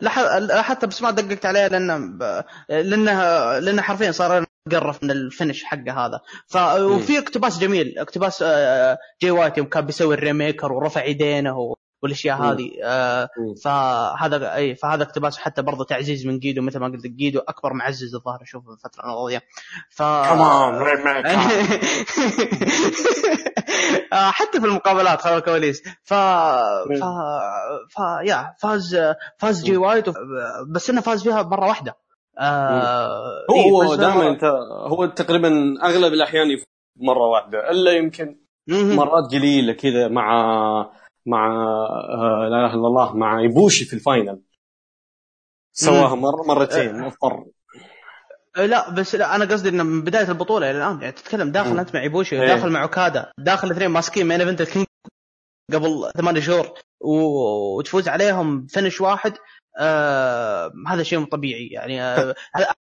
كذا 0.02 0.62
حتى 0.62 0.88
بس 0.88 1.02
ما 1.02 1.12
دققت 1.12 1.46
عليها 1.46 1.70
لأن 1.70 2.18
لانها 2.70 3.60
لأنه 3.60 3.82
حرفيا 3.82 4.12
صار 4.12 4.46
قرف 4.72 5.04
من 5.04 5.12
ال 5.12 5.19
finish 5.19 5.64
حقه 5.64 6.06
هذا. 6.06 6.20
ف 6.48 6.58
وفي 6.80 7.18
اقتباس 7.20 7.60
جميل 7.60 8.00
اقتباس 8.00 8.44
آه، 8.48 8.98
جي 9.22 9.32
وايت 9.32 9.58
يوم 9.58 9.68
كان 9.68 9.86
بيسوي 9.86 10.16
ال 10.16 10.21
Rainmaker 10.21 10.74
ورفع 10.74 11.06
يدينه 11.06 11.76
والأشياء 12.04 12.38
هذه 12.38 12.72
آه 12.84 13.30
فهذا 13.64 14.56
أي 14.56 14.76
فهذا 14.76 15.04
اقتباس 15.04 15.38
حتى 15.38 15.62
برضه 15.62 15.86
تعزيز 15.86 16.28
من 16.28 16.40
جيدو 16.40 16.62
مثل 16.62 16.80
ما 16.80 16.88
قلت 16.88 17.08
جيدو 17.08 17.40
أكبر 17.40 17.74
معزز 17.74 18.16
الظاهر 18.16 18.42
اشوفه 18.42 18.66
في 18.66 18.72
الفترة 18.74 19.04
الماضية. 19.04 19.42
ف 19.90 20.02
آه، 24.14 24.32
حتى 24.32 24.60
في 24.60 24.66
المقابلات 24.66 25.22
خلف 25.22 25.34
الكواليس. 25.34 25.84
ف 26.04 26.14
ف 26.14 27.04
ف 27.90 28.00
yeah 28.26 28.54
فاز 28.60 28.98
فاز 29.38 29.64
جي 29.64 29.78
وايت 29.78 30.06
بس 30.70 30.90
إنه 30.90 31.02
فاز 31.02 31.24
فيها 31.24 31.44
مرة 31.44 31.68
واحدة. 31.68 31.96
آه 32.40 33.46
هو 33.52 33.82
هو 33.82 33.96
دائما 33.96 34.30
انت 34.30 34.44
هو 34.88 35.06
تقريبا 35.06 35.76
أغلب 35.84 36.14
الأحيان 36.14 36.52
يفوز 36.52 36.66
مرة 36.98 37.28
واحدة 37.28 37.72
إلا 37.72 37.92
يمكن 37.92 38.44
مرات 38.70 39.32
قليلة 39.32 39.74
كذا 39.74 40.08
مع 40.08 40.92
مع 41.26 41.48
آه 41.48 42.48
لا 42.50 42.58
إله 42.58 42.74
إلا 42.74 42.88
الله 42.88 43.16
مع 43.16 43.42
يبوشي 43.42 43.86
في 43.86 43.94
ال 43.94 44.02
final 44.02 44.42
سواها 45.74 46.16
مر 46.16 46.48
مرتين 46.48 46.96
أه. 46.96 47.06
مضطر 47.06 47.46
أه، 48.58 48.66
لا 48.66 48.90
بس 48.90 49.16
لا 49.16 49.36
أنا 49.36 49.46
قصدي 49.46 49.70
إنه 49.70 49.84
من 49.84 50.02
بداية 50.02 50.30
البطولة 50.30 50.72
إلى 50.72 50.78
الآن 50.78 51.02
يعني 51.02 51.12
تتكلم 51.12 51.52
داخل 51.52 51.80
أنت 51.80 51.96
مع 51.96 52.04
يبوشي 52.04 52.42
إيه. 52.42 52.48
داخل 52.48 52.70
مع 52.70 52.84
أوكادا 52.84 53.32
داخل 53.38 53.72
اثنين 53.72 53.90
ماسكين 53.90 54.28
main 54.28 54.42
event 54.42 54.62
ال 54.62 54.65
Kingdom 54.65 54.86
قبل 55.74 56.12
ثمان 56.18 56.42
شهور 56.42 56.74
وتفوز 57.02 58.08
عليهم 58.08 58.68
finish 58.68 59.02
واحد 59.02 59.34
آه 59.80 60.72
هذا 60.88 61.04
شيء 61.04 61.20
مو 61.20 61.26
طبيعي 61.26 61.68
يعني 61.68 62.02
آه 62.02 62.36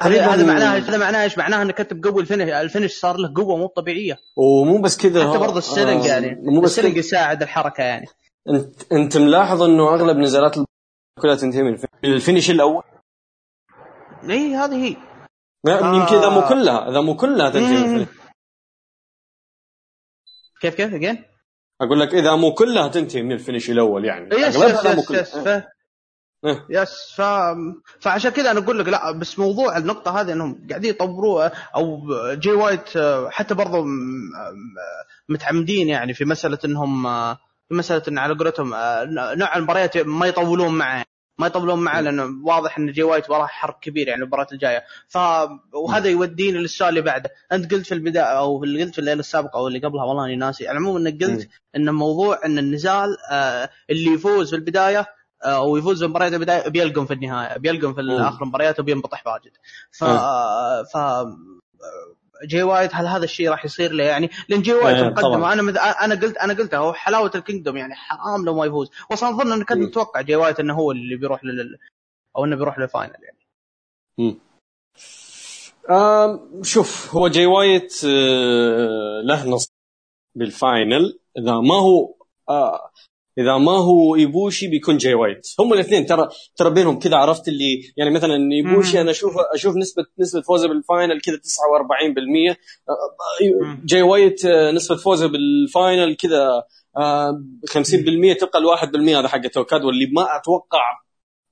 هذا 0.00 0.46
معناه 0.46 0.78
هذا 0.78 0.98
معناه 0.98 1.22
إيش؟ 1.22 1.38
معناه 1.38 1.62
إنك 1.62 1.80
أنت 1.80 1.92
بقوي 1.92 2.22
ال 2.22 2.26
finish 2.26 2.48
ال 2.48 2.54
finish 2.54 2.92
صار 2.92 3.16
له 3.16 3.32
قوة 3.36 3.56
مو 3.56 3.66
طبيعية. 3.66 4.18
ومو 4.36 4.80
بس 4.80 4.96
كذا 4.96 5.30
حتى 5.30 5.38
برضه 5.38 5.58
selling 5.58 6.04
يعني. 6.04 6.34
مو 6.34 6.60
بس 6.60 6.70
selling 6.70 6.96
يساعد 6.96 7.42
الحركة 7.42 7.82
يعني. 7.82 8.06
انت 8.48 8.92
أنت 8.92 9.16
ملاحظ 9.16 9.62
إنه 9.62 9.94
أغلب 9.94 10.16
نزالات 10.16 10.56
كلها 11.22 11.34
تنتهي 11.34 11.62
من 11.62 11.78
ال 12.04 12.10
finish. 12.10 12.50
الأول. 12.50 12.82
إي 14.30 14.54
هذه 14.54 14.84
هي. 14.84 14.96
يمكن 15.68 16.16
إذا 16.16 16.28
مو 16.28 16.48
كلها 16.48 16.90
إذا 16.90 17.00
مو 17.00 17.16
كلها 17.16 17.50
تنتهي 17.50 17.86
من 17.86 18.06
كيف 20.60 20.74
كيف؟ 20.74 20.94
again؟ 20.94 21.24
أقول 21.80 22.00
لك 22.00 22.14
إذا 22.14 22.34
مو 22.34 22.54
كلها 22.54 22.88
تنتهي 22.88 23.22
من 23.22 23.32
ال 23.32 23.37
finish 23.37 23.70
الأول 23.70 24.04
يعني. 24.04 24.34
yes 24.34 24.56
yes 24.56 24.84
yes, 24.84 25.10
yes, 25.10 25.34
yes, 25.34 25.62
إيه. 26.44 26.66
yes 26.70 27.12
ف... 27.16 27.22
فعشان 28.00 28.30
كذا 28.30 28.50
أنا 28.50 28.60
أقول 28.60 28.78
لك 28.78 28.88
لا 28.88 29.12
بس 29.12 29.38
موضوع 29.38 29.76
النقطة 29.76 30.20
هذه 30.20 30.32
إنهم 30.32 30.66
قاعدين 30.70 30.90
يطوروها 30.90 31.52
أو 31.76 32.00
جي 32.34 32.50
وايت 32.50 32.88
حتى 33.30 33.54
برضو 33.54 33.84
متعمدين 35.28 35.88
يعني 35.88 36.14
في 36.14 36.24
مسألة 36.24 36.58
إنهم 36.64 37.02
في 37.68 37.74
مسألة 37.74 38.02
إن 38.08 38.18
على 38.18 38.34
قولتهم 38.34 38.68
نوع 39.38 39.56
المباريات 39.56 39.96
ما 39.96 40.26
يطولون 40.26 40.74
معه 40.74 41.04
ما 41.38 41.46
يطولون 41.46 41.78
معه 41.78 42.00
لأنه 42.00 42.30
واضح 42.44 42.78
إن 42.78 42.92
جي 42.92 43.02
وايت 43.02 43.30
وراه 43.30 43.46
حرب 43.46 43.74
كبير 43.80 44.08
يعني 44.08 44.22
المباراة 44.22 44.46
الجاية. 44.52 44.82
ف 45.08 45.18
وهذا 45.72 46.08
يوديني 46.08 46.58
للسؤال 46.58 46.88
اللي 46.88 47.00
بعده. 47.00 47.30
أنت 47.52 47.74
قلت 47.74 47.86
في 47.86 47.94
البداية 47.94 48.24
أو 48.24 48.58
قلت 48.58 48.92
في 48.92 48.98
الليلة 48.98 49.20
السابقة 49.20 49.58
أو 49.58 49.68
اللي 49.68 49.78
قبلها 49.78 50.04
والله 50.04 50.24
أني 50.24 50.36
ناسي. 50.36 50.68
على 50.68 50.78
العموم 50.78 50.96
إنك 50.96 51.24
قلت 51.24 51.48
إن 51.76 51.94
موضوع 51.94 52.40
إن 52.44 52.58
النزال 52.58 53.16
اللي 53.90 54.12
يفوز 54.14 54.50
في 54.50 54.56
البداية 54.56 55.06
أو 55.44 55.76
يفوز 55.76 56.04
بمباريات 56.04 56.32
البدايه 56.32 56.68
بيلقم 56.68 57.06
في 57.06 57.12
النهاية 57.12 57.58
بيلقم 57.58 57.94
في 57.94 58.00
آخر 58.00 58.42
المباريات 58.42 58.80
وبينبطح 58.80 59.26
واجد. 59.26 59.52
ف 59.90 60.04
ف 60.94 61.26
جي 62.46 62.62
وايت 62.62 62.94
هل 62.94 63.06
هذا 63.06 63.24
الشيء 63.24 63.50
راح 63.50 63.64
يصير 63.64 63.92
له 63.92 64.04
يعني؟ 64.04 64.30
لأن 64.48 64.62
جي 64.62 64.72
وايت 64.72 65.04
مقدم 65.04 65.44
أنا 65.44 65.62
مد... 65.62 65.76
أنا 65.76 66.14
قلت 66.14 66.36
أنا 66.36 66.54
قلتها 66.54 66.78
هو 66.78 66.92
حلاوة 66.92 67.30
ال 67.34 67.39
Kingdom 67.39 67.76
يعني 67.76 67.94
حرام 67.94 68.44
لو 68.44 68.54
ما 68.54 68.66
يفوز. 68.66 68.90
واصلا 69.10 69.28
أظن 69.28 69.52
إنه 69.52 69.64
كنت 69.64 69.78
متوقع 69.78 70.20
جي 70.20 70.36
وايت 70.36 70.60
إنه 70.60 70.74
هو 70.74 70.92
اللي 70.92 71.16
بيروح 71.16 71.44
لل 71.44 71.78
أو 72.36 72.44
إنه 72.44 72.56
بيروح 72.56 72.78
لل 72.78 72.88
final 72.88 73.14
يعني. 73.22 73.38
امم 74.20 74.38
آه 75.90 76.48
شوف 76.62 77.14
هو 77.14 77.28
جي 77.28 77.46
وايت 77.46 78.04
آه 78.04 79.20
له 79.24 79.48
نص 79.48 79.68
بال 80.34 80.55
final. 80.55 81.18
إذا 81.38 81.52
ما 81.52 81.74
هو 81.74 82.14
آه 82.48 82.90
إذا 83.38 83.58
ما 83.58 83.72
هو 83.72 84.14
ايبوشي 84.16 84.66
بيكون 84.66 84.96
جاي 84.96 85.14
وايت 85.14 85.46
هم 85.60 85.72
الاثنين 85.72 86.06
ترى 86.06 86.28
ترى 86.56 86.70
بينهم 86.70 86.98
كذا 86.98 87.16
عرفت 87.16 87.48
اللي 87.48 87.92
يعني 87.96 88.10
مثلا 88.10 88.52
ايبوشي 88.52 89.00
أنا 89.00 89.10
أشوف 89.10 89.32
أشوف 89.54 89.76
نسبه 89.76 90.04
نسبة 90.18 90.40
فوزه 90.40 90.68
بال 90.68 90.83
final 90.83 91.20
كذا 91.20 91.36
49% 91.36 92.56
جاي 93.84 94.02
وايت 94.02 94.46
نسبة 94.46 94.96
فوزه 94.96 95.26
بال 95.26 95.52
final 95.52 96.16
كذا 96.16 96.62
50% 97.70 98.38
تبقى 98.40 98.58
ال 98.58 98.78
1% 99.12 99.16
هذا 99.18 99.28
حق 99.28 99.46
لأوكادا 99.46 99.84
واللي 99.84 100.06
ما 100.06 100.36
أتوقع 100.36 101.02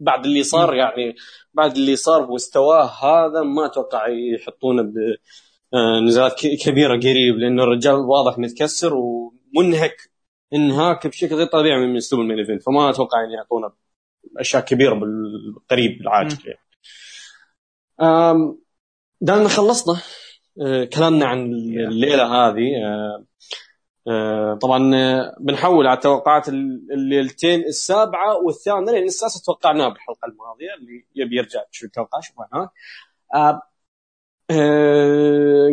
بعد 0.01 0.25
اللي 0.25 0.43
صار 0.43 0.75
يعني 0.75 1.15
بعد 1.55 1.77
اللي 1.77 1.97
صار 1.97 2.23
بمستواه 2.23 2.85
هذا 2.85 3.43
ما 3.43 3.67
أتوقع 3.67 4.07
يحطونه 4.35 4.93
بنزالات 6.03 6.47
كبيرة 6.65 6.97
قريب 6.97 7.37
لأنه 7.39 7.63
الرجال 7.63 7.95
واضح 7.95 8.39
متكسر 8.39 8.95
ومنهك. 8.95 10.11
انهاك 10.53 11.07
بشكل 11.07 11.35
غير 11.35 11.47
طبيعي 11.47 11.87
من 11.87 11.97
أسلوب 11.97 12.23
ال 12.23 12.26
main 12.26 12.39
event 12.39 12.63
فما 12.63 12.91
أتوقع 12.91 13.25
إن 13.25 13.31
يعطونا 13.31 13.73
أشياء 14.37 14.65
كبيرة 14.65 14.95
بالقريب 14.95 15.99
بالعاجل 15.99 16.39
يعني. 16.45 16.61
دام 19.21 19.49
خلصنا 19.49 20.01
آه، 20.63 20.85
كلامنا 20.85 21.27
عن 21.27 21.39
الليلة 21.43 22.25
هذه 22.25 22.69
آه، 22.85 23.25
آه، 24.09 24.55
طبعا 24.55 24.91
بنحول 25.41 25.87
على 25.87 26.01
توقعات 26.01 26.49
الليلتين 26.49 27.61
السابعة 27.61 28.37
والثامنة 28.45 28.93
لأن 28.93 29.05
السادسه 29.05 29.43
توقعناها 29.47 29.89
بالحلقة 29.89 30.27
الماضية 30.27 30.75
اللي 30.79 31.07
يبي 31.15 31.37
يرجع 31.37 31.61
شو 31.71 31.87
التوقع 31.87 32.21
شوف 32.21 32.37
هناك. 32.53 32.71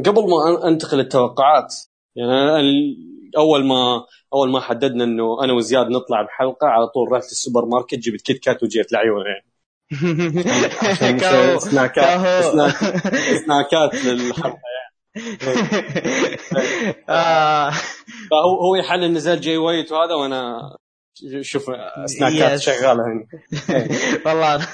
قبل 0.06 0.30
ما 0.30 0.68
أنتقل 0.68 0.98
للتوقعات 0.98 1.76
يعني 2.16 2.98
أول 3.38 3.66
ما 3.66 4.06
أول 4.34 4.52
ما 4.52 4.60
حددنا 4.60 5.04
إنه 5.04 5.44
أنا 5.44 5.54
وزياد 5.54 5.88
نطلع 5.88 6.22
بحلقة 6.22 6.68
على 6.68 6.88
طول 6.88 7.12
رحت 7.12 7.24
السوبر 7.24 7.66
ماركت 7.66 7.96
جبت 7.96 8.22
كيت 8.22 8.44
كات 8.44 8.64
وجيت 8.64 8.92
لعيونه 8.92 9.26
يعني 9.30 9.48
سناكات 11.60 12.44
سناكات 13.46 13.96
للحلقة 14.06 14.60
يعني. 14.78 14.88
آه. 17.10 17.72
فهو 18.32 18.62
هو 18.62 18.76
يحلل 18.76 19.14
نزال 19.14 19.42
جاي 19.42 19.58
وايت 19.58 19.92
وهذا 19.92 20.14
وأنا 20.14 20.60
شوف 21.42 21.66
snackات 22.06 22.60
شغالة 22.60 23.04
هنا 23.04 23.26
والله 24.26 24.68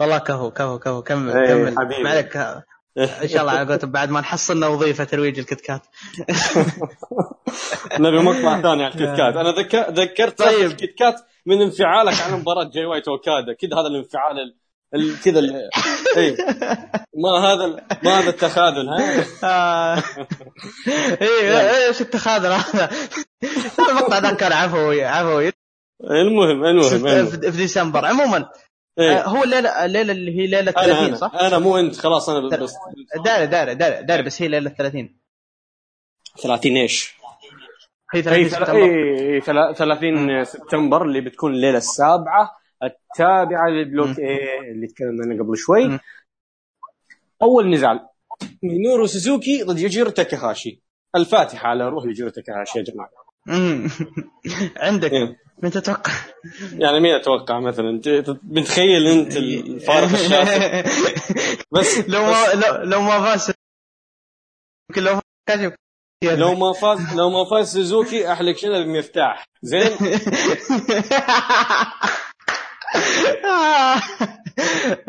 والله 0.00 0.18
كفو 0.18 0.50
كفو 0.50 0.78
كفو 0.78 1.02
كمل 1.02 1.36
إيه، 1.36 1.70
كمل. 1.70 2.02
ما 2.02 2.10
عليك. 2.10 2.36
إن 2.98 3.28
شاء 3.28 3.40
الله 3.40 3.52
على 3.52 3.78
بعد 3.82 4.10
ما 4.10 4.20
نحصلنا 4.20 4.66
وظيفة 4.68 5.04
ترويج 5.04 5.38
الكت 5.38 5.60
كات. 5.60 5.82
نبي 7.98 8.18
مقطع 8.18 8.62
ثاني 8.62 8.84
على 8.84 8.94
الكت 8.94 9.16
كات. 9.16 9.36
أنا 9.36 9.50
ذكرت 9.90 10.38
طيب. 10.38 10.70
الكت 10.70 10.94
كات 10.98 11.20
من 11.46 11.62
انفعالك 11.62 12.20
على 12.20 12.36
مباراة 12.36 12.64
جاي 12.64 12.84
وايت 12.84 13.08
اوكادا 13.08 13.52
كذا 13.52 13.74
هذا 13.74 13.86
الانفعال 13.86 14.54
كذا 15.24 15.40
اي 16.16 16.36
ما 17.14 17.38
هذا 17.38 17.86
ما 18.02 18.18
هذا 18.18 18.30
التخاذل 18.30 18.88
ها؟ 18.88 19.24
آه. 19.44 20.02
اي 21.22 21.86
إيش 21.86 22.00
التخاذل 22.00 22.52
هذا؟ 22.52 22.90
المقطع 23.88 24.18
ذا 24.18 24.32
كان 24.32 24.52
عفوي 24.52 25.04
عفوي 25.04 25.52
المهم 26.10 26.64
المهم 26.64 27.26
في 27.26 27.50
ديسمبر. 27.50 28.06
عموما 28.06 28.48
إيه؟ 28.98 29.18
آه، 29.18 29.28
هو 29.28 29.44
الليلة 29.44 29.84
الليلة 29.84 30.12
اللي 30.12 30.38
هي 30.38 30.46
ليلة 30.46 30.72
30 30.72 31.04
أنا 31.04 31.16
صح؟ 31.16 31.34
أنا 31.34 31.58
مو 31.58 31.78
أنت 31.78 31.96
خلاص 31.96 32.28
أنا 32.28 32.56
بس 32.56 32.74
داري 33.24 33.46
داري 33.46 33.74
داري 33.74 34.02
داري 34.02 34.22
بس 34.22 34.42
هي 34.42 34.48
ليلة 34.48 34.70
30 34.70 35.18
30 36.42 36.76
إيش؟ 36.76 37.14
هي 38.12 38.22
30 38.22 38.48
سبتمبر. 38.48 38.84
إي 38.84 39.40
30 39.74 40.44
سبتمبر 40.44 41.02
اللي 41.02 41.20
بتكون 41.20 41.54
الليلة 41.54 41.78
السابعة. 41.78 42.50
التابعة 42.82 43.68
لل 43.68 43.82
block 43.82 44.18
إي 44.18 44.70
اللي 44.70 44.86
تكلمنا 44.86 45.24
عنه 45.24 45.42
قبل 45.42 45.56
شوي. 45.56 45.98
أول 47.42 47.70
نزال. 47.70 48.00
مينورو 48.62 49.06
سوزوكي 49.06 49.62
ضد 49.62 49.78
يوجيرو 49.78 50.10
تاكاهاشي. 50.10 50.82
الفاتحة 51.16 51.68
على 51.68 51.88
روح 51.88 52.04
يوجيرو 52.04 52.30
تاكاهاشي 52.30 52.78
يا 52.78 52.84
جماعة. 52.84 53.10
عندك. 54.86 55.12
إيه؟ 55.12 55.36
من 55.62 55.70
تتوقع؟ 55.70 56.12
يعني 56.72 57.00
مين 57.00 57.14
أتوقع 57.14 57.60
مثلا؟ 57.60 58.00
متخيل 58.42 59.06
أنت 59.06 59.36
الفارق 59.36 60.08
الشاسع. 60.08 60.82
بس 61.74 61.98
لو 62.08 62.22
ما 62.22 62.46
لو, 62.54 62.82
لو 62.82 63.00
ما 63.00 63.20
فاز 63.20 63.52
يمكن 64.90 65.02
لو 65.02 65.20
كاشف 65.48 65.74
لو 66.22 66.54
ما 66.54 66.72
فاز 66.72 67.14
لو 67.14 67.30
ما 67.30 67.44
فاز 67.50 67.72
سوزوكي 67.72 68.32
أحلك 68.32 68.58
شنو 68.58 68.76
المفتاح 68.76 69.44
زين؟ 69.62 69.90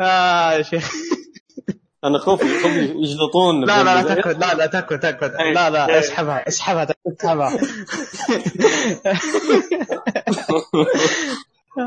آه 0.00 0.62
شيخ. 0.62 0.92
أنا 2.04 2.18
خوفي 2.18 2.62
خوفي 2.62 2.78
يجلطون. 2.78 3.64
لا 3.64 3.82
لا 3.82 4.02
لا 4.02 4.32
لا 4.32 4.54
لا 4.54 4.66
تكفى 4.66 4.98
تكفى 4.98 5.26
لا 5.54 5.70
لا 5.70 5.98
اسحبها 5.98 6.48
اسحبها 6.48 6.86
اسحبها. 7.06 7.58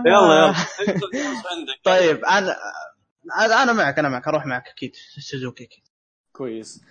يلا 0.05 0.36
يلا. 0.38 0.55
طيب 1.84 2.25
أنا 2.25 2.57
أنا 3.63 3.73
معك 3.73 3.99
أنا 3.99 4.09
معك 4.09 4.28
أروح 4.28 4.45
معك 4.45 4.67
أكيد. 4.67 4.95
سوزوكي 5.19 5.63
أكيد. 5.63 5.84
كويس. 6.32 6.82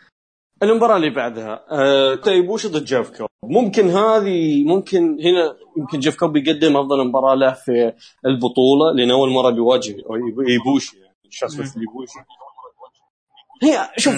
المباراة 0.63 0.97
اللي 0.97 1.11
بعدها 1.11 1.65
آه، 1.71 2.15
إيبوشي 2.15 2.69
ضد 2.69 2.85
جيف 2.85 3.11
كوب؟ 3.19 3.29
ممكن 3.45 3.89
هذه 3.89 4.65
ممكن 4.65 5.19
هنا 5.21 5.57
يمكن 5.79 5.99
جيف 5.99 6.17
كوب 6.17 6.37
يقدم 6.37 6.77
أفضل 6.77 7.07
مباراة 7.07 7.35
له 7.35 7.53
في 7.53 7.93
البطولة 8.27 8.93
لأن 8.95 9.11
أول 9.11 9.31
مرة 9.31 9.51
بيواجه 9.51 9.97
إيبوشي 10.49 10.99
يعني 10.99 11.17
الشخص 11.27 11.59
مثل 11.59 11.81
إيبوشي. 11.81 12.19
هي 13.63 13.91
شوف 13.97 14.15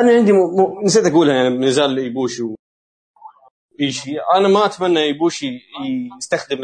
أنا 0.00 0.12
عندي 0.12 0.32
م... 0.32 0.36
م... 0.36 0.84
نسيت 0.84 1.06
أقولها 1.06 1.34
يعني 1.34 1.58
نزال 1.58 1.98
إيبوشي 1.98 2.42
ايشي 3.80 4.16
أنا 4.34 4.48
ما 4.48 4.66
أتمنى 4.66 5.02
إيبوشي 5.02 5.60
يستخدم 6.18 6.58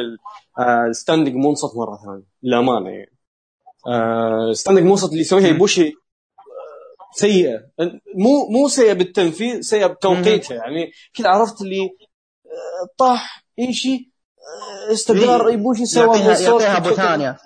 ال 0.89 0.94
standing 0.94 1.35
آه، 1.35 1.49
moonsault 1.49 1.77
مرة 1.77 1.97
ثانية 1.97 2.27
للأمانة 2.43 2.91
يعني. 2.91 3.19
standing 4.55 4.85
آه، 4.87 4.91
moonsault 4.91 5.11
اللي 5.11 5.21
يسويها 5.21 5.47
إيبوشي 5.47 5.95
سيئة. 7.13 7.61
مو 8.15 8.49
مو 8.51 8.69
سيئة 8.69 8.93
بالتنفيذ 8.93 9.61
سيئة 9.61 9.87
بتوقيتها. 9.87 10.55
يعني 10.55 10.93
كذا 11.15 11.29
عرفت 11.29 11.63
اللي 11.63 11.91
طاح 12.99 13.45
إيشي 13.59 14.11
استقرار 14.93 15.49
ايبوشي 15.49 15.87
سوى 15.87 16.19
يعطيها 16.19 16.77
أبو 16.77 16.91
ثانية. 16.91 17.39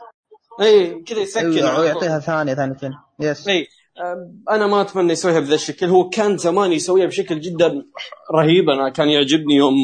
اي 0.61 1.03
كذا 1.03 1.21
يسكن 1.21 1.53
يعطيها 1.53 2.19
ثانية 2.19 2.55
ثانيتين 2.55 2.93
yes 3.21 3.49
اي 3.49 3.67
أنا 4.51 4.67
ما 4.67 4.81
أتمنى 4.81 5.13
يسويها 5.13 5.41
بذا 5.41 5.55
الشكل. 5.55 5.87
هو 5.87 6.09
كان 6.09 6.37
زمان 6.37 6.73
يسويها 6.73 7.07
بشكل 7.07 7.41
جدا 7.41 7.85
رهيب. 8.35 8.71
أنا 8.71 8.91
كان 8.91 9.09
يعجبني 9.09 9.55
يوم 9.55 9.75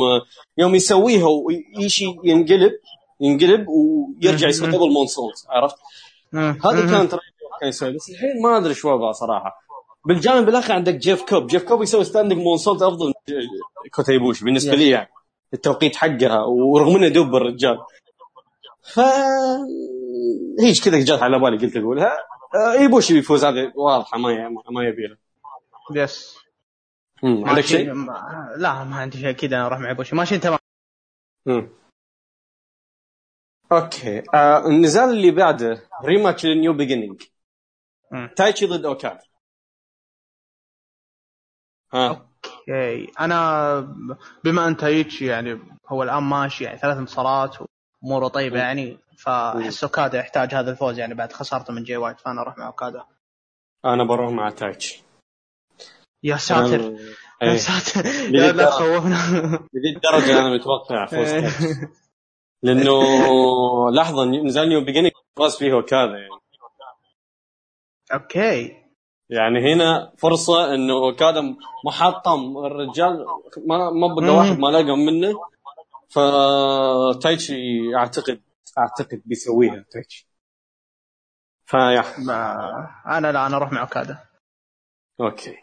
يوم 0.59 0.75
يسويها 0.75 1.27
ويشي 1.77 2.05
ينقلب 2.25 2.73
ينقلب 3.21 3.67
ويرجع 3.69 4.49
يصير 4.49 4.71
double 4.71 4.93
moonsault 4.93 5.47
عرفت؟ 5.49 5.77
هذه 6.35 6.91
كانت 6.91 7.11
كان 7.61 7.69
يسوي 7.69 7.93
بس 7.93 8.11
الحين 8.11 8.43
ما 8.43 8.59
أدري 8.59 8.75
شو 8.75 8.91
وضعه 8.91 9.13
صراحة. 9.13 9.68
بالجانب 10.07 10.49
الآخر 10.49 10.73
عندك 10.73 10.95
جيف 10.95 11.23
كوب. 11.23 11.47
جيف 11.47 11.65
كوب 11.65 11.83
يسوي 11.83 12.05
standing 12.05 12.39
moonsault 12.39 12.83
أفضل 12.83 13.07
من 13.07 13.15
كوتا 13.95 14.12
إيبوشي 14.12 14.45
بالنسبة 14.45 14.75
لي 14.75 14.91
يعني 14.91 15.09
التوقيت 15.55 15.97
حقها 15.97 16.45
ورغم 16.45 16.97
إنه 16.97 17.09
دوب 17.09 17.35
الرجال 17.35 17.79
ف 18.83 19.01
هيج 20.61 20.85
كذا 20.85 21.05
جات 21.05 21.23
على 21.23 21.39
بالي 21.39 21.59
قلت 21.59 21.77
أقولها. 21.77 22.17
إيبوشي 22.79 23.15
بيفوز 23.15 23.45
هذه 23.45 23.73
واضحه 23.75 24.19
ما 24.19 24.49
ما 24.71 24.85
يبي 24.85 25.07
له. 25.07 25.17
yes 25.95 26.39
عندك 27.25 27.65
شيء؟ 27.65 27.93
لا 28.57 28.85
ما 28.85 28.97
عندي 28.97 29.19
شيء 29.19 29.47
أنا 29.47 29.67
أروح 29.67 29.79
مع 29.79 29.89
إيبوشي. 29.89 30.17
ماشي 30.17 30.39
تمام 30.39 30.59
okay. 33.73 34.23
آه 34.35 34.67
النزال 34.67 35.11
اللي 35.11 35.31
بعده 35.31 35.83
rematch 36.05 36.47
لل 36.47 36.57
New 36.57 36.73
Beginning 36.73 37.23
تايتشي 38.37 38.67
ضد 38.67 38.85
أوكادا 38.85 39.19
ها. 41.93 42.09
okay. 42.09 43.13
أنا 43.21 43.81
بما 44.45 44.69
ان 44.69 44.77
تايتشي 44.77 45.27
يعني 45.27 45.61
هو 45.89 46.03
الآن 46.03 46.23
ماشي 46.23 46.65
يعني 46.65 46.79
ثلاث 46.79 46.97
انتصارات 46.97 47.57
وأموره 48.03 48.29
طيبة 48.29 48.59
يعني 48.59 48.99
فأحس 49.19 49.85
أوكادا 49.85 50.19
يحتاج 50.19 50.55
هذا 50.55 50.71
الفوز 50.71 50.99
يعني 50.99 51.15
بعد 51.15 51.33
خسارته 51.33 51.73
من 51.73 51.85
جاي 51.85 51.97
وايت 51.97 52.21
فأنا 52.21 52.41
أروح 52.41 52.59
مع 52.59 52.67
أوكادا. 52.67 53.05
أنا 53.85 54.05
بروح 54.05 54.31
مع 54.33 54.51
تايتشي. 54.51 55.03
يا 56.23 56.37
ساتر. 56.37 56.81
يا 56.81 56.99
إيه. 57.43 57.57
ساتر. 57.57 58.07
يا 58.35 58.53
لا 58.53 58.65
تخوفنا. 58.65 59.17
لذي 59.75 59.97
الدرجة 59.97 60.39
أنا 60.41 60.55
متوقع 60.55 61.07
فوز 61.07 61.31
تايتشي. 61.31 61.89
لأنه 62.63 63.01
لحظة 63.91 64.25
نزال 64.25 64.69
New 64.69 64.85
Beginning 64.85 65.13
فاز 65.39 65.57
فيه 65.57 65.73
أوكادا 65.73 66.13
يعني. 66.13 66.41
okay. 68.13 68.88
يعني 69.31 69.73
هنا 69.75 70.13
فرصة 70.19 70.75
إنه 70.75 70.93
اوكادا 70.93 71.57
محطم. 71.85 72.57
الرجال 72.67 73.27
ما 73.67 73.91
ما 73.91 74.15
بقى 74.15 74.37
واحد 74.37 74.59
ما 74.59 74.69
لقى 74.69 74.97
منه. 74.97 75.41
فتايتشي 76.09 77.55
اعتقد 77.97 78.41
أعتقد 78.79 79.23
بيسويها 79.25 79.85
تايتشي. 79.91 80.29
فيا 81.67 82.05
أنا 83.07 83.33
لا 83.33 83.47
أنا 83.47 83.57
أروح 83.57 83.73
مع 83.73 83.81
اوكادا 83.81 84.19
okay. 85.21 85.55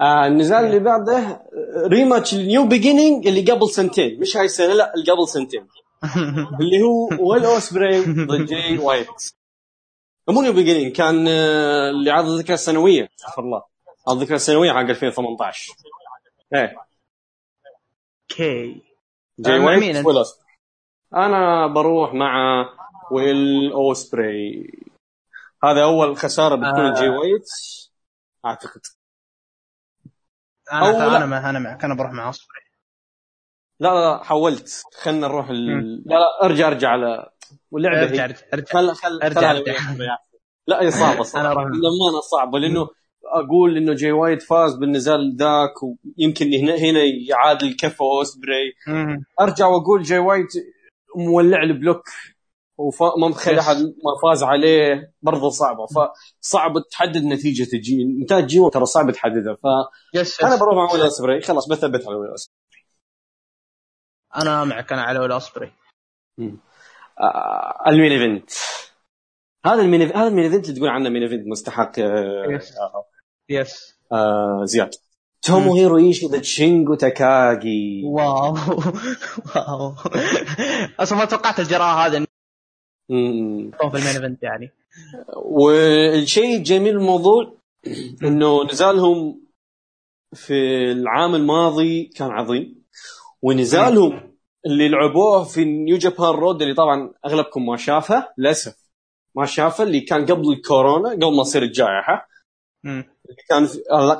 آه 0.00 0.26
النزال 0.26 0.64
اللي 0.64 0.78
بعده 0.78 1.42
rematch 1.86 2.34
New 2.34 2.66
Beginning 2.66 3.26
اللي 3.26 3.52
قبل 3.52 3.68
سنتين. 3.70 4.20
مش 4.20 4.36
هاي 4.36 4.44
السنة 4.44 4.74
لا 4.74 4.94
اللي 4.94 5.12
قبل 5.12 5.28
سنتين. 5.28 5.66
اللي 6.60 6.82
هو 6.82 7.08
ويل 7.30 7.44
اوسبري 7.44 8.00
ضد 8.00 8.44
جاي 8.46 8.78
وايت 8.78 9.37
مو 10.28 10.42
New 10.42 10.52
Beginning 10.52 10.96
كان 10.96 11.28
آه، 11.28 11.90
اللي 11.90 12.10
عرض 12.10 12.26
الذكرى 12.26 12.54
السنوية. 12.54 13.08
استغفر 13.18 13.42
الله. 13.42 13.62
الذكرى 14.08 14.36
السنوية 14.36 14.72
حق 14.72 14.78
2018 14.78 15.72
إيه. 16.54 16.74
okay. 18.30 18.82
جاي 19.38 19.58
وايت 19.58 20.06
أنا 21.16 21.66
بروح 21.66 22.14
مع 22.14 22.64
ويل 23.10 23.72
أوسبري. 23.72 24.70
هذا 25.64 25.82
أول 25.84 26.16
خسارة 26.16 26.54
بتكون 26.54 26.86
آه. 26.86 27.00
جي 27.00 27.08
وايت 27.08 27.46
أعتقد. 28.44 28.80
أنا 30.72 30.80
أو 30.80 31.16
أنا 31.16 31.26
مع 31.26 31.50
أنا 31.50 31.58
معك 31.58 31.84
أنا 31.84 31.94
بروح 31.94 32.12
مع 32.12 32.26
أوسبري. 32.26 32.60
لا 33.80 33.88
لا 33.88 34.24
حولت. 34.24 34.82
خلنا 35.02 35.28
نروح 35.28 35.48
ال... 35.48 35.66
لا 36.06 36.14
لا 36.14 36.44
أرجع 36.44 36.68
أرجع 36.68 36.88
على 36.88 37.30
واللعبة 37.70 38.02
ارجع 38.02 38.24
ارجع 38.24 38.36
ارجع 38.54 38.72
خل 38.72 38.94
خل 38.94 39.20
ارجع, 39.22 39.50
أرجع. 39.50 39.74
لا 40.66 40.82
هي 40.82 40.90
صعبة 41.02 41.22
صعبة. 41.22 41.60
للامانه 41.60 42.20
صعبه 42.30 42.58
لأنه 42.58 42.88
أقول 43.24 43.76
إنه 43.76 43.94
جاي 43.94 44.12
وايت 44.12 44.42
فاز 44.42 44.74
بالنزال 44.74 45.36
ذاك 45.36 45.82
ويمكن 45.82 46.52
هنا 46.54 46.74
هنا 46.76 47.00
يعادل 47.28 47.76
كفو 47.76 48.18
أوسبري. 48.18 48.72
أرجع 49.40 49.66
وأقول 49.66 50.02
جاي 50.02 50.18
وايت 50.18 50.46
مولع 51.16 51.62
ال 51.62 51.70
block 51.70 52.08
وما 52.78 53.28
مخلي 53.28 53.60
أحد 53.60 53.76
ما 53.76 54.12
فاز 54.22 54.42
عليه. 54.42 55.12
برضه 55.22 55.50
صعبة. 55.50 55.86
فصعب 55.86 56.72
تحدد 56.90 57.24
نتيجة 57.24 57.76
ال 57.76 57.85
G1 57.85 58.04
نتائج 58.04 58.46
ال 58.46 58.54
G1 58.54 58.70
ترى 58.72 58.86
صعب 58.86 59.10
تحددها. 59.10 59.54
ف 59.54 59.66
yes 60.14 60.44
أنا 60.44 60.56
بروح 60.56 60.74
مع 60.74 60.92
ويل 60.92 61.02
أوسبري 61.02 61.40
خلاص 61.40 61.68
بثبت 61.68 62.06
على 62.06 62.16
ويل 62.16 62.34
أوسبري 62.34 62.58
أنا 64.36 64.64
معك 64.64 64.92
أنا 64.92 65.02
على 65.02 65.18
ويل 65.18 65.32
أوسبري 65.32 65.72
ال 67.86 67.91
main 67.91 68.12
event. 68.12 68.50
هذا 69.66 69.82
ال 69.82 69.86
main 69.86 70.02
هذا 70.02 70.28
ال 70.28 70.31
main 70.31 70.44
event 70.44 70.64
اللي 70.64 70.76
تقول 70.76 70.88
عنه 70.88 71.08
main 71.08 71.22
event 71.22 71.46
مستحق 71.46 71.98
آه 71.98 72.46
yes 72.48 72.74
yes 73.48 73.94
آه 74.12 74.60
زياد. 74.64 74.90
توموهيرو 75.42 75.74
إيشي 75.74 76.26
ضد 76.26 76.42
شينجو 76.42 76.94
تاكاغي 76.94 78.02
wow. 78.04 78.54
wow. 79.56 79.94
أصلا 81.00 81.18
ما 81.18 81.24
توقعت 81.24 81.60
الجراءة 81.60 82.06
هذا 82.06 82.18
في 83.08 83.14
ال 83.84 83.88
main 83.88 84.06
event 84.06 84.42
يعني. 84.42 84.70
والشيء 85.36 86.56
الجميل 86.56 86.96
الموضوع 86.96 87.54
إنه 88.22 88.64
نزالهم 88.64 89.40
في 90.34 90.54
العام 90.92 91.34
الماضي 91.34 92.04
كان 92.04 92.30
عظيم. 92.30 92.84
ونزالهم 93.42 94.27
اللي 94.66 94.88
لعبوه 94.88 95.44
في 95.44 95.64
New 95.64 95.98
Japan 95.98 96.34
Road 96.34 96.62
اللي 96.62 96.74
طبعا 96.74 97.12
أغلبكم 97.26 97.66
ما 97.66 97.76
شافها 97.76 98.34
للأسف 98.38 98.88
ما 99.34 99.46
شافها 99.46 99.86
اللي 99.86 100.00
كان 100.00 100.26
قبل 100.26 100.52
الكورونا 100.52 101.10
قبل 101.10 101.36
ما 101.36 101.42
تصير 101.42 101.62
الجائحة. 101.62 102.28
اللي 102.84 103.42
كان 103.48 103.68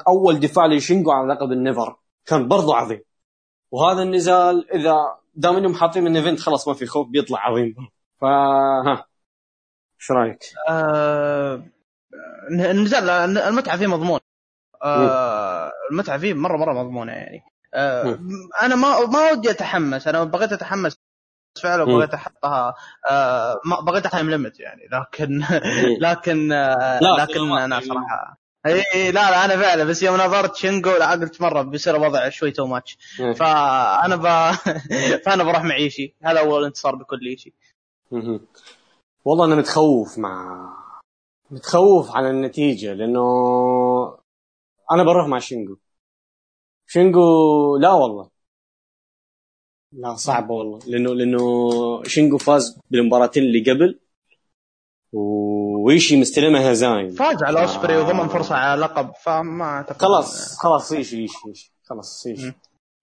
أول 0.09 0.41
دفاع 0.41 0.67
لشينجو 0.67 1.11
على 1.11 1.35
لقب 1.35 1.53
ال 1.53 1.60
NEVER 1.60 1.97
كان 2.27 2.49
برضو 2.49 2.73
عظيم. 2.73 3.01
وهذا 3.71 4.03
النزال 4.03 4.71
إذا 4.73 4.97
دام 5.35 5.57
إنهم 5.57 5.75
حاطين 5.75 6.05
main 6.05 6.17
event 6.17 6.41
خلاص 6.41 6.69
ما 6.69 6.75
في 6.75 6.87
خوف 6.87 7.09
بيطلع 7.09 7.39
عظيم. 7.39 7.75
فها 8.21 9.07
إيش 10.01 10.11
رأيك؟ 10.11 10.39
آه 10.69 11.63
النزال 12.51 13.11
المتعة 13.39 13.77
فيه 13.77 13.87
مضمون 13.87 14.21
آه 14.85 15.73
المتعة 15.91 16.19
فيه 16.19 16.35
مرة 16.35 16.57
مرة 16.57 16.83
مضمونة 16.83 17.13
يعني. 17.13 17.43
آه 17.75 18.19
أنا 18.63 18.75
ما 18.77 19.07
ما 19.07 19.31
ودي 19.31 19.51
أتحمس. 19.51 20.09
أنا 20.09 20.25
بغيت 20.25 20.53
أتحمس 20.53 20.97
فعلا 21.63 21.85
بغيت 21.85 22.15
أحطها 22.15 22.75
آه 23.11 23.61
بغيت 23.87 24.07
time 24.07 24.31
limit 24.31 24.61
يعني. 24.61 24.83
لكن 24.93 25.43
لكن 26.09 26.53
آه 26.53 27.01
لا 27.01 27.17
لكن 27.23 27.53
أنا 27.53 27.81
صراحة 27.81 28.39
إي 28.67 29.13
لا 29.13 29.31
لا 29.31 29.45
أنا 29.45 29.57
فعلا 29.57 29.85
بس 29.85 30.03
يوم 30.03 30.17
نظرت 30.17 30.57
شينجو 30.57 30.91
لا 30.91 31.11
قلت 31.11 31.41
مرة 31.41 31.63
بيصير 31.63 31.97
الوضع 31.97 32.29
شوي 32.29 32.51
too 32.51 32.67
much 32.67 32.99
فأنا 33.37 34.17
ب... 34.17 34.55
فأنا 35.25 35.45
بروح 35.45 35.65
مع 35.65 35.75
إيشي. 35.75 36.17
هذا 36.23 36.41
اول 36.41 36.65
انتصار 36.65 36.95
بيكون 36.95 37.27
لإيشي. 37.27 37.55
والله 39.25 39.45
أنا 39.45 39.55
متخوف 39.55 40.19
مع 40.19 40.69
متخوف 41.51 42.17
على 42.17 42.31
النتيجة 42.31 42.93
لأنه 42.93 43.21
أنا 44.93 45.03
بروح 45.03 45.27
مع 45.27 45.39
شينجو 45.39 45.77
شينجو 46.91 47.21
لا 47.77 47.93
والله. 47.93 48.31
لا 49.93 50.15
صعبه 50.15 50.55
والله. 50.55 50.79
لأنه 50.87 51.15
لأنه 51.15 51.43
شينجو 52.05 52.39
فاز 52.39 52.81
بالمباراتين 52.91 53.43
اللي 53.43 53.71
قبل 53.71 53.99
وإيشي 55.13 56.21
مستلمها 56.21 56.73
هزايم 56.73 57.11
فاز 57.11 57.43
على 57.43 57.61
أوسبري 57.61 57.97
آه. 57.97 58.03
وضمن 58.03 58.29
فرصة 58.29 58.55
على 58.55 58.81
لقب 58.81 59.13
فما 59.23 59.65
أعتقد. 59.65 60.01
خلاص 60.01 60.59
خلاص 60.59 60.93
إيشي 60.93 61.25
إيشي 61.25 61.51
إيشي. 61.51 61.73
خلاص 61.85 62.27
إيشي. 62.27 62.53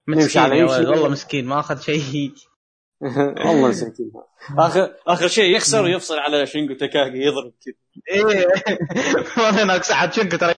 نمشي 0.07 0.39
على 0.39 0.59
إيشي. 0.59 0.86
والله 0.86 1.09
مسكين 1.09 1.45
ما 1.45 1.59
أخذ 1.59 1.79
شيء. 1.79 2.33
والله 3.45 3.67
مسكين. 3.69 4.11
آخر 4.57 4.95
آخر 5.07 5.27
شيء 5.27 5.55
يخسر 5.55 5.83
ويفصل 5.83 6.17
على 6.17 6.45
شينجو 6.45 6.73
تاكاغي 6.73 7.17
يضرب 7.17 7.53
كذا. 7.65 7.75
إيه. 8.11 8.47
والله 9.38 9.63
هناك 9.63 9.83
ساعه 9.83 10.11
شينجو 10.11 10.38
ترى 10.38 10.53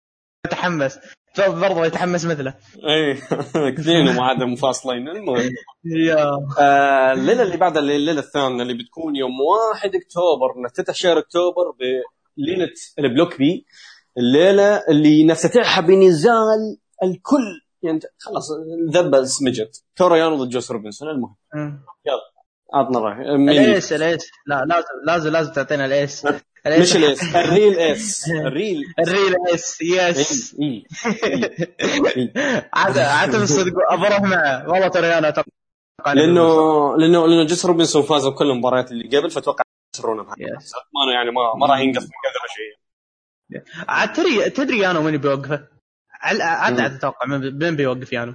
يتحمس. 0.46 0.98
برضه 1.40 1.86
يتحمس 1.86 2.24
مثله. 2.24 2.54
إيه 2.88 3.12
اثنين 3.74 4.08
وما 4.08 4.22
عاد 4.24 4.42
منفصلين 4.42 5.08
المهم. 5.08 5.50
يا. 5.84 6.30
آه، 6.58 7.12
الليلة 7.12 7.42
اللي 7.42 7.56
بعدها 7.56 7.82
الليلة 7.82 8.20
الثانية 8.20 8.62
اللي 8.62 8.74
بتكون 8.74 9.16
يوم 9.16 9.40
1 9.74 9.94
أكتوبر. 9.94 10.62
نفتتح 10.64 10.94
شهر 10.94 11.18
أكتوبر 11.18 11.64
بليله 11.78 12.68
ال 12.98 13.05
block 13.05 13.38
B. 13.38 13.66
الليلة 14.18 14.82
اللي 14.88 15.24
نفتتحها 15.26 15.80
بنزال 15.80 16.78
الكل. 17.02 17.60
يعني 17.82 18.00
خلاص 18.18 18.48
ذبه 18.90 19.24
سمجت 19.24 19.84
تورو 19.96 20.24
يانو 20.24 20.44
ضد 20.44 20.48
جوس 20.48 20.70
روبنسون 20.70 21.08
المهم. 21.08 21.36
يلا 22.06 22.36
عطنا 22.74 22.98
راي 22.98 23.34
الأيس 23.34 23.92
الأيس. 23.92 24.30
لا 24.46 24.64
لازم 24.64 24.86
لازم 25.06 25.30
لازم 25.30 25.52
تعطينا 25.52 25.84
ال 25.86 25.94
ace. 25.94 26.26
مش 26.66 26.96
الإس 26.96 27.36
الريل 27.36 27.78
إس. 27.78 28.30
الريل. 28.30 28.84
الريل 28.98 29.34
إس 29.54 29.82
يس 29.82 30.56
عاد 32.72 32.98
عاد 32.98 33.44
صدق 33.44 33.72
بروح 33.94 34.20
معه 34.20 34.68
والله 34.68 34.88
ترى 34.88 35.18
أنا 35.18 35.28
أتوقع 35.28 35.48
لأنه 36.06 36.96
لأنه 36.96 37.26
لأنه 37.26 37.44
جوس 37.46 37.66
روبنسون 37.66 38.02
فاز 38.02 38.26
بكل 38.26 38.50
المباريات 38.50 38.92
اللي 38.92 39.18
قبل 39.18 39.30
فأتوقع 39.30 39.64
يخسرونه. 39.94 40.22
بهذا 40.22 41.14
يعني 41.14 41.30
ما 41.30 41.54
ما 41.60 41.66
راح 41.66 41.78
ينقص 41.78 42.02
من 42.02 42.08
كذا 42.08 42.46
شيء. 42.56 42.76
عاد 43.88 44.12
تدري 44.12 44.50
تدري 44.50 44.78
يانو 44.78 45.02
من 45.02 45.16
بيوقفه؟ 45.16 45.68
عاد 46.10 46.40
عاد 46.40 46.80
أتوقع 46.80 47.26
من 47.26 47.76
بيوقف 47.76 48.12
يانو؟ 48.12 48.34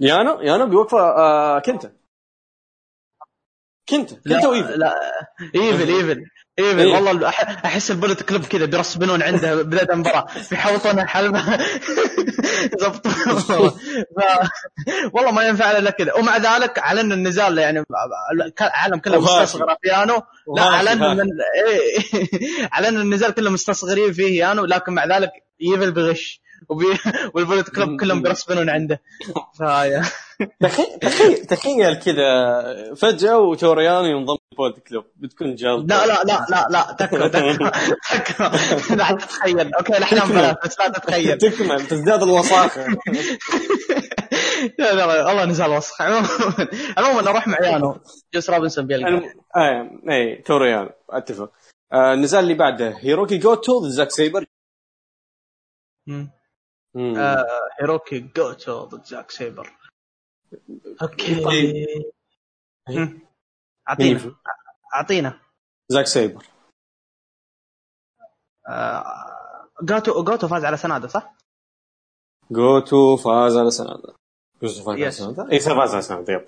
يانو 0.00 0.40
يانو 0.40 0.66
بيوقفه 0.66 0.98
آه 0.98 1.58
كنت 1.58 1.92
كنت 3.88 4.10
كنت 4.12 4.44
وإيفل. 4.44 4.78
لا 4.78 4.94
إيفل. 5.54 5.88
إيفل. 5.88 6.24
ايفل 6.58 6.80
إيه؟ 6.80 6.94
والله 6.94 7.28
أحس 7.64 7.90
البولت 7.90 8.22
كلوب 8.22 8.44
كذا 8.44 8.64
بيرسبنون 8.64 9.22
عنده 9.22 9.62
بدايه 9.62 9.92
المباراه 9.92 10.26
بيحوطون 10.50 11.08
حلبه 11.08 11.42
زبط. 12.80 13.06
والله 15.12 15.30
ما 15.30 15.42
ينفع 15.42 15.78
إلا 15.78 15.90
كذا. 15.90 16.14
ومع 16.14 16.36
ذلك 16.36 16.78
اعلن 16.78 17.12
النزال 17.12 17.58
يعني 17.58 17.84
العالم 18.60 18.98
كله 18.98 19.20
مستصغر 19.20 19.76
في 19.82 19.88
يانو 19.88 20.22
لا 20.56 20.62
اعلن 20.62 21.16
من 21.16 21.26
إيه. 21.66 22.08
اعلن 22.72 23.00
النزال 23.00 23.34
كله 23.34 23.50
مستصغرين 23.50 24.12
فيه 24.12 24.38
يانو 24.40 24.64
لكن 24.64 24.92
مع 24.92 25.04
ذلك 25.16 25.30
ايفل 25.62 25.92
بغش 25.92 26.40
وبي... 26.68 26.86
وال 27.34 27.43
Bullet 27.43 27.68
Club 27.70 28.00
كلهم 28.00 28.22
بيرسبنون 28.22 28.70
عنده. 28.70 29.00
فهاي 29.58 30.02
تخيل 31.00 31.46
تخيل 31.46 31.94
كذا. 31.94 32.94
فجأة 32.94 33.38
وتورو 33.38 33.81
يانو 33.81 34.06
ينضم 34.06 34.36
ال 34.56 34.59
Bullet 34.59 34.78
Club 34.88 35.04
بتكون 35.16 35.54
جلطه 35.54 35.86
لا 35.86 36.06
لا 36.06 36.22
لا 36.24 36.46
لا 36.50 36.66
لا 36.70 36.92
تكفى 36.98 37.28
تكفى 38.18 38.96
لا 38.96 39.12
تتخيل. 39.12 39.74
okay 39.74 39.96
الاحلام 39.96 40.28
بلاش 40.28 40.56
بس 40.64 40.78
لا 40.78 40.88
تتخيل. 40.88 41.38
تكمل. 41.38 41.86
تزداد 41.86 42.22
الوساخة. 42.22 42.86
لا 44.78 44.94
لا 44.94 45.26
والله 45.26 45.44
نزال 45.44 45.70
وسخ 45.70 46.02
عموما 46.02 46.28
عموما 46.98 47.30
أروح 47.30 47.48
مع 47.48 47.58
يانو. 47.62 48.00
جوس 48.34 48.50
روبنسون 48.50 48.86
بيلقى. 48.86 49.22
اي 49.56 49.90
اي 50.10 50.36
تورو 50.36 50.67
يانو 50.67 50.90
أتفق. 51.10 51.52
آه، 51.92 52.14
النزال 52.14 52.44
اللي 52.44 52.54
بعده. 52.54 52.96
هيروكي 52.98 53.38
جوتو 53.38 53.80
ضد 53.80 53.88
زاك 53.88 54.10
سيبر. 54.10 54.44
آه 56.96 57.46
هيروكي 57.80 58.18
جوتو 58.36 58.84
ضد 58.84 59.04
زاك 59.04 59.30
سيبر. 59.30 59.72
okay. 61.02 61.86
أعطينا. 63.88 64.34
أعطينا. 64.94 65.40
زاك 65.88 66.06
سيبر. 66.06 66.44
آه 68.68 69.04
جوتو 69.82 70.24
جوتو 70.24 70.48
فاز 70.48 70.64
على 70.64 70.76
سناده 70.76 71.08
صح؟ 71.08 71.34
جوتو 72.50 73.16
فاز 73.16 73.56
على 73.56 73.70
سناده 73.70 74.14
جوتو 74.62 74.84
فاز 74.84 75.00
على 75.02 75.10
سناده 75.10 75.52
اي 75.52 75.60
فاز 75.60 75.92
على 75.92 76.02
سناده 76.02 76.32
yep. 76.32 76.46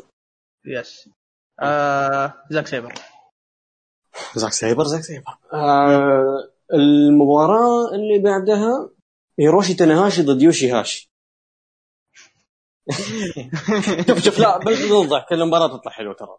yes 0.64 1.08
آه 1.60 2.34
زاك 2.50 2.66
سيبر. 2.66 2.94
زاك 4.34 4.52
سيبر 4.52 4.84
زاك 4.84 5.02
سيبر. 5.02 5.38
آه 5.52 6.48
المباراة 6.74 7.88
اللي 7.94 8.18
بعدها 8.24 8.90
هيروشي 9.38 9.74
تنهاشي 9.74 10.22
ضد 10.22 10.42
يوشي 10.42 10.70
هاشي 10.70 11.10
شوف 14.08 14.18
شوف 14.18 14.38
لا 14.38 14.58
بنوضح 14.58 15.26
كل 15.28 15.46
مباراة 15.46 15.76
تطلع 15.76 15.92
حلوة 15.92 16.14
ترى. 16.14 16.38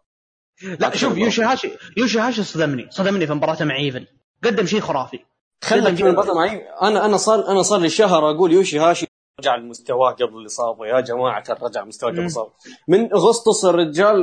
لا 0.62 0.96
شوف 0.96 1.18
يوشي 1.18 1.42
هاشي 1.42 1.70
يوشي 1.96 2.18
هاشي 2.18 2.42
صدمني 2.42 2.90
صدمني 2.90 3.26
في 3.26 3.34
مباراته 3.34 3.64
مع 3.64 3.76
إيفل. 3.76 4.06
قدم 4.44 4.66
شيء 4.66 4.80
خرافي. 4.80 5.18
خلك 5.64 6.02
من 6.02 6.12
مباراته 6.12 6.34
معي 6.34 6.68
أنا 6.82 7.04
أنا 7.04 7.16
صار 7.16 7.48
أنا 7.48 7.62
صار 7.62 7.80
لي 7.80 7.88
شهر 7.88 8.30
أقول 8.30 8.52
يوشي 8.52 8.78
هاشي 8.78 9.06
رجع 9.40 9.56
لمستواه 9.56 10.12
قبل 10.12 10.38
الاصابه 10.38 10.86
يا 10.86 11.00
جماعة 11.00 11.44
رجع 11.62 11.84
مستواه 11.84 12.10
قبل 12.10 12.20
الاصابه 12.20 12.50
من 12.88 13.12
أغسطس 13.14 13.64
الرجال 13.64 14.16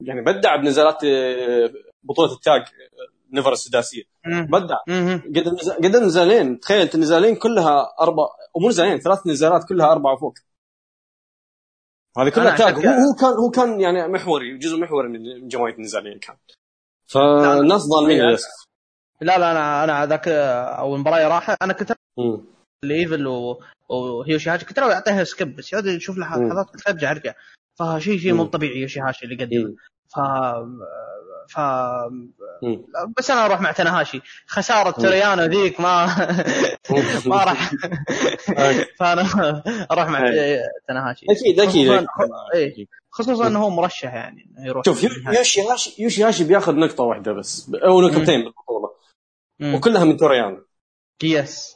يعني 0.00 0.22
بدع 0.22 0.56
بنزالات 0.56 1.04
آه، 1.04 1.70
بطولة 2.02 2.32
التاج 2.32 2.62
نيفر 3.32 3.52
السداسية. 3.52 4.02
بدع. 4.26 4.76
قدم 5.36 5.56
قدم 5.84 6.04
نزالين. 6.04 6.60
تخيل 6.60 6.88
النزالين 6.94 7.34
كلها 7.34 7.94
أربع 8.00 8.26
ومو 8.54 8.68
نزالين 8.68 8.98
ثلاث 8.98 9.26
نزالات 9.26 9.64
كلها 9.68 9.92
أربعة 9.92 10.16
فوق. 10.16 10.34
هذه 12.18 12.28
كلها 12.28 12.56
تاج 12.56 12.74
هو 12.74 12.80
هو 12.80 13.14
كان 13.20 13.30
هو 13.30 13.50
كان 13.50 13.80
يعني 13.80 14.08
محوري 14.08 14.58
جزء 14.58 14.78
محوري 14.78 15.08
من 15.08 15.48
جمعيه 15.48 15.74
النزالين 15.74 16.18
كان. 16.18 16.36
فالناس 17.06 17.80
ظالمين 17.80 18.18
للأسف. 18.18 18.66
لا 19.20 19.38
لا 19.38 19.50
أنا 19.52 19.84
أنا 19.84 20.06
ذاك 20.06 20.28
اول 20.28 20.98
مباراه 20.98 21.28
راح 21.28 21.56
أنا 21.62 21.72
كنت 21.72 21.92
إيفل 22.84 23.26
ويوشي 23.88 24.50
هاشي. 24.50 24.64
كنت 24.64 24.78
أعطيها 24.78 25.24
skip 25.24 25.56
بس 25.56 25.72
يقعد 25.72 25.86
يشوف 25.86 26.18
لحظات 26.18 26.70
كنت 26.70 26.88
ارجع 26.88 27.10
أرجع. 27.10 27.34
فشيء 27.78 28.18
شيء 28.18 28.32
مو 28.32 28.44
طبيعي 28.44 28.80
يوشي 28.80 29.00
هاشي 29.00 29.24
اللي 29.24 29.44
قدمه. 29.44 29.74
ف 30.14 30.20
ف 31.48 31.60
بس 33.16 33.30
أنا 33.30 33.44
أروح 33.46 33.60
مع 33.60 33.72
تنهاشي. 33.72 34.20
خسارة 34.46 34.90
تورو 34.90 35.20
يانو 35.20 35.42
ذيك 35.42 35.80
ما 35.80 36.06
ما 37.26 37.44
راح. 37.44 37.70
فأنا 38.98 39.22
أروح 39.90 40.08
مع 40.08 40.20
تنهاشي. 40.88 41.26
أكيد 41.30 41.60
أكيد 41.60 42.88
خصوصا 43.10 43.46
انه 43.46 43.62
هو 43.62 43.70
مرشح 43.70 44.14
يعني 44.14 44.50
يروح 44.58 44.84
شوف 44.84 45.02
يوشي 45.04 45.62
هاشي 45.62 46.02
يوشي 46.02 46.24
هاشي 46.24 46.44
بياخذ 46.44 46.74
نقطة 46.74 47.04
واحدة 47.04 47.32
بس 47.32 47.70
أو 47.84 48.00
نقطتين 48.00 48.44
بالبطوله 48.44 48.90
وكلها 49.74 50.04
من 50.04 50.16
تورو 50.16 50.43
يانو 50.43 50.64
yes 51.22 51.75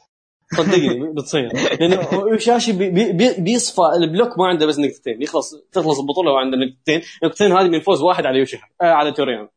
صدقني 0.57 1.13
بتصير. 1.13 1.49
لأنه 1.79 2.09
يوشي 2.31 2.53
هاشي 2.53 2.71
بي 2.71 2.89
بي 3.11 3.33
بيصفى 3.37 3.81
ال 3.95 4.02
block 4.02 4.39
ما 4.39 4.47
عنده 4.47 4.65
بس 4.65 4.79
نقطتين. 4.79 5.21
يخلص 5.21 5.55
تخلص 5.71 5.99
البطولة 5.99 6.31
وعنده 6.31 6.57
نقطتين. 6.57 7.01
النقطتين 7.23 7.51
هذه 7.51 7.67
من 7.67 7.79
فوز 7.79 8.01
واحد 8.01 8.25
على 8.25 8.39
يوشي 8.39 8.57
آه 8.81 8.85
على 8.91 9.11
تورو 9.11 9.33
يانو 9.33 9.49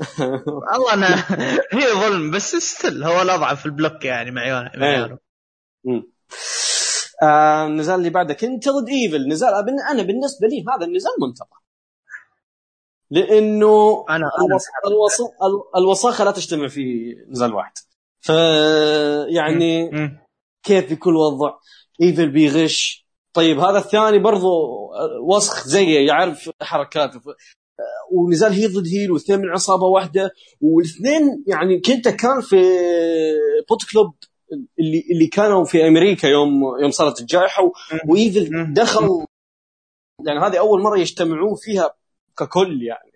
والله 0.46 0.94
أنا 0.94 1.06
هي 1.72 1.92
ظلم 1.92 2.30
بس 2.30 2.56
still 2.56 3.04
هو 3.04 3.22
الاضعف 3.22 3.60
في 3.60 3.66
ال 3.66 3.72
block 3.72 4.04
يعني 4.04 4.30
مع 4.30 4.46
يانو 4.46 5.18
آه 7.22 7.66
النزال 7.66 7.98
اللي 7.98 8.10
بعده 8.10 8.34
كنتا 8.34 8.68
ضد 8.68 8.88
إيفل. 8.88 9.28
نزال 9.28 9.54
أنا 9.90 10.02
بالنسبة 10.02 10.48
لي 10.48 10.64
هذا 10.76 10.86
النزال 10.86 11.12
منتظر. 11.20 11.60
لأنه 13.10 14.04
أنا 14.10 14.30
الوساخة 15.76 16.24
لا 16.24 16.30
تجتمع 16.30 16.68
في 16.68 17.14
نزال 17.28 17.54
واحد. 17.54 17.72
ف 18.20 18.28
يعني 19.28 19.90
كيف 20.62 20.88
بيكون 20.88 21.12
الوضع 21.12 21.54
ايفل 22.02 22.30
بيغش 22.30 23.06
طيب 23.32 23.58
هذا 23.58 23.78
الثاني 23.78 24.18
برضو 24.18 24.48
وسخ 25.22 25.66
زيه 25.66 26.06
يعرف 26.06 26.50
حركاته 26.62 27.20
ونزال 28.12 28.52
heel 28.52 28.66
ضد 28.66 28.86
heel 28.86 29.10
والاثنين 29.10 29.38
من 29.38 29.48
عصابة 29.48 29.86
واحدة. 29.86 30.30
والاثنين 30.60 31.44
يعني 31.46 31.80
كنتا 31.80 32.08
كان 32.08 32.40
في 32.40 32.56
Bullet 33.68 33.84
Club 33.92 34.14
اللي 34.80 35.04
اللي 35.10 35.26
كانوا 35.26 35.64
في 35.64 35.88
أمريكا 35.88 36.26
يوم 36.26 36.62
يوم 36.82 36.90
صارت 36.90 37.20
الجائحة 37.20 37.72
وإيفل 38.08 38.74
دخل 38.74 39.24
يعني 40.26 40.40
هذه 40.40 40.58
أول 40.58 40.82
مرة 40.82 40.98
يجتمعون 40.98 41.56
فيها 41.56 41.94
ككل 42.38 42.82
يعني. 42.82 43.10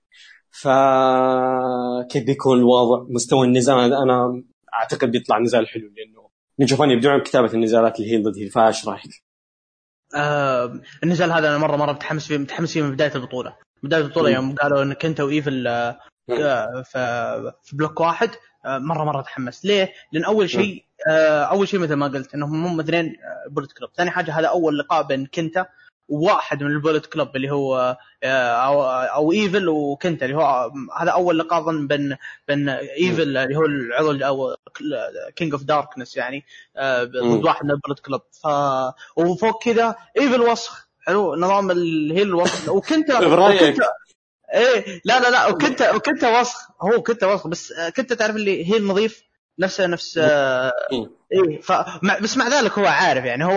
فكيف 0.51 2.25
بيكون 2.25 2.59
الوضع؟ 2.59 3.07
مستوى 3.09 3.47
النزال 3.47 3.95
أنا 3.95 4.43
أعتقد 4.75 5.11
بيطلع 5.11 5.39
نزال 5.39 5.69
حلو 5.69 5.91
لأنه 5.97 6.14
نشوفون 6.61 6.91
يبدعون 6.91 7.19
بكتابة 7.19 7.53
النزالات 7.55 8.01
اللي 8.01 8.13
heel 8.13 8.23
ضد 8.23 8.39
heel 8.39 8.51
فايش 8.51 8.89
رأيك؟ 8.89 9.25
آه 10.17 10.81
النزال 11.03 11.33
هذا 11.33 11.49
أنا 11.49 11.59
مره 11.59 11.77
مرة 11.77 11.93
متحمس 11.93 12.27
فيه 12.27 12.39
متحمس 12.39 12.73
فيه 12.73 12.83
من 12.83 12.91
بداية 12.91 13.15
البطولة. 13.15 13.57
بداية 13.83 14.01
البطولة 14.03 14.31
يوم 14.31 14.55
قالوا 14.55 14.83
ان 14.83 15.05
كنتا 15.05 15.21
وايفل 15.21 15.67
آه، 15.67 16.83
في 17.63 17.77
block 17.77 18.01
واحد 18.01 18.31
آه، 18.65 18.79
مره 18.79 19.05
مرة 19.05 19.23
تحمست. 19.23 19.65
ليه؟ 19.65 19.93
لأن 20.13 20.25
أول 20.25 20.51
شيء 20.51 20.85
آه، 21.09 21.43
أول 21.43 21.69
شيء 21.69 21.81
مثل 21.81 21.95
ما 21.95 22.07
قلت 22.07 22.35
إنهم 22.35 22.67
هم 22.67 22.81
اثنين 22.81 23.17
بولت 23.51 23.73
كلوب، 23.73 23.91
ثاني 23.97 24.11
حاجة 24.11 24.39
هذا 24.39 24.49
أول 24.49 24.79
لقاء 24.79 25.03
بين 25.03 25.27
كنتا 25.27 25.67
وواحد 26.09 26.63
من 26.63 26.71
البولت 26.71 27.07
كلوب 27.07 27.37
اللي 27.37 27.51
هو 27.51 27.97
أو 28.25 28.83
أو 28.85 29.33
إيفل 29.33 29.69
وكنتا 29.69 30.27
اللي 30.27 30.37
هو 30.37 30.73
هذا 31.01 31.11
أول 31.11 31.39
لقاء 31.39 31.63
ظن 31.63 31.87
بين 31.87 32.17
بين 32.49 32.69
إيفل 32.69 33.37
اللي 33.37 33.57
هو 33.57 33.65
العضو 33.65 34.13
أو 34.13 34.57
كينج 35.37 35.53
اوف 35.53 35.63
داركنس 35.63 36.17
يعني 36.17 36.45
ضد 37.03 37.45
واحد 37.45 37.65
من 37.65 37.71
البولت 37.71 38.01
كلوب. 38.01 38.21
ف 38.43 38.47
وفوق 39.17 39.65
كذا 39.65 39.97
إيفل 40.19 40.41
وسخ 40.41 40.89
حلو؟ 41.01 41.35
نظام 41.35 41.71
اللي 41.71 42.15
هي 42.15 42.23
الوسط 42.23 42.69
وكنت 42.69 43.13
برايك 43.33 43.77
إيه 44.55 45.01
لا 45.05 45.21
لا 45.21 45.31
لا 45.31 45.47
وكنت 45.47 45.83
وكنت 45.95 46.25
وسخ. 46.25 46.71
هو 46.83 47.03
كنت 47.03 47.25
وسخ 47.25 47.47
بس 47.47 47.73
كنت 47.97 48.13
تعرف 48.13 48.37
اللي 48.37 48.73
هي 48.73 49.09
نفسه 49.59 49.87
نفس 49.87 50.19
آه 50.19 50.73
إيه 51.33 51.61
بس 52.23 52.37
مع 52.37 52.49
ذلك 52.49 52.79
هو 52.79 52.87
عارف 52.87 53.25
يعني 53.25 53.45
هو 53.45 53.57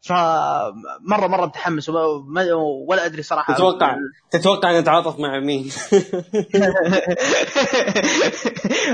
فمره 0.00 1.26
مرة 1.26 1.46
متحمس 1.46 1.88
ولا 1.88 3.06
أدري 3.06 3.22
صراحة. 3.22 3.54
تتوقع 3.54 3.96
تتوقع 4.30 4.70
ان 4.70 4.74
اتعاطف 4.74 5.18
مع 5.18 5.40
مين؟ 5.40 5.70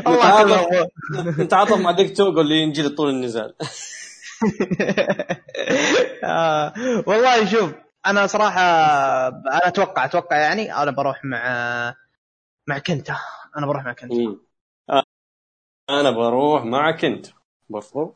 الله 0.06 0.66
نتعاطف 1.38 1.78
مع 1.78 1.90
ديك 1.90 2.16
توغو 2.16 2.40
اللي 2.40 2.54
ينجلد 2.54 2.94
طول 2.94 3.10
النزال. 3.10 3.54
آه 6.24 6.72
والله 7.06 7.44
شوف 7.44 7.72
أنا 8.06 8.26
صراحة 8.26 8.60
أنا 9.28 9.68
أتوقع 9.68 10.04
أتوقع 10.04 10.36
يعني 10.36 10.76
أنا 10.82 10.90
بروح 10.90 11.24
مع 11.24 11.94
مع 12.66 12.78
كنتا. 12.78 13.16
أنا 13.56 13.66
بروح 13.66 13.84
مع 13.84 13.92
كنتا. 13.92 14.36
أنا 15.90 16.10
بروح 16.10 16.64
مع 16.64 16.90
كنتا. 16.96 17.30
برضو 17.70 18.14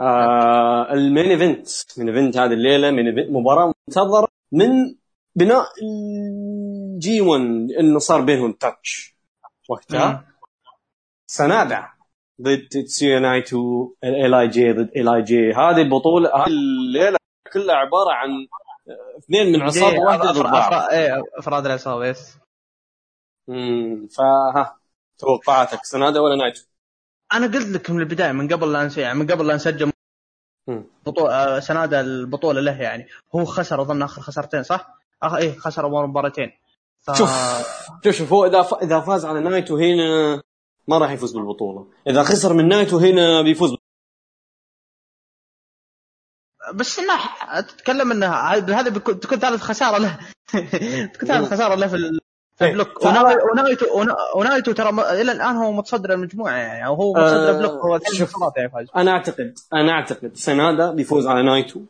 آه 0.00 0.92
ال 0.92 1.00
main 1.00 1.30
event. 1.30 1.68
main 1.98 2.08
event 2.08 2.36
هذه 2.36 2.52
الليلة 2.52 2.90
main 2.90 3.06
event 3.06 3.32
مباراة 3.36 3.72
منتظرة 3.88 4.28
من 4.52 4.94
بداية 5.34 5.66
ال 5.82 7.20
G1 7.20 7.42
انه 7.80 7.98
صار 7.98 8.20
بينهم 8.20 8.52
touch. 8.52 9.16
وقتها 9.68 10.24
سنادا 11.26 11.88
ضد 12.42 12.68
تسيو 12.68 13.18
نايتو 13.18 13.94
إل 14.04 14.34
آي 14.34 14.48
جي 14.48 14.72
ضد 14.72 14.90
إل 14.96 15.08
آي 15.08 15.22
جي. 15.22 15.52
هذه 15.52 15.82
البطولة 15.82 16.36
هذه 16.36 16.46
الليلة 16.46 17.18
كلها 17.52 17.74
عبارة 17.76 18.12
عن 18.12 18.28
اثنين 19.18 19.52
من 19.52 19.62
عصابة 19.62 19.98
واحدة 19.98 20.30
ضد 20.30 20.42
بعض. 20.42 20.90
إيه 20.90 21.22
أفراد 21.38 21.66
العصابة 21.66 22.06
yes. 22.06 22.38
امم 23.48 24.06
فها 24.06 24.76
توقعاتك. 25.18 25.84
سنادا 25.84 26.20
ولا 26.20 26.36
نايتو؟ 26.36 26.62
أنا 27.32 27.46
قلت 27.46 27.68
لك 27.68 27.90
من 27.90 28.00
البداية 28.00 28.32
من 28.32 28.52
قبل 28.52 28.72
لا 28.72 28.90
يعني 28.96 29.18
من 29.18 29.26
قبل 29.26 29.46
لا 29.46 29.54
نسجل 29.54 29.92
بطولة 31.06 31.60
سنادا 31.60 32.00
البطولة 32.00 32.60
له 32.60 32.82
يعني. 32.82 33.06
هو 33.34 33.44
خسر 33.44 33.82
أظن 33.82 34.02
آخر 34.02 34.22
خسرتين 34.22 34.62
صح؟ 34.62 34.98
أخ 35.22 35.34
إيه 35.34 35.58
خسر 35.58 36.06
مباراتين. 36.06 36.52
ف... 37.00 37.12
شوف 37.18 37.30
شوف 38.04 38.16
شوف 38.16 38.32
هو 38.32 38.46
إذا 38.46 38.62
ف... 38.62 38.74
إذا 38.74 39.00
فاز 39.00 39.24
على 39.24 39.40
نايتو 39.40 39.76
هنا 39.76 40.42
ما 40.88 40.98
راح 40.98 41.10
يفوز 41.10 41.32
بالبطولة. 41.32 41.86
إذا 42.06 42.22
خسر 42.22 42.52
من 42.52 42.68
نايتو 42.68 42.98
هنا 42.98 43.42
بيفوز 43.42 43.76
بس 46.74 46.98
إنه 46.98 47.14
تتكلم 47.60 48.12
إنه 48.12 48.26
هذا 48.26 48.90
تكون 48.98 49.38
ثالث 49.38 49.62
خسارة 49.62 49.98
له. 49.98 50.18
تكون 51.12 51.28
ثالث 51.28 51.52
خسارة 51.52 51.74
له 51.74 51.86
في 51.86 52.20
block. 52.60 53.04
ونايتو 53.52 53.86
ونايتو 54.36 54.72
ترى 54.72 54.90
إلى 54.90 55.32
الآن 55.32 55.56
هو 55.56 55.72
متصدر 55.72 56.12
المجموعة 56.12 56.56
يعني 56.56 56.86
أو 56.86 56.94
هو 56.94 57.12
متصدر 57.12 57.50
آه، 57.50 57.58
block 57.58 57.72
هو 57.72 58.00
شوف 58.12 58.32
يعني 58.56 58.70
فاز. 58.70 58.86
أنا 58.96 59.10
اعتقد 59.10 59.54
أنا 59.74 59.92
أعتقد 59.92 60.36
سنادا 60.36 60.90
بيفوز 60.90 61.26
على 61.26 61.42
نايتو. 61.42 61.80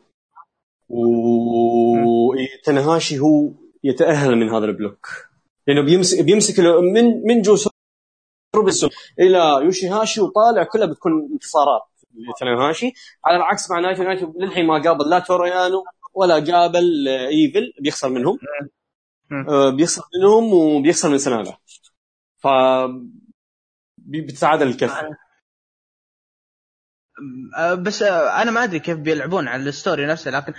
وتنهاشي 2.29 3.19
هو 3.19 3.49
يتأهل 3.83 4.35
من 4.35 4.49
هذا 4.49 4.65
ال 4.65 4.71
block. 4.71 5.07
لأنه 5.67 5.81
بيمسك 5.81 6.23
بيمسك 6.23 6.59
من 6.93 7.27
من 7.27 7.41
جوس 7.41 7.57
روبنسون 8.55 8.89
إلى 9.19 9.59
يوشي 9.63 9.87
هاشي 9.87 10.21
وطالع 10.21 10.63
كلها 10.63 10.85
بتكون 10.85 11.11
انتصارات 11.31 11.81
لتنهاشي. 12.13 12.93
على 13.25 13.37
العكس 13.37 13.71
مع 13.71 13.79
نايتو 13.79 14.03
نايتو 14.03 14.33
للحين 14.39 14.65
ما 14.67 14.81
قابل 14.81 15.09
لا 15.09 15.19
تورو 15.19 15.56
يانو 15.56 15.83
ولا 16.13 16.33
قابل 16.33 17.07
إيفل 17.07 17.73
بيخسر 17.81 18.09
منهم. 18.09 18.33
آه، 18.33 18.78
بيخسر 19.75 20.01
منهم 20.19 20.53
وبيخسر 20.53 21.09
من 21.09 21.17
سنادا 21.17 21.57
ف 22.37 22.47
بتتعادل 23.97 24.67
الكفه 24.67 25.17
آه، 27.57 27.73
بس 27.73 28.03
آه، 28.03 28.41
أنا 28.41 28.51
ما 28.51 28.63
أدري 28.63 28.79
كيف 28.79 28.97
بيلعبون 28.97 29.47
على 29.47 29.63
ال 29.69 29.75
story 29.75 30.05
نفسه 30.05 30.31
لكن 30.31 30.53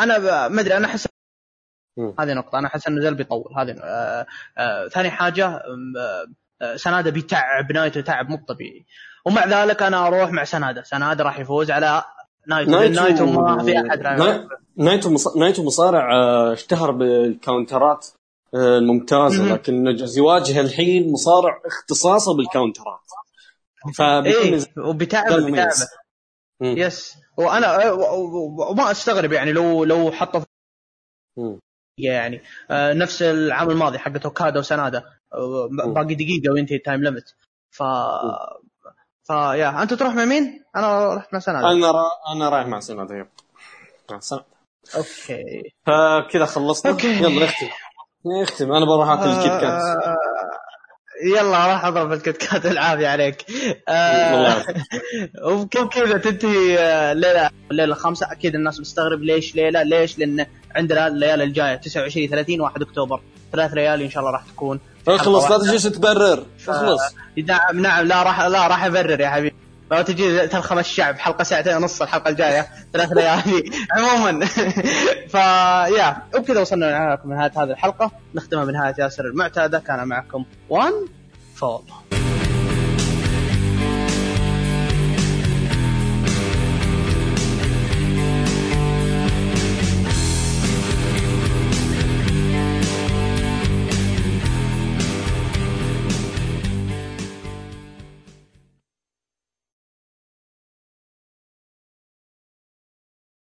أنا 0.00 0.18
ما 0.48 0.60
أدري 0.60 0.76
أنا 0.76 0.86
أحس 0.86 1.08
هذه 2.20 2.32
نقطة 2.34 2.58
أنا 2.58 2.66
أحس 2.66 2.86
النزال 2.88 3.14
بيطول. 3.14 3.54
هذه 3.58 3.80
آه 3.82 4.26
آه 4.58 4.88
ثاني 4.88 5.10
حاجة 5.10 5.62
آه 6.62 6.76
سنادا 6.76 7.10
بيتعب 7.10 7.72
نايتو 7.72 8.00
تعب 8.00 8.28
مو 8.30 8.36
طبيعي. 8.36 8.86
ومع 9.24 9.46
ذلك 9.46 9.82
أنا 9.82 10.06
أروح 10.06 10.30
مع 10.30 10.44
سنادا. 10.44 10.82
سنادا 10.82 11.24
راح 11.24 11.38
يفوز 11.38 11.70
على 11.70 12.04
نايتو 12.48 12.70
نايتو, 12.70 13.00
نايتو 13.00 13.26
ما 13.26 13.64
في 13.64 13.78
أحد 13.78 14.48
نايتو 14.76 15.16
نايتو 15.36 15.64
مصارع 15.64 16.12
اشتهر 16.52 16.90
بالكاونترات 16.90 18.06
الممتازة 18.54 19.52
لكن 19.52 19.96
يواجه 20.16 20.60
الحين 20.60 21.12
مصارع 21.12 21.60
اختصاصه 21.66 22.36
بالكاونترات. 22.36 23.00
فبيكون 23.94 24.42
إيه 24.42 24.64
وبتعب 24.78 25.32
بتعب. 25.32 25.70
yes. 26.60 27.14
وأنا 27.36 27.90
وما 28.70 28.90
أستغرب 28.90 29.32
يعني 29.32 29.52
لو 29.52 29.84
لو 29.84 30.12
حطوا 30.12 30.40
يعني 31.98 32.42
آه 32.70 32.92
نفس 32.92 33.22
العام 33.22 33.70
الماضي 33.70 33.98
حق 33.98 34.24
اوكادا 34.24 34.58
وسنادا 34.58 35.04
آه 35.34 35.68
باقي 35.94 36.14
دقيقة 36.14 36.52
وينتهي 36.52 36.76
ال 36.76 36.81
time 36.81 37.02
limit 37.02 37.34
ف 37.70 37.82
فيا 39.26 39.82
انت 39.82 39.94
تروح 39.94 40.14
مع 40.14 40.24
مين؟ 40.24 40.64
أنا 40.76 41.14
رحت 41.14 41.32
مع 41.32 41.38
سنادا 41.38 41.66
أنا 41.66 41.90
را... 41.90 42.04
أنا 42.34 42.48
رايح 42.48 42.66
مع 42.66 42.80
سنادا 42.80 43.14
yep. 43.14 43.26
مع 44.10 44.20
سنادا 44.20 44.44
okay. 44.96 45.42
فكذا 45.86 46.44
خلصنا. 46.46 46.92
okay. 46.92 47.22
يلا 47.22 47.44
نختم. 47.44 47.66
نختم. 48.42 48.72
أنا 48.72 48.84
بروح 48.86 49.08
أكل 49.08 49.28
ال 49.28 49.60
KitKat. 49.60 49.82
آه 49.82 50.16
يلا 51.26 51.66
راح 51.66 51.84
أضرب 51.84 52.12
ال 52.12 52.36
KitKat. 52.36 52.66
العافية 52.66 53.08
عليك. 53.08 53.44
آه 53.88 54.64
وكيف 55.44 55.84
كذا 55.88 56.18
تنتهي 56.18 56.78
الليلة 57.12 57.50
الليلة 57.70 57.94
الخامسه 57.94 58.32
أكيد 58.32 58.54
الناس 58.54 58.80
مستغرب 58.80 59.20
ليش 59.20 59.54
ليلة؟ 59.54 59.82
ليش؟ 59.82 60.18
لأن 60.18 60.46
عندنا 60.76 61.06
الليالي 61.06 61.44
الجاية 61.44 61.76
29 61.76 62.28
30 62.28 62.60
1 62.60 62.82
أكتوبر. 62.82 63.20
ثلاث 63.52 63.72
ليالي 63.72 64.04
إن 64.04 64.10
شاء 64.10 64.20
الله 64.20 64.32
راح 64.32 64.44
تكون. 64.46 64.80
اخلص 65.08 65.50
لا 65.50 65.58
تجلس 65.58 65.82
تبرر. 65.82 66.46
اخلص 66.68 67.00
نعم 67.46 67.80
نعم 67.80 68.06
لا 68.06 68.22
راح 68.22 68.40
لا 68.40 68.66
راح 68.66 68.84
أبرر 68.84 69.20
يا 69.20 69.28
حبيبي. 69.28 69.56
لو 69.92 70.02
تجي 70.02 70.46
تلخم 70.46 70.78
الشعب 70.78 71.18
حلقة 71.18 71.44
ساعتين 71.44 71.76
ونص 71.76 72.02
الحلقة 72.02 72.28
الجاية 72.30 72.66
ثلاث 72.92 73.12
ليالي. 73.16 73.70
عموما. 73.92 74.46
فيا 75.32 76.16
وبكذا 76.34 76.60
وصلنا 76.60 76.98
معكم 76.98 77.32
لنهايه 77.32 77.52
هذه 77.56 77.70
الحلقة. 77.70 78.10
نختمها 78.34 78.64
بنهاية 78.64 78.94
ياسر 78.98 79.24
المعتادة. 79.24 79.78
كان 79.78 80.08
معكم 80.08 80.44
وان 80.68 80.92
فول 81.54 81.82